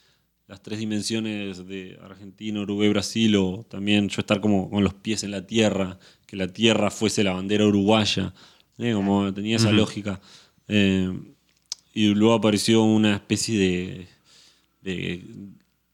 las 0.48 0.64
tres 0.64 0.80
dimensiones 0.80 1.68
de 1.68 2.00
Argentina, 2.02 2.62
Uruguay, 2.62 2.88
Brasil, 2.88 3.36
o 3.36 3.66
también 3.68 4.08
yo 4.08 4.22
estar 4.22 4.40
como 4.40 4.70
con 4.70 4.86
los 4.86 4.94
pies 4.94 5.26
en 5.26 5.32
la 5.32 5.46
tierra, 5.46 6.00
que 6.28 6.38
la 6.38 6.48
tierra 6.48 6.92
fuese 6.92 7.26
la 7.26 7.34
bandera 7.34 7.66
uruguaya, 7.68 8.34
¿eh? 8.78 8.94
como 8.94 9.34
tenía 9.34 9.58
esa 9.58 9.74
lógica. 9.74 10.22
Eh, 10.68 11.12
y 11.94 12.08
luego 12.14 12.34
apareció 12.34 12.84
una 12.84 13.16
especie 13.16 13.58
de, 13.58 14.08
de, 14.82 15.24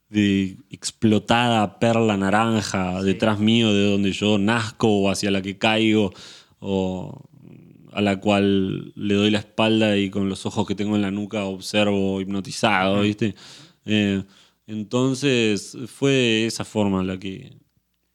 de 0.08 0.56
explotada 0.70 1.78
perla 1.78 2.16
naranja 2.16 3.02
detrás 3.02 3.38
mío, 3.38 3.72
de 3.72 3.90
donde 3.90 4.12
yo 4.12 4.38
nazco 4.38 4.88
o 4.88 5.10
hacia 5.10 5.30
la 5.30 5.42
que 5.42 5.58
caigo, 5.58 6.12
o 6.58 7.22
a 7.92 8.00
la 8.00 8.18
cual 8.20 8.92
le 8.96 9.14
doy 9.14 9.30
la 9.30 9.38
espalda 9.38 9.96
y 9.96 10.10
con 10.10 10.28
los 10.28 10.46
ojos 10.46 10.66
que 10.66 10.74
tengo 10.74 10.96
en 10.96 11.02
la 11.02 11.10
nuca 11.10 11.44
observo 11.44 12.20
hipnotizado, 12.20 13.02
¿viste? 13.02 13.34
Eh, 13.84 14.22
entonces 14.66 15.76
fue 15.86 16.46
esa 16.46 16.64
forma 16.64 17.02
la 17.02 17.18
que 17.18 17.61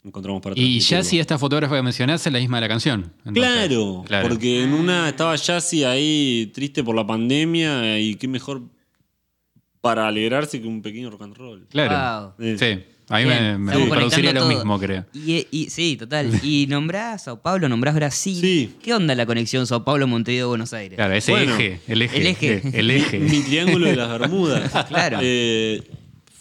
encontramos 0.08 0.42
para 0.42 0.60
Y 0.60 0.82
si 0.82 1.20
esta 1.20 1.38
fotógrafa 1.38 1.76
que 1.76 1.82
mencionaste 1.84 2.30
es 2.30 2.34
la 2.34 2.40
misma 2.40 2.58
de 2.58 2.62
la 2.62 2.68
canción. 2.68 3.12
entonces. 3.26 3.44
Claro, 3.44 4.04
Claro. 4.08 4.28
porque 4.30 4.64
en 4.64 4.74
una 4.74 5.10
estaba 5.10 5.36
Yassi 5.36 5.84
ahí 5.84 6.52
triste 6.54 6.84
por 6.84 6.96
la 6.96 7.06
pandemia 7.06 8.00
y 8.00 8.16
qué 8.16 8.28
mejor 8.28 8.62
para 9.82 10.08
alegrarse 10.08 10.62
que 10.62 10.68
un 10.68 10.82
pequeño 10.82 11.10
rock 11.10 11.22
and 11.24 11.36
roll. 11.38 11.68
Claro. 11.70 12.34
Eh, 12.40 12.56
Sí. 12.60 12.84
A 13.10 13.20
mí 13.20 13.24
Bien, 13.24 13.64
me, 13.64 13.74
me 13.78 13.88
produciría 13.88 14.34
lo 14.34 14.48
mismo, 14.48 14.78
creo. 14.78 15.06
Y, 15.14 15.48
y- 15.50 15.70
sí, 15.70 15.96
total. 15.96 16.30
Y 16.44 16.68
nombrás 16.70 17.24
Sao 17.24 17.42
Paulo, 17.42 17.70
nombrás 17.70 17.96
Brasil. 17.96 18.36
Sí. 18.42 18.74
¿Qué 18.84 18.94
onda 18.94 19.16
la 19.16 19.26
conexión 19.26 19.66
Sao 19.66 19.86
Paulo, 19.86 20.08
Montevideo, 20.08 20.50
Buenos 20.50 20.74
Aires? 20.74 20.98
Claro, 20.98 21.14
ese 21.14 21.32
Bueno, 21.32 21.56
eje, 21.56 21.80
el 21.88 22.02
eje. 22.02 22.18
el 22.18 22.28
eje. 22.28 22.54
eh, 22.58 22.62
El 22.74 22.92
eje. 22.92 23.20
Mi 23.20 23.40
triángulo 23.44 23.86
de 23.86 23.96
las 23.96 24.10
Bermudas. 24.10 24.70
Claro. 24.90 25.20
Eh, 25.22 25.84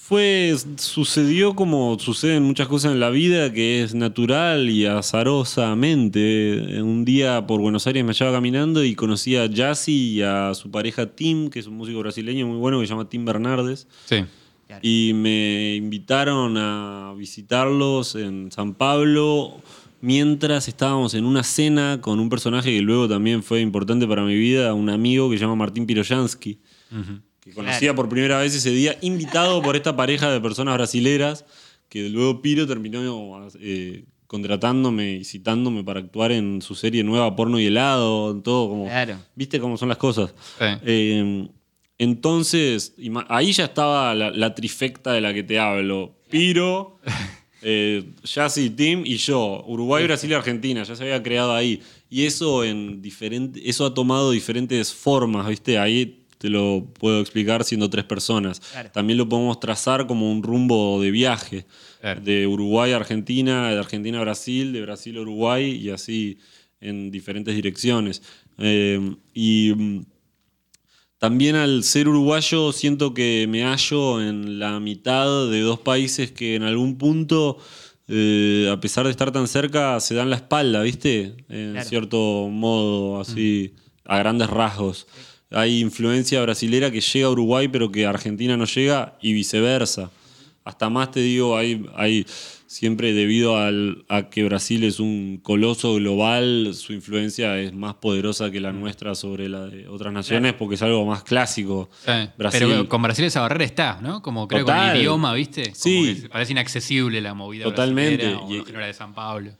fue, 0.06 0.54
sucedió 0.76 1.56
como 1.56 1.98
suceden 1.98 2.44
muchas 2.44 2.68
cosas 2.68 2.92
en 2.92 3.00
la 3.00 3.10
vida, 3.10 3.52
que 3.52 3.82
es 3.82 3.92
natural 3.92 4.70
y 4.70 4.86
azarosamente. 4.86 6.80
Un 6.80 7.04
día 7.04 7.44
por 7.48 7.60
Buenos 7.60 7.88
Aires 7.88 8.04
me 8.04 8.12
hallaba 8.12 8.30
caminando 8.30 8.84
y 8.84 8.94
conocí 8.94 9.34
a 9.34 9.46
Yassi 9.46 10.12
y 10.12 10.22
a 10.22 10.54
su 10.54 10.70
pareja 10.70 11.06
Tim, 11.06 11.50
que 11.50 11.58
es 11.58 11.66
un 11.66 11.74
músico 11.74 11.98
brasileño 11.98 12.46
muy 12.46 12.56
bueno 12.56 12.78
que 12.78 12.86
se 12.86 12.90
llama 12.90 13.08
Tim 13.08 13.24
Bernardes. 13.24 13.88
Sí. 14.04 14.24
Y 14.80 15.10
me 15.12 15.74
invitaron 15.74 16.56
a 16.56 17.12
visitarlos 17.16 18.14
en 18.14 18.52
San 18.52 18.74
Pablo 18.74 19.60
mientras 20.00 20.68
estábamos 20.68 21.14
en 21.14 21.24
una 21.24 21.42
cena 21.42 22.00
con 22.00 22.20
un 22.20 22.28
personaje 22.28 22.70
que 22.70 22.80
luego 22.80 23.08
también 23.08 23.42
fue 23.42 23.60
importante 23.60 24.06
para 24.06 24.22
mi 24.22 24.36
vida, 24.36 24.72
un 24.72 24.88
amigo 24.88 25.28
que 25.28 25.36
se 25.36 25.42
llama 25.42 25.56
Martín 25.56 25.84
Piroyansky, 25.84 26.60
que 27.46 27.52
conocía 27.52 27.94
por 27.94 28.08
primera 28.08 28.40
vez 28.40 28.52
ese 28.56 28.70
día, 28.70 28.98
invitado 29.02 29.62
por 29.62 29.76
esta 29.76 29.94
pareja 29.94 30.32
de 30.32 30.40
personas 30.40 30.74
brasileras, 30.74 31.44
que 31.88 32.08
luego 32.08 32.42
Piro 32.42 32.66
terminó 32.66 33.48
eh, 33.60 34.04
contratándome 34.26 35.18
y 35.18 35.24
citándome 35.24 35.84
para 35.84 36.00
actuar 36.00 36.32
en 36.32 36.60
su 36.60 36.74
serie 36.74 37.04
nueva 37.04 37.36
Porno 37.36 37.60
y 37.60 37.66
Helado, 37.66 38.36
todo 38.42 38.68
como... 38.68 38.84
Claro. 38.86 39.18
¿Viste 39.36 39.60
cómo 39.60 39.76
son 39.76 39.88
las 39.88 39.98
cosas? 39.98 40.34
Sí. 40.58 40.64
Eh, 40.84 41.48
entonces, 41.98 42.96
ahí 43.28 43.52
ya 43.52 43.66
estaba 43.66 44.12
la, 44.16 44.32
la 44.32 44.52
trifecta 44.52 45.12
de 45.12 45.20
la 45.20 45.32
que 45.32 45.44
te 45.44 45.60
hablo. 45.60 46.16
Piro, 46.28 46.98
eh, 47.62 48.02
Yassi, 48.24 48.70
Tim 48.70 49.06
y 49.06 49.18
yo. 49.18 49.62
Uruguay, 49.68 50.02
Brasil 50.02 50.32
y 50.32 50.34
Argentina. 50.34 50.82
Ya 50.82 50.96
se 50.96 51.04
había 51.04 51.22
creado 51.22 51.54
ahí. 51.54 51.80
Y 52.10 52.24
eso, 52.24 52.64
en 52.64 53.00
diferente, 53.00 53.70
eso 53.70 53.86
ha 53.86 53.94
tomado 53.94 54.32
diferentes 54.32 54.92
formas, 54.92 55.46
¿viste? 55.46 55.78
Ahí 55.78 56.25
te 56.38 56.48
lo 56.50 56.86
puedo 56.98 57.20
explicar 57.20 57.64
siendo 57.64 57.88
tres 57.90 58.04
personas. 58.04 58.60
Claro. 58.60 58.90
También 58.92 59.16
lo 59.18 59.28
podemos 59.28 59.58
trazar 59.60 60.06
como 60.06 60.30
un 60.30 60.42
rumbo 60.42 61.00
de 61.00 61.10
viaje. 61.10 61.66
Claro. 62.00 62.20
De 62.20 62.46
Uruguay 62.46 62.92
a 62.92 62.96
Argentina, 62.96 63.70
de 63.70 63.78
Argentina 63.78 64.18
a 64.18 64.22
Brasil, 64.22 64.72
de 64.72 64.82
Brasil 64.82 65.16
a 65.16 65.20
Uruguay 65.22 65.64
y 65.70 65.90
así 65.90 66.38
en 66.80 67.10
diferentes 67.10 67.54
direcciones. 67.54 68.22
Eh, 68.58 69.14
y 69.34 69.72
mm, 69.74 70.04
también 71.18 71.56
al 71.56 71.82
ser 71.82 72.08
uruguayo 72.08 72.72
siento 72.72 73.14
que 73.14 73.46
me 73.48 73.62
hallo 73.64 74.20
en 74.22 74.58
la 74.58 74.78
mitad 74.80 75.48
de 75.50 75.60
dos 75.60 75.80
países 75.80 76.30
que 76.30 76.54
en 76.54 76.62
algún 76.62 76.98
punto, 76.98 77.56
eh, 78.08 78.68
a 78.70 78.78
pesar 78.80 79.06
de 79.06 79.10
estar 79.10 79.32
tan 79.32 79.48
cerca, 79.48 79.98
se 80.00 80.14
dan 80.14 80.28
la 80.30 80.36
espalda, 80.36 80.82
¿viste? 80.82 81.34
En 81.48 81.72
Claro. 81.72 81.88
cierto 81.88 82.48
modo, 82.50 83.20
así, 83.20 83.72
a 84.04 84.18
grandes 84.18 84.48
rasgos. 84.50 85.06
Hay 85.50 85.80
influencia 85.80 86.42
brasilera 86.42 86.90
que 86.90 87.00
llega 87.00 87.26
a 87.28 87.30
Uruguay 87.30 87.68
pero 87.68 87.90
que 87.92 88.06
a 88.06 88.10
Argentina 88.10 88.56
no 88.56 88.64
llega 88.64 89.16
y 89.22 89.32
viceversa. 89.32 90.10
Hasta 90.64 90.90
más 90.90 91.12
te 91.12 91.20
digo, 91.20 91.56
hay, 91.56 91.86
hay 91.94 92.26
siempre 92.66 93.12
debido 93.12 93.56
al- 93.56 94.04
a 94.08 94.28
que 94.28 94.42
Brasil 94.42 94.82
es 94.82 94.98
un 94.98 95.38
coloso 95.40 95.94
global, 95.94 96.72
su 96.74 96.92
influencia 96.92 97.56
es 97.60 97.72
más 97.72 97.94
poderosa 97.94 98.50
que 98.50 98.58
la 98.58 98.72
nuestra 98.72 99.14
sobre 99.14 99.48
la 99.48 99.66
de 99.66 99.86
otras 99.86 100.12
naciones 100.12 100.54
porque 100.54 100.74
es 100.74 100.82
algo 100.82 101.06
más 101.06 101.22
clásico. 101.22 101.88
Sí. 102.04 102.10
Brasil. 102.36 102.66
Pero 102.68 102.88
con 102.88 103.00
Brasil 103.02 103.24
esa 103.26 103.42
barrera 103.42 103.64
está, 103.64 104.00
¿no? 104.02 104.20
Como 104.20 104.48
creo 104.48 104.64
con 104.64 104.74
Total. 104.74 104.96
el 104.96 105.02
idioma, 105.02 105.32
¿viste? 105.34 105.62
Como 105.62 105.74
Sí. 105.76 106.18
que 106.22 106.28
parece 106.28 106.50
inaccesible 106.50 107.20
la 107.20 107.34
movida 107.34 107.62
Totalmente. 107.62 108.34
o 108.34 108.52
Y- 108.52 108.64
era 108.68 108.86
de 108.88 108.94
San 108.94 109.14
Pablo. 109.14 109.52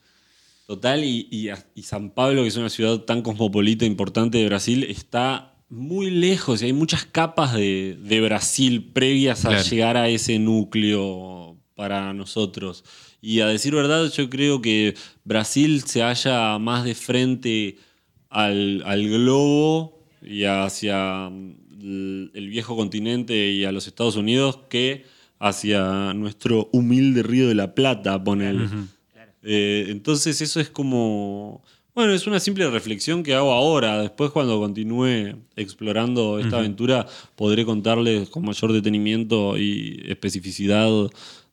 Total, 0.67 1.05
y, 1.05 1.29
y, 1.31 1.49
y 1.77 1.83
San 1.85 2.11
Pablo, 2.11 2.43
que 2.43 2.49
es 2.49 2.57
una 2.57 2.69
ciudad 2.71 2.99
tan 3.03 3.23
cosmopolita 3.23 3.85
e 3.85 3.89
importante 3.89 4.39
de 4.39 4.47
Brasil, 4.47 4.83
está 4.83 5.53
muy 5.69 6.11
lejos 6.11 6.63
y 6.63 6.67
hay 6.67 6.73
muchas 6.73 7.05
capas 7.05 7.55
de, 7.55 7.99
de 8.01 8.21
Brasil 8.21 8.85
previas 8.93 9.45
a 9.45 9.49
Claro. 9.51 9.65
llegar 9.65 9.97
a 9.97 10.09
ese 10.09 10.39
núcleo 10.39 11.57
para 11.75 12.13
nosotros. 12.15 12.85
Y 13.21 13.41
a 13.41 13.47
decir 13.49 13.75
verdad, 13.75 14.11
yo 14.13 14.31
creo 14.31 14.63
que 14.63 14.95
Brasil 15.25 15.83
se 15.85 16.03
halla 16.03 16.59
más 16.59 16.85
de 16.85 16.95
frente 16.95 17.77
al, 18.31 18.83
al 18.87 19.09
globo 19.09 20.05
y 20.23 20.45
hacia 20.45 21.27
el, 21.29 22.31
el 22.35 22.49
viejo 22.49 22.77
continente 22.77 23.51
y 23.53 23.65
a 23.65 23.73
los 23.73 23.87
Estados 23.87 24.17
Unidos 24.17 24.61
que 24.69 25.05
hacia 25.39 26.15
nuestro 26.15 26.69
humilde 26.73 27.23
río 27.23 27.49
de 27.49 27.55
la 27.55 27.75
Plata, 27.75 28.23
ponele. 28.23 28.69
Eh, 29.43 29.87
entonces 29.89 30.41
eso 30.41 30.61
es 30.61 30.71
como... 30.71 31.63
Bueno, 31.97 32.13
es 32.13 32.27
una 32.27 32.41
simple 32.41 32.69
reflexión 32.69 33.23
que 33.23 33.33
hago 33.33 33.55
ahora. 33.55 34.03
Después 34.03 34.31
cuando 34.31 34.61
continúe 34.61 35.39
explorando 35.57 36.39
esta 36.39 36.59
aventura 36.59 37.07
podré 37.37 37.65
contarles 37.65 38.29
con 38.29 38.45
mayor 38.45 38.75
detenimiento 38.75 39.57
y 39.57 40.05
especificidad 40.07 40.91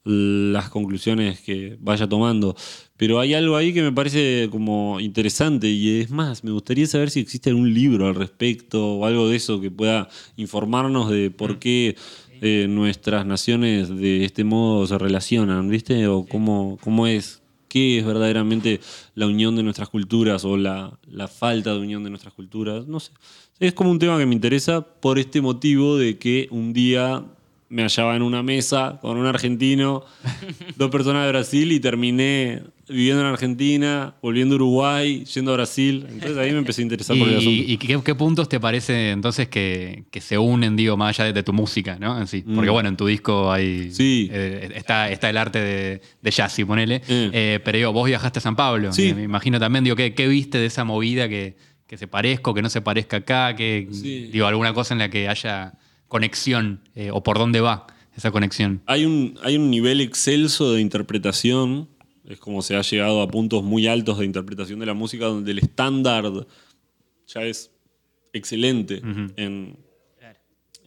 las 0.03 0.69
conclusiones 0.69 1.39
que 1.39 1.77
vaya 1.79 2.09
tomando. 2.09 2.57
Pero 2.97 3.21
hay 3.21 3.35
algo 3.35 3.55
ahí 3.55 3.73
que 3.73 3.83
me 3.83 3.93
parece 3.93 4.49
como 4.51 4.99
interesante 4.99 5.69
y 5.69 6.01
es 6.01 6.09
más, 6.11 6.43
me 6.43 6.51
gustaría 6.51 6.87
saber 6.87 7.09
si 7.09 7.21
existe 7.21 7.49
algún 7.49 7.73
libro 7.73 8.07
al 8.07 8.15
respecto 8.15 8.95
o 8.95 9.05
algo 9.05 9.29
de 9.29 9.37
eso 9.37 9.61
que 9.61 9.71
pueda 9.71 10.09
informarnos 10.35 11.09
de 11.09 11.31
por 11.31 11.57
qué 11.57 11.95
eh, 12.41 12.67
nuestras 12.67 13.25
naciones 13.25 13.87
de 13.87 14.25
este 14.25 14.43
modo 14.43 14.85
se 14.87 14.97
relacionan, 14.97 15.69
¿viste? 15.69 16.05
O 16.07 16.25
cómo, 16.25 16.77
cómo 16.81 17.07
es, 17.07 17.42
qué 17.73 17.97
es 17.97 18.05
verdaderamente 18.05 18.81
la 19.15 19.25
unión 19.25 19.55
de 19.55 19.63
nuestras 19.63 19.89
culturas 19.89 20.45
o 20.45 20.57
la, 20.57 20.99
la 21.07 21.27
falta 21.27 21.73
de 21.73 21.79
unión 21.79 22.03
de 22.03 22.11
nuestras 22.11 22.31
culturas, 22.31 22.85
no 22.85 22.99
sé. 22.99 23.11
Es 23.59 23.73
como 23.73 23.89
un 23.89 23.97
tema 23.97 24.19
que 24.19 24.27
me 24.27 24.35
interesa 24.35 24.81
por 24.81 25.17
este 25.17 25.41
motivo 25.41 25.97
de 25.97 26.19
que 26.19 26.47
un 26.51 26.71
día 26.71 27.25
me 27.73 27.81
hallaba 27.81 28.15
en 28.15 28.21
una 28.21 28.43
mesa 28.43 28.99
con 29.01 29.17
un 29.17 29.25
argentino, 29.25 30.03
dos 30.77 30.91
personas 30.91 31.23
de 31.25 31.29
Brasil 31.31 31.71
y 31.71 31.79
terminé 31.79 32.61
viviendo 32.87 33.21
en 33.21 33.27
Argentina, 33.27 34.13
volviendo 34.21 34.53
a 34.53 34.57
Uruguay, 34.57 35.23
yendo 35.25 35.51
a 35.51 35.55
Brasil. 35.55 36.05
Entonces 36.07 36.37
ahí 36.37 36.51
me 36.51 36.59
empecé 36.59 36.81
a 36.81 36.83
interesar 36.83 37.17
por 37.17 37.27
el 37.27 37.37
asunto. 37.37 37.49
¿Y, 37.51 37.71
y 37.73 37.77
qué, 37.77 37.99
qué 38.03 38.13
puntos 38.13 38.47
te 38.49 38.59
parece 38.59 39.09
entonces 39.11 39.47
que, 39.47 40.03
que 40.11 40.21
se 40.21 40.37
unen, 40.37 40.75
digo, 40.75 40.95
más 40.97 41.17
allá 41.17 41.25
de, 41.27 41.33
de 41.33 41.41
tu 41.43 41.51
música, 41.53 41.97
¿no? 41.99 42.19
En 42.19 42.27
sí. 42.27 42.41
Porque 42.43 42.69
Mm. 42.69 42.73
bueno, 42.73 42.89
en 42.89 42.97
tu 42.97 43.07
disco 43.07 43.51
hay 43.51 43.89
Sí. 43.91 44.29
eh, 44.31 44.69
está, 44.75 45.09
está 45.09 45.29
el 45.29 45.37
arte 45.37 45.59
de, 45.59 46.01
de 46.21 46.31
jazz, 46.31 46.53
si 46.53 46.65
ponele. 46.65 46.97
Eh. 47.07 47.29
Eh, 47.33 47.59
pero 47.63 47.77
digo, 47.77 47.91
vos 47.93 48.05
viajaste 48.05 48.37
a 48.39 48.41
San 48.41 48.55
Pablo. 48.55 48.93
Sí. 48.93 49.07
Me, 49.09 49.13
me 49.15 49.23
imagino 49.23 49.59
también, 49.59 49.83
digo, 49.83 49.95
¿qué, 49.95 50.13
qué 50.13 50.27
viste 50.27 50.57
de 50.59 50.67
esa 50.67 50.83
movida 50.83 51.27
que, 51.27 51.55
que 51.87 51.97
se 51.97 52.07
parezca 52.07 52.51
o 52.51 52.53
que 52.53 52.61
no 52.61 52.69
se 52.69 52.81
parezca 52.81 53.17
acá? 53.17 53.55
Que, 53.55 53.87
Sí. 53.91 54.29
Digo, 54.31 54.45
alguna 54.45 54.73
cosa 54.73 54.93
en 54.93 54.99
la 54.99 55.09
que 55.09 55.27
haya 55.29 55.73
conexión 56.13 56.79
eh, 56.95 57.09
o 57.11 57.21
por 57.23 57.37
dónde 57.37 57.59
va 57.59 57.87
esa 58.15 58.29
conexión. 58.31 58.81
Hay 58.85 59.05
un, 59.05 59.37
hay 59.43 59.57
un 59.57 59.69
nivel 59.71 59.99
excelso 59.99 60.71
de 60.73 60.79
interpretación, 60.81 61.87
es 62.29 62.39
como 62.39 62.61
se 62.61 62.75
ha 62.77 62.81
llegado 62.81 63.21
a 63.21 63.27
puntos 63.27 63.63
muy 63.63 63.87
altos 63.87 64.19
de 64.19 64.25
interpretación 64.25 64.79
de 64.79 64.85
la 64.85 64.93
música, 64.93 65.25
donde 65.25 65.51
el 65.51 65.57
estándar 65.59 66.23
ya 67.27 67.41
es 67.41 67.71
excelente 68.31 69.01
en, 69.35 69.75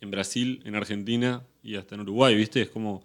en 0.01 0.11
Brasil, 0.11 0.63
en 0.65 0.75
Argentina 0.77 1.43
y 1.63 1.75
hasta 1.77 1.95
en 1.97 2.03
Uruguay, 2.03 2.35
¿viste? 2.37 2.63
Es 2.63 2.69
como 2.71 3.03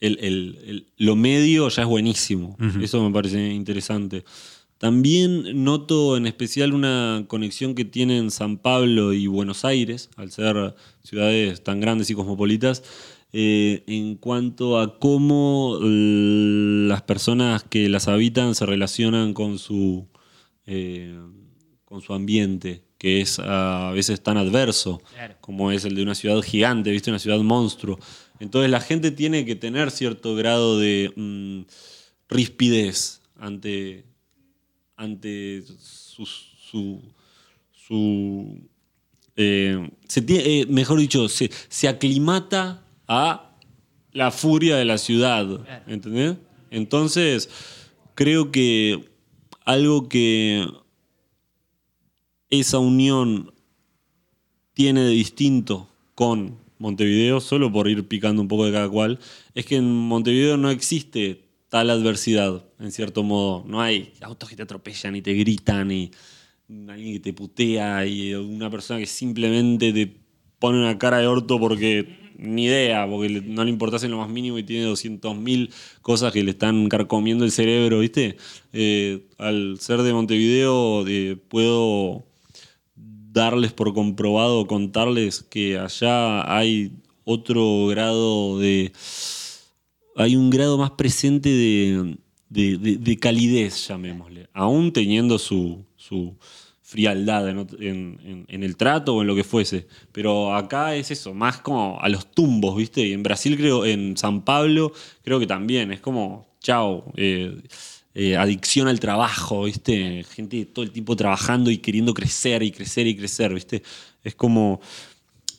el, 0.00 0.18
el- 0.20 0.58
el- 0.66 0.86
lo 0.98 1.16
medio 1.16 1.68
ya 1.68 1.82
es 1.82 1.88
buenísimo, 1.88 2.56
eso 2.82 3.02
me 3.06 3.12
parece 3.12 3.48
interesante. 3.52 4.24
También 4.78 5.64
noto 5.64 6.16
en 6.16 6.26
especial 6.26 6.74
una 6.74 7.24
conexión 7.28 7.74
que 7.74 7.84
tienen 7.86 8.30
San 8.30 8.58
Pablo 8.58 9.12
y 9.14 9.26
Buenos 9.26 9.64
Aires, 9.64 10.10
al 10.16 10.30
ser 10.30 10.74
ciudades 11.02 11.64
tan 11.64 11.80
grandes 11.80 12.10
y 12.10 12.14
cosmopolitas, 12.14 12.82
eh, 13.32 13.84
en 13.86 14.16
cuanto 14.16 14.78
a 14.78 14.98
cómo 14.98 15.78
las 15.80 17.02
personas 17.02 17.64
que 17.64 17.88
las 17.88 18.06
habitan 18.08 18.54
se 18.54 18.66
relacionan 18.66 19.32
con 19.34 19.58
su, 19.58 20.06
eh, 20.66 21.18
con 21.84 22.02
su 22.02 22.12
ambiente, 22.12 22.82
que 22.98 23.20
es 23.20 23.38
a 23.38 23.92
veces 23.92 24.22
tan 24.22 24.36
adverso 24.36 25.02
Claro. 25.14 25.36
como 25.40 25.70
es 25.72 25.84
el 25.84 25.94
de 25.94 26.02
una 26.02 26.14
ciudad 26.14 26.40
gigante, 26.42 26.90
¿viste? 26.90 27.10
Una 27.10 27.18
ciudad 27.18 27.38
monstruo. 27.40 27.98
Entonces 28.40 28.70
la 28.70 28.80
gente 28.80 29.10
tiene 29.10 29.44
que 29.46 29.54
tener 29.56 29.90
cierto 29.90 30.34
grado 30.34 30.78
de 30.78 31.12
mm, 31.16 31.62
rispidez 32.28 33.22
ante, 33.38 34.04
ante 34.96 35.62
su... 35.78 36.26
su, 36.26 37.02
su, 37.72 38.68
eh, 39.36 39.90
se 40.08 40.24
eh, 40.28 40.66
mejor 40.66 40.98
dicho, 40.98 41.28
se, 41.28 41.50
se 41.68 41.88
aclimata 41.88 42.84
a 43.06 43.56
la 44.12 44.30
furia 44.30 44.76
de 44.76 44.84
la 44.84 44.98
ciudad. 44.98 45.46
¿Entendés? 45.86 46.36
Entonces, 46.70 47.48
creo 48.14 48.50
que 48.50 49.10
algo 49.64 50.08
que 50.08 50.66
esa 52.50 52.78
unión 52.78 53.52
tiene 54.72 55.02
de 55.02 55.10
distinto 55.10 55.88
con 56.14 56.58
Montevideo, 56.78 57.40
solo 57.40 57.72
por 57.72 57.88
ir 57.88 58.06
picando 58.08 58.42
un 58.42 58.48
poco 58.48 58.66
de 58.66 58.72
cada 58.72 58.88
cual, 58.88 59.18
es 59.54 59.66
que 59.66 59.76
en 59.76 59.90
Montevideo 59.90 60.56
no 60.56 60.70
existe 60.70 61.45
tal 61.76 61.90
adversidad, 61.90 62.64
en 62.80 62.90
cierto 62.90 63.22
modo. 63.22 63.62
No 63.66 63.82
hay 63.82 64.14
autos 64.22 64.48
que 64.48 64.56
te 64.56 64.62
atropellan 64.62 65.14
y 65.14 65.20
te 65.20 65.34
gritan 65.34 65.90
y 65.90 66.10
alguien 66.88 67.12
que 67.12 67.20
te 67.20 67.32
putea 67.34 68.06
y 68.06 68.32
una 68.34 68.70
persona 68.70 68.98
que 68.98 69.04
simplemente 69.04 69.92
te 69.92 70.10
pone 70.58 70.78
una 70.78 70.96
cara 70.96 71.18
de 71.18 71.26
orto 71.26 71.60
porque 71.60 72.32
ni 72.38 72.64
idea, 72.64 73.06
porque 73.06 73.42
no 73.42 73.62
le 73.62 73.68
importase 73.68 74.06
en 74.06 74.12
lo 74.12 74.16
más 74.16 74.30
mínimo 74.30 74.56
y 74.58 74.62
tiene 74.62 74.86
200.000 74.86 75.70
cosas 76.00 76.32
que 76.32 76.42
le 76.42 76.52
están 76.52 76.88
carcomiendo 76.88 77.44
el 77.44 77.52
cerebro, 77.52 77.98
¿viste? 77.98 78.38
Eh, 78.72 79.26
al 79.36 79.78
ser 79.78 80.00
de 80.00 80.14
Montevideo 80.14 81.06
eh, 81.06 81.36
puedo 81.36 82.24
darles 82.94 83.74
por 83.74 83.92
comprobado, 83.92 84.66
contarles 84.66 85.42
que 85.42 85.78
allá 85.78 86.56
hay 86.56 86.92
otro 87.24 87.88
grado 87.88 88.58
de... 88.58 88.92
Hay 90.16 90.34
un 90.36 90.50
grado 90.50 90.78
más 90.78 90.92
presente 90.92 91.48
de, 91.50 92.16
de- 92.48 92.78
de- 92.78 92.96
de 92.96 93.16
calidez, 93.18 93.86
llamémosle, 93.88 94.48
aún 94.54 94.92
teniendo 94.92 95.38
su, 95.38 95.84
su 95.96 96.34
frialdad 96.82 97.48
en 97.50 98.46
el 98.48 98.76
trato 98.76 99.14
o 99.16 99.20
en 99.22 99.26
lo 99.26 99.34
que 99.34 99.44
fuese. 99.44 99.86
Pero 100.12 100.54
acá 100.54 100.94
es 100.96 101.10
eso, 101.10 101.34
más 101.34 101.58
como 101.60 101.98
a 102.00 102.08
los 102.08 102.30
tumbos, 102.32 102.76
¿viste? 102.76 103.06
Y 103.06 103.12
en 103.12 103.22
Brasil 103.22 103.56
creo, 103.56 103.84
en 103.84 104.16
San 104.16 104.42
Pablo 104.44 104.92
creo 105.22 105.38
que 105.38 105.46
también, 105.46 105.92
es 105.92 106.00
como, 106.00 106.46
chao, 106.60 107.12
eh, 107.16 107.60
eh, 108.14 108.36
adicción 108.36 108.88
al 108.88 108.98
trabajo, 109.00 109.64
¿viste? 109.64 110.24
Gente 110.24 110.64
todo 110.64 110.84
el 110.84 110.92
tiempo 110.92 111.14
trabajando 111.16 111.70
y 111.70 111.78
queriendo 111.78 112.14
crecer 112.14 112.62
y 112.62 112.70
crecer 112.70 113.06
y 113.06 113.16
crecer, 113.16 113.52
¿viste? 113.52 113.82
Es 114.24 114.34
como 114.34 114.80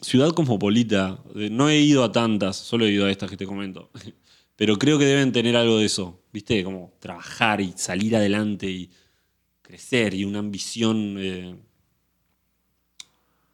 ciudad 0.02 0.32
cosmopolita. 0.32 1.20
Eh, 1.36 1.50
No 1.52 1.70
he 1.70 1.80
ido 1.82 2.04
a 2.04 2.12
tantas, 2.12 2.56
solo 2.56 2.86
he 2.86 2.92
ido 2.92 3.06
a 3.06 3.12
estas 3.12 3.30
que 3.30 3.38
te 3.38 3.46
comento. 3.46 3.92
Pero 4.58 4.78
creo 4.78 4.98
que 5.00 5.06
deben 5.06 5.32
tener 5.32 5.56
algo 5.56 5.78
de 5.78 5.86
eso, 5.86 6.22
¿viste? 6.34 6.62
Como 6.64 6.92
trabajar 7.00 7.62
y 7.62 7.74
salir 7.78 8.16
adelante 8.16 8.70
y 8.70 8.90
crecer 9.62 10.14
y 10.16 10.26
una 10.26 10.40
ambición 10.40 11.16
eh, 11.20 11.56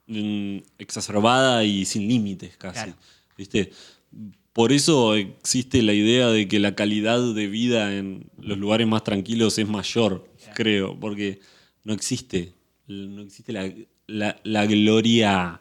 mm, 0.08 0.58
exacerbada 0.78 1.64
y 1.64 1.86
sin 1.86 2.08
límites 2.08 2.58
casi, 2.58 2.76
Claro. 2.86 2.94
¿viste? 3.38 3.72
Por 4.54 4.72
eso 4.72 5.16
existe 5.16 5.82
la 5.82 5.94
idea 5.94 6.28
de 6.30 6.48
que 6.48 6.60
la 6.60 6.76
calidad 6.76 7.34
de 7.34 7.48
vida 7.48 7.96
en 7.98 8.30
los 8.38 8.58
lugares 8.58 8.88
más 8.88 9.04
tranquilos 9.04 9.58
es 9.58 9.68
mayor, 9.68 10.30
creo, 10.54 11.00
porque 11.00 11.40
no 11.84 11.94
existe, 11.94 12.54
no 12.88 13.24
existe 13.24 13.52
la, 13.52 13.74
la- 14.06 14.40
la 14.44 14.66
gloria 14.68 15.60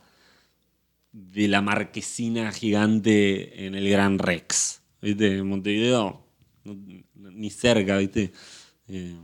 de 1.12 1.48
la 1.48 1.62
marquesina 1.62 2.52
gigante 2.52 3.64
en 3.66 3.74
el 3.74 3.88
Gran 3.88 4.18
Rex, 4.18 4.81
¿viste? 5.02 5.38
En 5.38 5.48
Montevideo, 5.48 6.26
no- 6.64 6.76
ni 7.32 7.50
cerca, 7.50 7.98
¿viste? 7.98 8.32
Eh, 8.88 9.16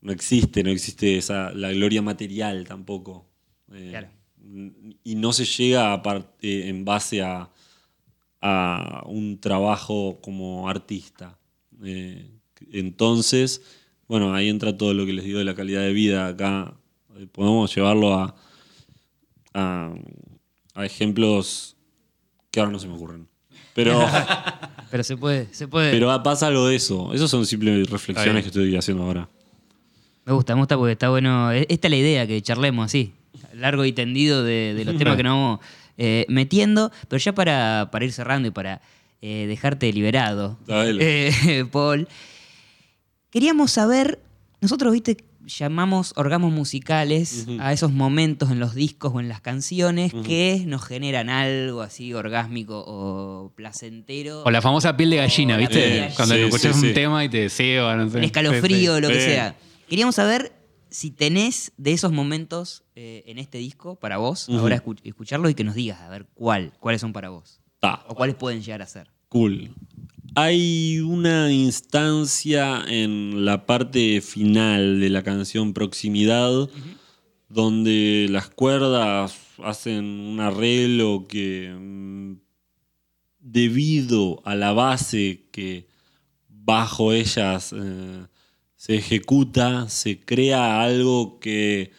no 0.00 0.12
existe, 0.12 0.62
no 0.62 0.70
existe 0.70 1.18
esa, 1.18 1.52
la 1.52 1.72
gloria 1.72 2.02
material 2.02 2.66
tampoco. 2.66 3.26
Eh, 3.72 3.88
Claro. 3.90 4.08
Y 5.04 5.16
no 5.16 5.32
se 5.34 5.44
llega 5.44 5.92
a 5.92 6.02
eh, 6.40 6.68
en 6.68 6.84
base 6.84 7.20
a, 7.22 7.50
a 8.40 9.04
un 9.06 9.40
trabajo 9.40 10.20
como 10.22 10.68
artista. 10.68 11.38
Entonces, 12.72 13.62
bueno, 14.08 14.34
ahí 14.34 14.48
entra 14.48 14.76
todo 14.76 14.94
lo 14.94 15.06
que 15.06 15.12
les 15.12 15.24
digo 15.24 15.38
de 15.38 15.44
la 15.44 15.54
calidad 15.54 15.82
de 15.82 15.92
vida. 15.92 16.28
Acá 16.28 16.74
podemos 17.32 17.74
llevarlo 17.74 18.14
a, 18.14 18.34
a, 19.54 19.94
a 20.74 20.84
ejemplos 20.86 21.76
que 22.50 22.60
ahora 22.60 22.72
no 22.72 22.78
se 22.78 22.88
me 22.88 22.94
ocurren. 22.94 23.28
Pero, 23.74 24.06
Pero 24.90 25.04
se 25.04 25.16
puede, 25.16 25.46
se 25.52 25.68
puede. 25.68 25.92
pero 25.92 26.22
pasa 26.22 26.48
algo 26.48 26.66
de 26.66 26.74
eso. 26.76 27.12
Esas 27.14 27.30
son 27.30 27.46
simples 27.46 27.88
reflexiones 27.88 28.42
que 28.42 28.48
estoy 28.48 28.74
haciendo 28.76 29.04
ahora. 29.04 29.28
Me 30.24 30.32
gusta, 30.32 30.54
me 30.54 30.60
gusta 30.62 30.76
porque 30.76 30.92
está 30.92 31.08
bueno. 31.10 31.52
E- 31.52 31.66
Esta 31.68 31.86
es 31.86 31.90
la 31.90 31.96
idea, 31.96 32.26
que 32.26 32.42
charlemos 32.42 32.86
así, 32.86 33.12
largo 33.54 33.84
y 33.84 33.92
tendido 33.92 34.42
de, 34.42 34.74
de 34.74 34.84
los 34.84 34.96
temas 34.98 35.16
que 35.16 35.22
nos 35.22 35.32
vamos 35.34 35.60
eh, 35.96 36.26
metiendo. 36.28 36.90
Pero 37.08 37.18
ya 37.20 37.32
para, 37.32 37.88
para 37.92 38.04
ir 38.04 38.12
cerrando 38.12 38.48
y 38.48 38.50
para 38.50 38.80
eh, 39.22 39.46
dejarte 39.48 39.92
liberado, 39.92 40.58
eh, 40.68 41.64
Paul, 41.72 42.08
queríamos 43.30 43.70
saber, 43.70 44.18
nosotros, 44.60 44.92
viste, 44.92 45.16
llamamos 45.46 46.12
orgasmos 46.16 46.52
musicales 46.52 47.46
a 47.60 47.72
esos 47.72 47.92
momentos 47.92 48.50
en 48.50 48.60
los 48.60 48.74
discos 48.74 49.12
o 49.14 49.20
en 49.20 49.28
las 49.28 49.40
canciones 49.40 50.12
que 50.12 50.62
nos 50.66 50.84
generan 50.84 51.30
algo 51.30 51.82
así 51.82 52.12
orgásmico 52.14 52.84
o 52.86 53.52
placentero. 53.56 54.42
O 54.44 54.50
la 54.50 54.60
famosa 54.62 54.96
piel 54.96 55.10
de 55.10 55.16
gallina, 55.16 55.56
¿viste? 55.56 55.74
piel 55.74 55.90
de 55.90 55.96
gallina. 55.98 56.14
Cuando 56.16 56.34
Sí, 56.34 56.40
escuchás 56.42 56.76
sí, 56.76 56.82
un 56.82 56.88
sí. 56.88 56.94
tema 56.94 57.24
y 57.24 57.28
te 57.28 57.38
deseo, 57.38 57.96
no 57.96 58.08
sé. 58.10 58.24
escalofrío, 58.24 59.00
lo 59.00 59.08
que 59.08 59.20
sea. 59.20 59.56
Queríamos 59.88 60.14
saber 60.14 60.52
si 60.90 61.10
tenés 61.10 61.72
de 61.76 61.92
esos 61.92 62.12
momentos 62.12 62.84
eh, 62.96 63.22
en 63.26 63.38
este 63.38 63.58
disco 63.58 63.96
para 63.96 64.18
vos, 64.18 64.48
ahora 64.48 64.82
escu- 64.82 64.98
escucharlo 65.04 65.48
y 65.48 65.54
que 65.54 65.64
nos 65.64 65.74
digas, 65.74 66.00
a 66.00 66.08
ver, 66.08 66.26
cuál, 66.34 66.72
cuáles 66.80 67.00
son 67.00 67.12
para 67.12 67.28
vos. 67.30 67.60
Ta. 67.80 68.04
O 68.08 68.14
cuáles 68.14 68.34
pueden 68.36 68.60
llegar 68.62 68.82
a 68.82 68.86
ser. 68.86 69.08
Cool. 69.28 69.72
Hay 70.34 71.00
una 71.00 71.52
instancia 71.52 72.84
en 72.86 73.44
la 73.44 73.66
parte 73.66 74.20
final 74.20 75.00
de 75.00 75.10
la 75.10 75.22
canción 75.22 75.74
Proximidad 75.74 76.68
donde 77.48 78.28
las 78.30 78.48
cuerdas 78.48 79.36
hacen 79.58 80.04
un 80.04 80.38
arreglo 80.38 81.26
que 81.28 81.74
mm, 81.76 82.34
debido 83.40 84.40
a 84.44 84.54
la 84.54 84.72
base 84.72 85.48
que 85.50 85.88
bajo 86.48 87.12
ellas 87.12 87.74
eh, 87.76 88.26
se 88.76 88.96
ejecuta, 88.96 89.88
se 89.88 90.20
crea 90.20 90.80
algo 90.80 91.40
que 91.40 91.90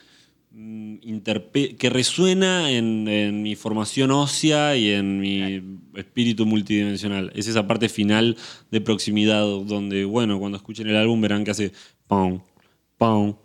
que 1.77 1.89
resuena 1.89 2.71
en, 2.71 3.41
mi 3.41 3.55
formación 3.55 4.11
ósea 4.11 4.75
y 4.75 4.89
en 4.89 5.19
mi 5.19 5.61
espíritu 5.95 6.45
multidimensional. 6.45 7.31
Es 7.35 7.47
esa 7.47 7.67
parte 7.67 7.87
final 7.87 8.37
de 8.69 8.81
proximidad 8.81 9.43
donde, 9.43 10.03
bueno, 10.03 10.39
cuando 10.39 10.57
escuchen 10.57 10.87
el 10.87 10.97
álbum 10.97 11.21
verán 11.21 11.45
que 11.45 11.51
hace 11.51 11.71
pam, 12.07 12.41
pam, 12.97 13.35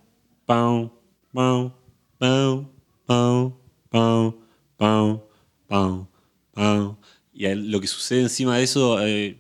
pam, 0.45 0.91
pam, 1.33 1.73
pam, 2.19 2.69
pam, 3.07 3.55
pam, 3.91 4.35
pam, 4.77 5.21
pam, 5.69 6.07
pam. 6.53 6.97
Y 7.33 7.55
lo 7.55 7.81
que 7.81 7.87
sucede 7.87 8.23
encima 8.23 8.57
de 8.57 8.65
eso, 8.65 9.01
eh, 9.07 9.37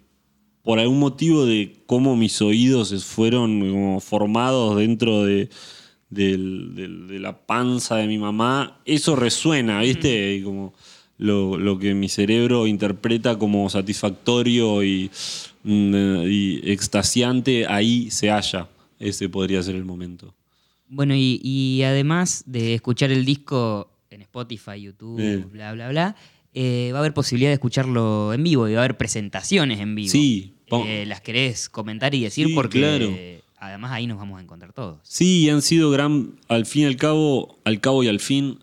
por 0.62 0.78
algún 0.78 1.00
motivo 1.00 1.46
de 1.46 1.82
cómo 1.86 2.14
mis 2.14 2.40
oídos 2.42 3.04
fueron 3.04 3.60
como 3.60 4.00
formados 4.00 4.76
dentro 4.76 5.24
de, 5.24 5.48
del- 6.10 6.74
del- 6.74 7.08
de 7.08 7.18
la 7.18 7.36
panza 7.46 7.96
de 7.96 8.06
mi 8.06 8.18
mamá, 8.18 8.80
eso 8.84 9.16
resuena, 9.16 9.80
¿viste? 9.80 10.34
Y 10.36 10.42
como 10.42 10.72
lo, 11.18 11.56
lo 11.58 11.78
que 11.78 11.94
mi 11.94 12.08
cerebro 12.08 12.66
interpreta 12.66 13.38
como 13.38 13.68
satisfactorio 13.70 14.84
y, 14.84 15.10
mm, 15.64 15.94
y 16.28 16.60
extasiante, 16.70 17.66
ahí 17.66 18.10
se 18.10 18.28
halla. 18.30 18.68
Ese 18.98 19.28
podría 19.28 19.62
ser 19.62 19.74
el 19.74 19.84
momento. 19.84 20.34
Bueno, 20.88 21.14
y, 21.14 21.40
y 21.42 21.82
además 21.82 22.44
de 22.46 22.74
escuchar 22.74 23.10
el 23.10 23.24
disco 23.24 23.90
en 24.10 24.22
Spotify, 24.22 24.80
YouTube, 24.80 25.20
Eh. 25.20 25.44
bla, 25.52 25.72
bla, 25.72 25.88
bla, 25.90 26.16
eh, 26.54 26.90
va 26.92 26.98
a 26.98 27.00
haber 27.00 27.12
posibilidad 27.12 27.50
de 27.50 27.54
escucharlo 27.54 28.32
en 28.32 28.42
vivo 28.44 28.68
y 28.68 28.72
va 28.72 28.80
a 28.80 28.84
haber 28.84 28.96
presentaciones 28.96 29.80
en 29.80 29.94
vivo. 29.94 30.10
Sí, 30.10 30.52
Eh, 30.68 31.04
¿Las 31.06 31.20
querés 31.20 31.68
comentar 31.68 32.12
y 32.14 32.22
decir? 32.24 32.48
Sí, 32.48 32.54
Porque 32.54 32.78
claro. 32.80 33.10
Además 33.58 33.92
ahí 33.92 34.06
nos 34.06 34.18
vamos 34.18 34.38
a 34.38 34.42
encontrar 34.42 34.72
todos. 34.72 34.98
Sí, 35.02 35.48
han 35.50 35.62
sido 35.62 35.90
gran, 35.90 36.38
al 36.48 36.66
fin 36.66 36.82
y 36.82 36.86
al 36.86 36.96
cabo, 36.96 37.58
al 37.64 37.80
cabo 37.80 38.02
y 38.02 38.08
al 38.08 38.20
fin, 38.20 38.58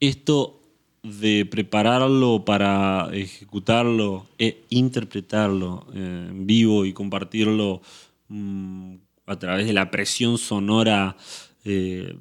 esto 0.00 0.60
de 1.02 1.46
prepararlo 1.46 2.44
para 2.44 3.08
ejecutarlo 3.12 4.26
e 4.38 4.64
interpretarlo 4.68 5.86
eh, 5.94 6.26
en 6.30 6.46
vivo 6.46 6.84
y 6.84 6.92
compartirlo 6.92 7.80
mm, 8.28 8.94
a 9.26 9.38
través 9.38 9.66
de 9.66 9.72
la 9.72 9.90
presión 9.90 10.38
sonora 10.38 11.16
eh, 11.64 12.16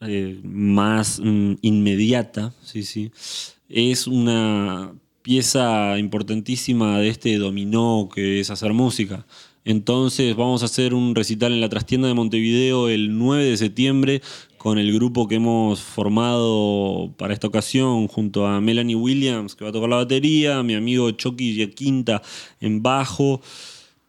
eh, 0.00 0.40
más 0.42 1.20
mm, 1.22 1.54
inmediata, 1.62 2.54
sí, 2.62 2.82
sí, 2.84 3.10
es 3.68 4.06
una 4.06 4.92
pieza 5.22 5.98
importantísima 5.98 6.98
de 6.98 7.08
este 7.08 7.36
dominó 7.36 8.08
que 8.12 8.40
es 8.40 8.50
hacer 8.50 8.72
música. 8.72 9.26
Entonces 9.64 10.34
vamos 10.36 10.62
a 10.62 10.66
hacer 10.66 10.94
un 10.94 11.14
recital 11.14 11.52
en 11.52 11.60
la 11.60 11.68
trastienda 11.68 12.08
de 12.08 12.14
Montevideo 12.14 12.88
el 12.88 13.18
9 13.18 13.44
de 13.44 13.56
septiembre 13.56 14.22
con 14.56 14.78
el 14.78 14.92
grupo 14.92 15.28
que 15.28 15.36
hemos 15.36 15.80
formado 15.80 17.12
para 17.16 17.34
esta 17.34 17.46
ocasión 17.46 18.08
junto 18.08 18.46
a 18.46 18.60
Melanie 18.60 18.96
Williams 18.96 19.54
que 19.54 19.64
va 19.64 19.70
a 19.70 19.72
tocar 19.72 19.90
la 19.90 19.96
batería, 19.96 20.62
mi 20.62 20.74
amigo 20.74 21.10
Chucky 21.10 21.66
Quinta 21.68 22.22
en 22.60 22.82
bajo, 22.82 23.42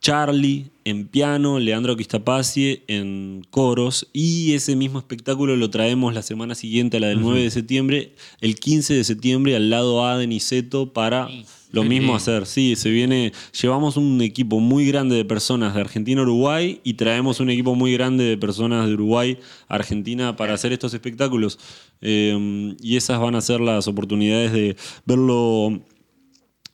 Charlie 0.01 0.67
en 0.83 1.07
piano, 1.07 1.59
Leandro 1.59 1.95
Quistapacie 1.95 2.83
en 2.87 3.45
coros 3.49 4.07
y 4.13 4.53
ese 4.53 4.75
mismo 4.75 4.99
espectáculo 4.99 5.55
lo 5.57 5.69
traemos 5.69 6.13
la 6.13 6.21
semana 6.21 6.55
siguiente 6.55 6.97
a 6.97 6.99
la 7.01 7.07
del 7.07 7.21
9 7.21 7.43
de 7.43 7.51
septiembre, 7.51 8.11
el 8.39 8.55
15 8.55 8.93
de 8.93 9.03
septiembre 9.03 9.55
al 9.55 9.69
lado 9.69 10.05
A 10.05 10.17
de 10.17 10.27
Niceto 10.27 10.91
para 10.91 11.29
lo 11.71 11.83
mismo 11.83 12.15
hacer. 12.15 12.45
Sí, 12.45 12.75
se 12.75 12.89
viene, 12.89 13.31
llevamos 13.59 13.97
un 13.97 14.21
equipo 14.21 14.59
muy 14.59 14.85
grande 14.85 15.15
de 15.15 15.25
personas 15.25 15.73
de 15.73 15.81
Argentina 15.81 16.21
a 16.21 16.23
Uruguay 16.23 16.81
y 16.83 16.93
traemos 16.93 17.39
un 17.39 17.49
equipo 17.49 17.75
muy 17.75 17.93
grande 17.93 18.23
de 18.23 18.37
personas 18.37 18.87
de 18.87 18.93
Uruguay 18.93 19.37
a 19.67 19.75
Argentina 19.75 20.35
para 20.35 20.53
hacer 20.53 20.73
estos 20.73 20.93
espectáculos. 20.93 21.59
Eh, 22.01 22.75
y 22.81 22.97
esas 22.97 23.19
van 23.19 23.35
a 23.35 23.41
ser 23.41 23.61
las 23.61 23.87
oportunidades 23.87 24.51
de 24.51 24.75
verlo 25.05 25.81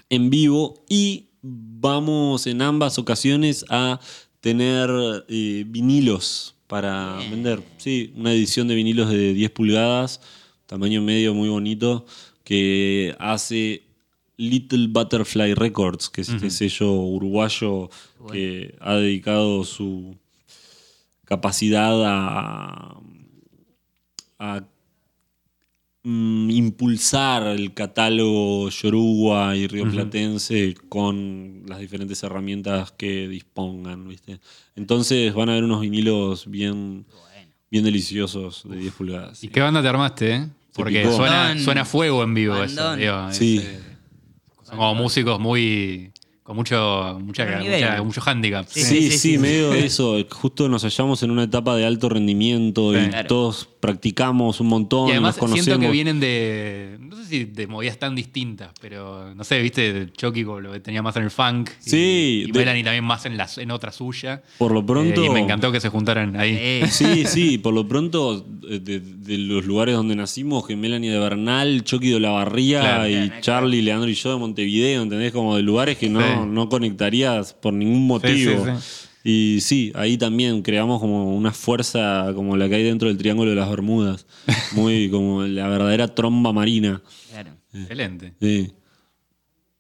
en 0.10 0.30
vivo 0.30 0.84
y 0.90 1.28
vamos 1.42 2.48
en 2.48 2.62
ambas 2.62 2.98
ocasiones 2.98 3.66
a 3.70 4.00
tener 4.42 4.90
eh, 5.28 5.64
vinilos 5.68 6.56
para 6.68 7.18
vender. 7.30 7.62
Sí, 7.78 8.14
una 8.16 8.34
edición 8.34 8.68
de 8.68 8.76
vinilos 8.76 9.10
de 9.10 9.34
10 9.34 9.52
pulgadas, 9.52 10.22
tamaño 10.66 11.02
medio 11.02 11.34
muy 11.34 11.50
bonito, 11.50 12.06
que 12.44 13.16
hace 13.20 13.87
Little 14.38 14.88
Butterfly 14.90 15.54
Records, 15.56 16.10
que 16.10 16.22
es 16.22 16.30
este 16.30 16.50
sello 16.50 16.92
uruguayo 16.94 17.90
Bueno. 18.20 18.34
que 18.34 18.76
ha 18.80 18.94
dedicado 18.96 19.64
su 19.64 20.16
capacidad 21.26 21.94
a, 22.06 22.98
a 24.40 24.64
mm, 26.04 26.50
impulsar 26.52 27.44
el 27.48 27.74
catálogo 27.74 28.70
yoruba 28.70 29.56
y 29.56 29.68
rioplatense 29.68 30.76
con 30.88 31.64
las 31.68 31.80
diferentes 31.80 32.22
herramientas 32.24 32.92
que 32.92 33.28
dispongan, 33.28 34.08
¿viste? 34.08 34.40
Entonces 34.76 35.34
van 35.34 35.50
a 35.50 35.54
haber 35.54 35.64
unos 35.66 35.82
vinilos 35.82 36.50
bien, 36.50 37.06
bien 37.72 37.84
deliciosos 37.84 38.64
de 38.70 38.78
10 38.78 38.94
pulgadas. 38.94 39.44
¿Y 39.44 39.48
qué 39.50 39.62
banda 39.62 39.82
te 39.82 39.88
armaste, 39.88 40.36
eh? 40.36 40.48
Porque 40.74 41.04
suena, 41.12 41.58
suena 41.58 41.84
fuego 41.86 42.24
en 42.24 42.34
vivo 42.36 42.64
eso. 42.64 42.96
Digo, 42.96 43.32
Sí. 43.32 43.62
Son 44.68 44.78
como 44.78 44.96
músicos 44.96 45.40
muy. 45.40 46.12
con 46.44 46.56
mucho, 46.56 47.20
mucha, 47.22 47.44
nivel. 47.60 47.82
mucha- 47.82 48.04
mucho 48.04 48.22
handicap. 48.26 48.66
Sí, 48.70 48.82
Sí, 48.82 48.96
sí, 49.02 49.12
sí, 49.12 49.18
sí, 49.34 49.38
medio 49.38 49.74
sí. 49.74 49.80
eso. 49.80 50.16
Justo 50.30 50.70
nos 50.70 50.84
hallamos 50.84 51.22
en 51.24 51.32
una 51.32 51.44
etapa 51.44 51.76
de 51.76 51.86
alto 51.86 52.08
rendimiento 52.08 52.94
y. 52.98 53.08
Claro. 53.10 53.28
todos 53.28 53.68
practicamos 53.82 54.60
un 54.62 54.68
montón, 54.68 55.08
Y 55.10 55.12
además 55.12 55.36
nos 55.36 55.40
conocemos. 55.40 55.66
siento 55.66 55.82
que 55.82 55.92
vienen 55.92 56.20
de. 56.22 56.98
No 57.02 57.16
sé 57.18 57.26
si 57.26 57.44
de 57.46 57.68
movidas 57.68 57.98
tan 58.00 58.16
distintas, 58.16 58.70
pero 58.80 59.34
no 59.36 59.44
sé, 59.44 59.62
viste, 59.62 60.10
Chucky 60.16 60.44
como 60.46 60.62
lo 60.62 60.72
que 60.72 60.80
tenía 60.80 61.02
más 61.02 61.18
en 61.18 61.24
el 61.24 61.32
funk. 61.32 61.70
y- 61.86 61.90
Sí, 61.90 62.44
Y, 62.48 62.52
de- 62.52 62.60
Melanie 62.60 62.84
también 62.84 63.04
más 63.04 63.26
en, 63.26 63.36
la, 63.36 63.48
en 63.58 63.72
otra 63.72 63.92
suya. 63.92 64.42
Por 64.58 64.72
lo 64.72 64.86
pronto. 64.86 65.22
Eh, 65.24 65.26
y 65.26 65.30
me 65.30 65.40
encantó 65.42 65.72
que 65.74 65.80
se 65.82 65.90
juntaran 65.90 66.38
ahí. 66.40 66.56
Eh, 66.58 66.88
Sí, 66.90 67.26
sí, 67.26 67.58
por 67.58 67.74
lo 67.74 67.86
pronto, 67.88 68.46
de, 68.68 69.38
los 69.38 69.66
lugares 69.66 69.96
donde 69.96 70.16
nacimos, 70.16 70.66
que 70.68 70.76
Melanie 70.76 71.10
de 71.12 71.20
Bernal, 71.20 71.84
Chucky 71.84 72.10
de 72.10 72.20
la 72.20 72.32
Barría 72.32 72.80
Claro. 72.82 73.10
y 73.10 73.14
Claro, 73.28 73.42
Charlie, 73.42 73.82
Leandro 73.82 74.10
y 74.10 74.14
yo 74.16 74.32
de 74.34 74.38
Montevideo, 74.40 75.02
¿entendés? 75.04 75.32
Como 75.32 75.56
de 75.56 75.64
lugares 75.64 75.98
que 75.98 76.10
no, 76.10 76.20
Sí. 76.22 76.50
no 76.50 76.70
conectarías 76.70 77.54
por 77.54 77.74
ningún 77.74 78.06
motivo. 78.08 78.66
Sí, 78.66 78.72
sí, 78.82 79.08
Y 79.24 79.62
sí, 79.62 79.92
ahí 79.96 80.18
también 80.18 80.62
creamos 80.62 81.00
como 81.02 81.36
una 81.36 81.52
fuerza 81.52 82.32
como 82.36 82.56
la 82.56 82.70
que 82.70 82.76
hay 82.76 82.84
dentro 82.84 83.08
del 83.10 83.18
Triángulo 83.18 83.50
de 83.50 83.56
las 83.58 83.70
Bermudas. 83.70 84.26
Muy 84.76 85.10
como 85.10 85.44
la 85.44 85.68
verdadera 85.68 86.08
tromba 86.14 86.54
marina. 86.54 87.02
claro. 87.32 87.52
Excelente. 87.74 88.34
Sí. 88.42 88.72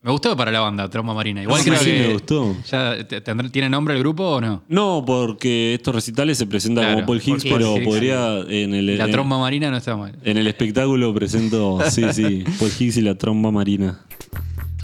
Me 0.08 0.14
gustó 0.14 0.38
para 0.38 0.51
la 0.51 0.62
banda, 0.62 0.89
Trauma 0.89 1.14
Marina. 1.14 1.43
Igual 1.43 1.62
Sí, 1.62 1.70
creo 1.70 1.80
sí, 1.82 1.86
que. 1.91 1.99
me 2.08 2.14
gustó. 2.14 2.55
Ya, 2.72 3.05
te- 3.05 3.20
tendrá- 3.20 3.49
¿Tiene 3.51 3.70
nombre 3.70 3.93
el 3.93 3.99
grupo 3.99 4.24
o 4.24 4.39
no? 4.39 4.64
No, 4.70 5.03
porque 5.05 5.74
estos 5.74 5.93
recitales 5.93 6.38
se 6.38 6.47
presentan 6.47 6.86
Claro, 6.86 6.95
como 6.95 7.08
Paul 7.08 7.18
Hicks, 7.18 7.43
Paul 7.43 7.53
pero 7.58 7.76
Hicks. 7.76 7.86
podría 7.86 8.39
en 8.47 8.74
el, 8.74 8.97
La 8.97 9.03
en- 9.05 9.12
tromba 9.12 9.38
marina 9.38 9.70
no 9.70 9.76
está 9.76 9.97
mal. 9.97 10.16
En 10.24 10.38
el 10.38 10.47
espectáculo 10.47 11.14
presento, 11.14 11.80
sí, 11.91 12.03
sí, 12.14 12.45
Paul 12.58 12.72
Hicks 12.80 12.95
y 12.95 13.01
la 13.01 13.16
tromba 13.16 13.51
marina. 13.51 13.99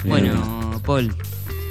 Bueno, 0.06 0.82
Paul, 0.86 1.16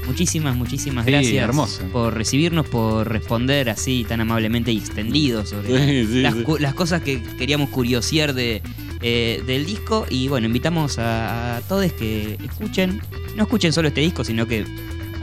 muchísimas, 0.06 0.56
muchísimas 0.56 1.04
Sí, 1.04 1.10
gracias 1.10 1.44
hermoso. 1.44 1.82
por 1.92 2.14
recibirnos, 2.14 2.66
por 2.66 3.06
responder 3.06 3.68
así 3.68 4.06
tan 4.08 4.22
amablemente 4.22 4.72
y 4.72 4.78
extendido 4.78 5.44
sobre 5.44 5.68
Sí, 6.06 6.10
sí, 6.10 6.22
las, 6.22 6.34
las 6.58 6.72
cosas 6.72 7.02
que 7.02 7.22
queríamos 7.38 7.68
curiosear 7.68 8.32
de, 8.32 8.62
eh, 9.02 9.42
del 9.46 9.66
disco. 9.66 10.06
Y 10.08 10.28
bueno, 10.28 10.46
invitamos 10.46 10.98
a, 10.98 11.56
a 11.56 11.60
todos 11.62 11.92
que 11.92 12.38
escuchen, 12.44 13.00
no 13.36 13.42
escuchen 13.44 13.72
solo 13.72 13.88
este 13.88 14.00
disco, 14.00 14.24
sino 14.24 14.46
que 14.46 14.64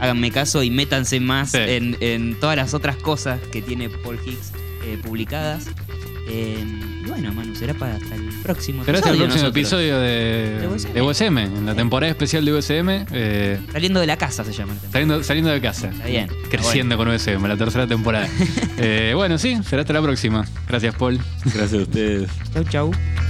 háganme 0.00 0.30
caso 0.30 0.62
y 0.62 0.70
métanse 0.70 1.20
más 1.20 1.50
Sí. 1.52 1.58
en, 1.60 1.96
en 2.00 2.38
todas 2.40 2.56
las 2.56 2.72
otras 2.74 2.96
cosas 2.96 3.40
que 3.52 3.60
tiene 3.62 3.88
Paul 3.88 4.18
Hicks 4.24 4.52
eh, 4.84 4.98
publicadas. 5.02 5.66
Eh, 6.32 6.64
y 7.04 7.08
bueno, 7.08 7.32
Manu, 7.32 7.54
será 7.56 7.74
para 7.74 7.96
hasta 7.96 8.14
el 8.14 8.28
próximo 8.42 8.84
Será 8.84 8.98
hasta 8.98 9.10
el 9.10 9.16
episodio. 9.16 9.26
próximo 9.26 9.48
nosotros. 9.48 9.56
episodio 9.56 9.98
de, 9.98 10.58
De 10.60 10.68
USM. 10.68 10.92
de 10.92 11.02
USM, 11.02 11.38
en 11.38 11.66
la 11.66 11.74
temporada 11.74 12.10
especial 12.10 12.44
de 12.44 12.52
USM. 12.52 12.88
eh, 13.12 13.58
Saliendo 13.72 13.98
de 14.00 14.06
la 14.06 14.16
casa 14.16 14.44
se 14.44 14.52
llama. 14.52 14.74
saliendo, 14.92 15.22
saliendo 15.24 15.50
de 15.50 15.60
casa. 15.60 15.88
Está 15.88 16.06
bien, 16.06 16.28
Creciendo 16.50 16.96
con 16.96 17.08
USM, 17.08 17.44
la 17.46 17.56
tercera 17.56 17.86
temporada. 17.86 18.28
Eh, 18.82 19.12
bueno, 19.14 19.36
sí, 19.38 19.58
será 19.68 19.82
hasta 19.82 19.92
la 19.92 20.00
próxima. 20.00 20.46
Gracias, 20.66 20.94
Paul. 20.94 21.18
Gracias 21.44 21.74
a 21.74 21.76
ustedes. 21.82 22.30
Chau, 22.54 22.64
chau. 22.64 23.29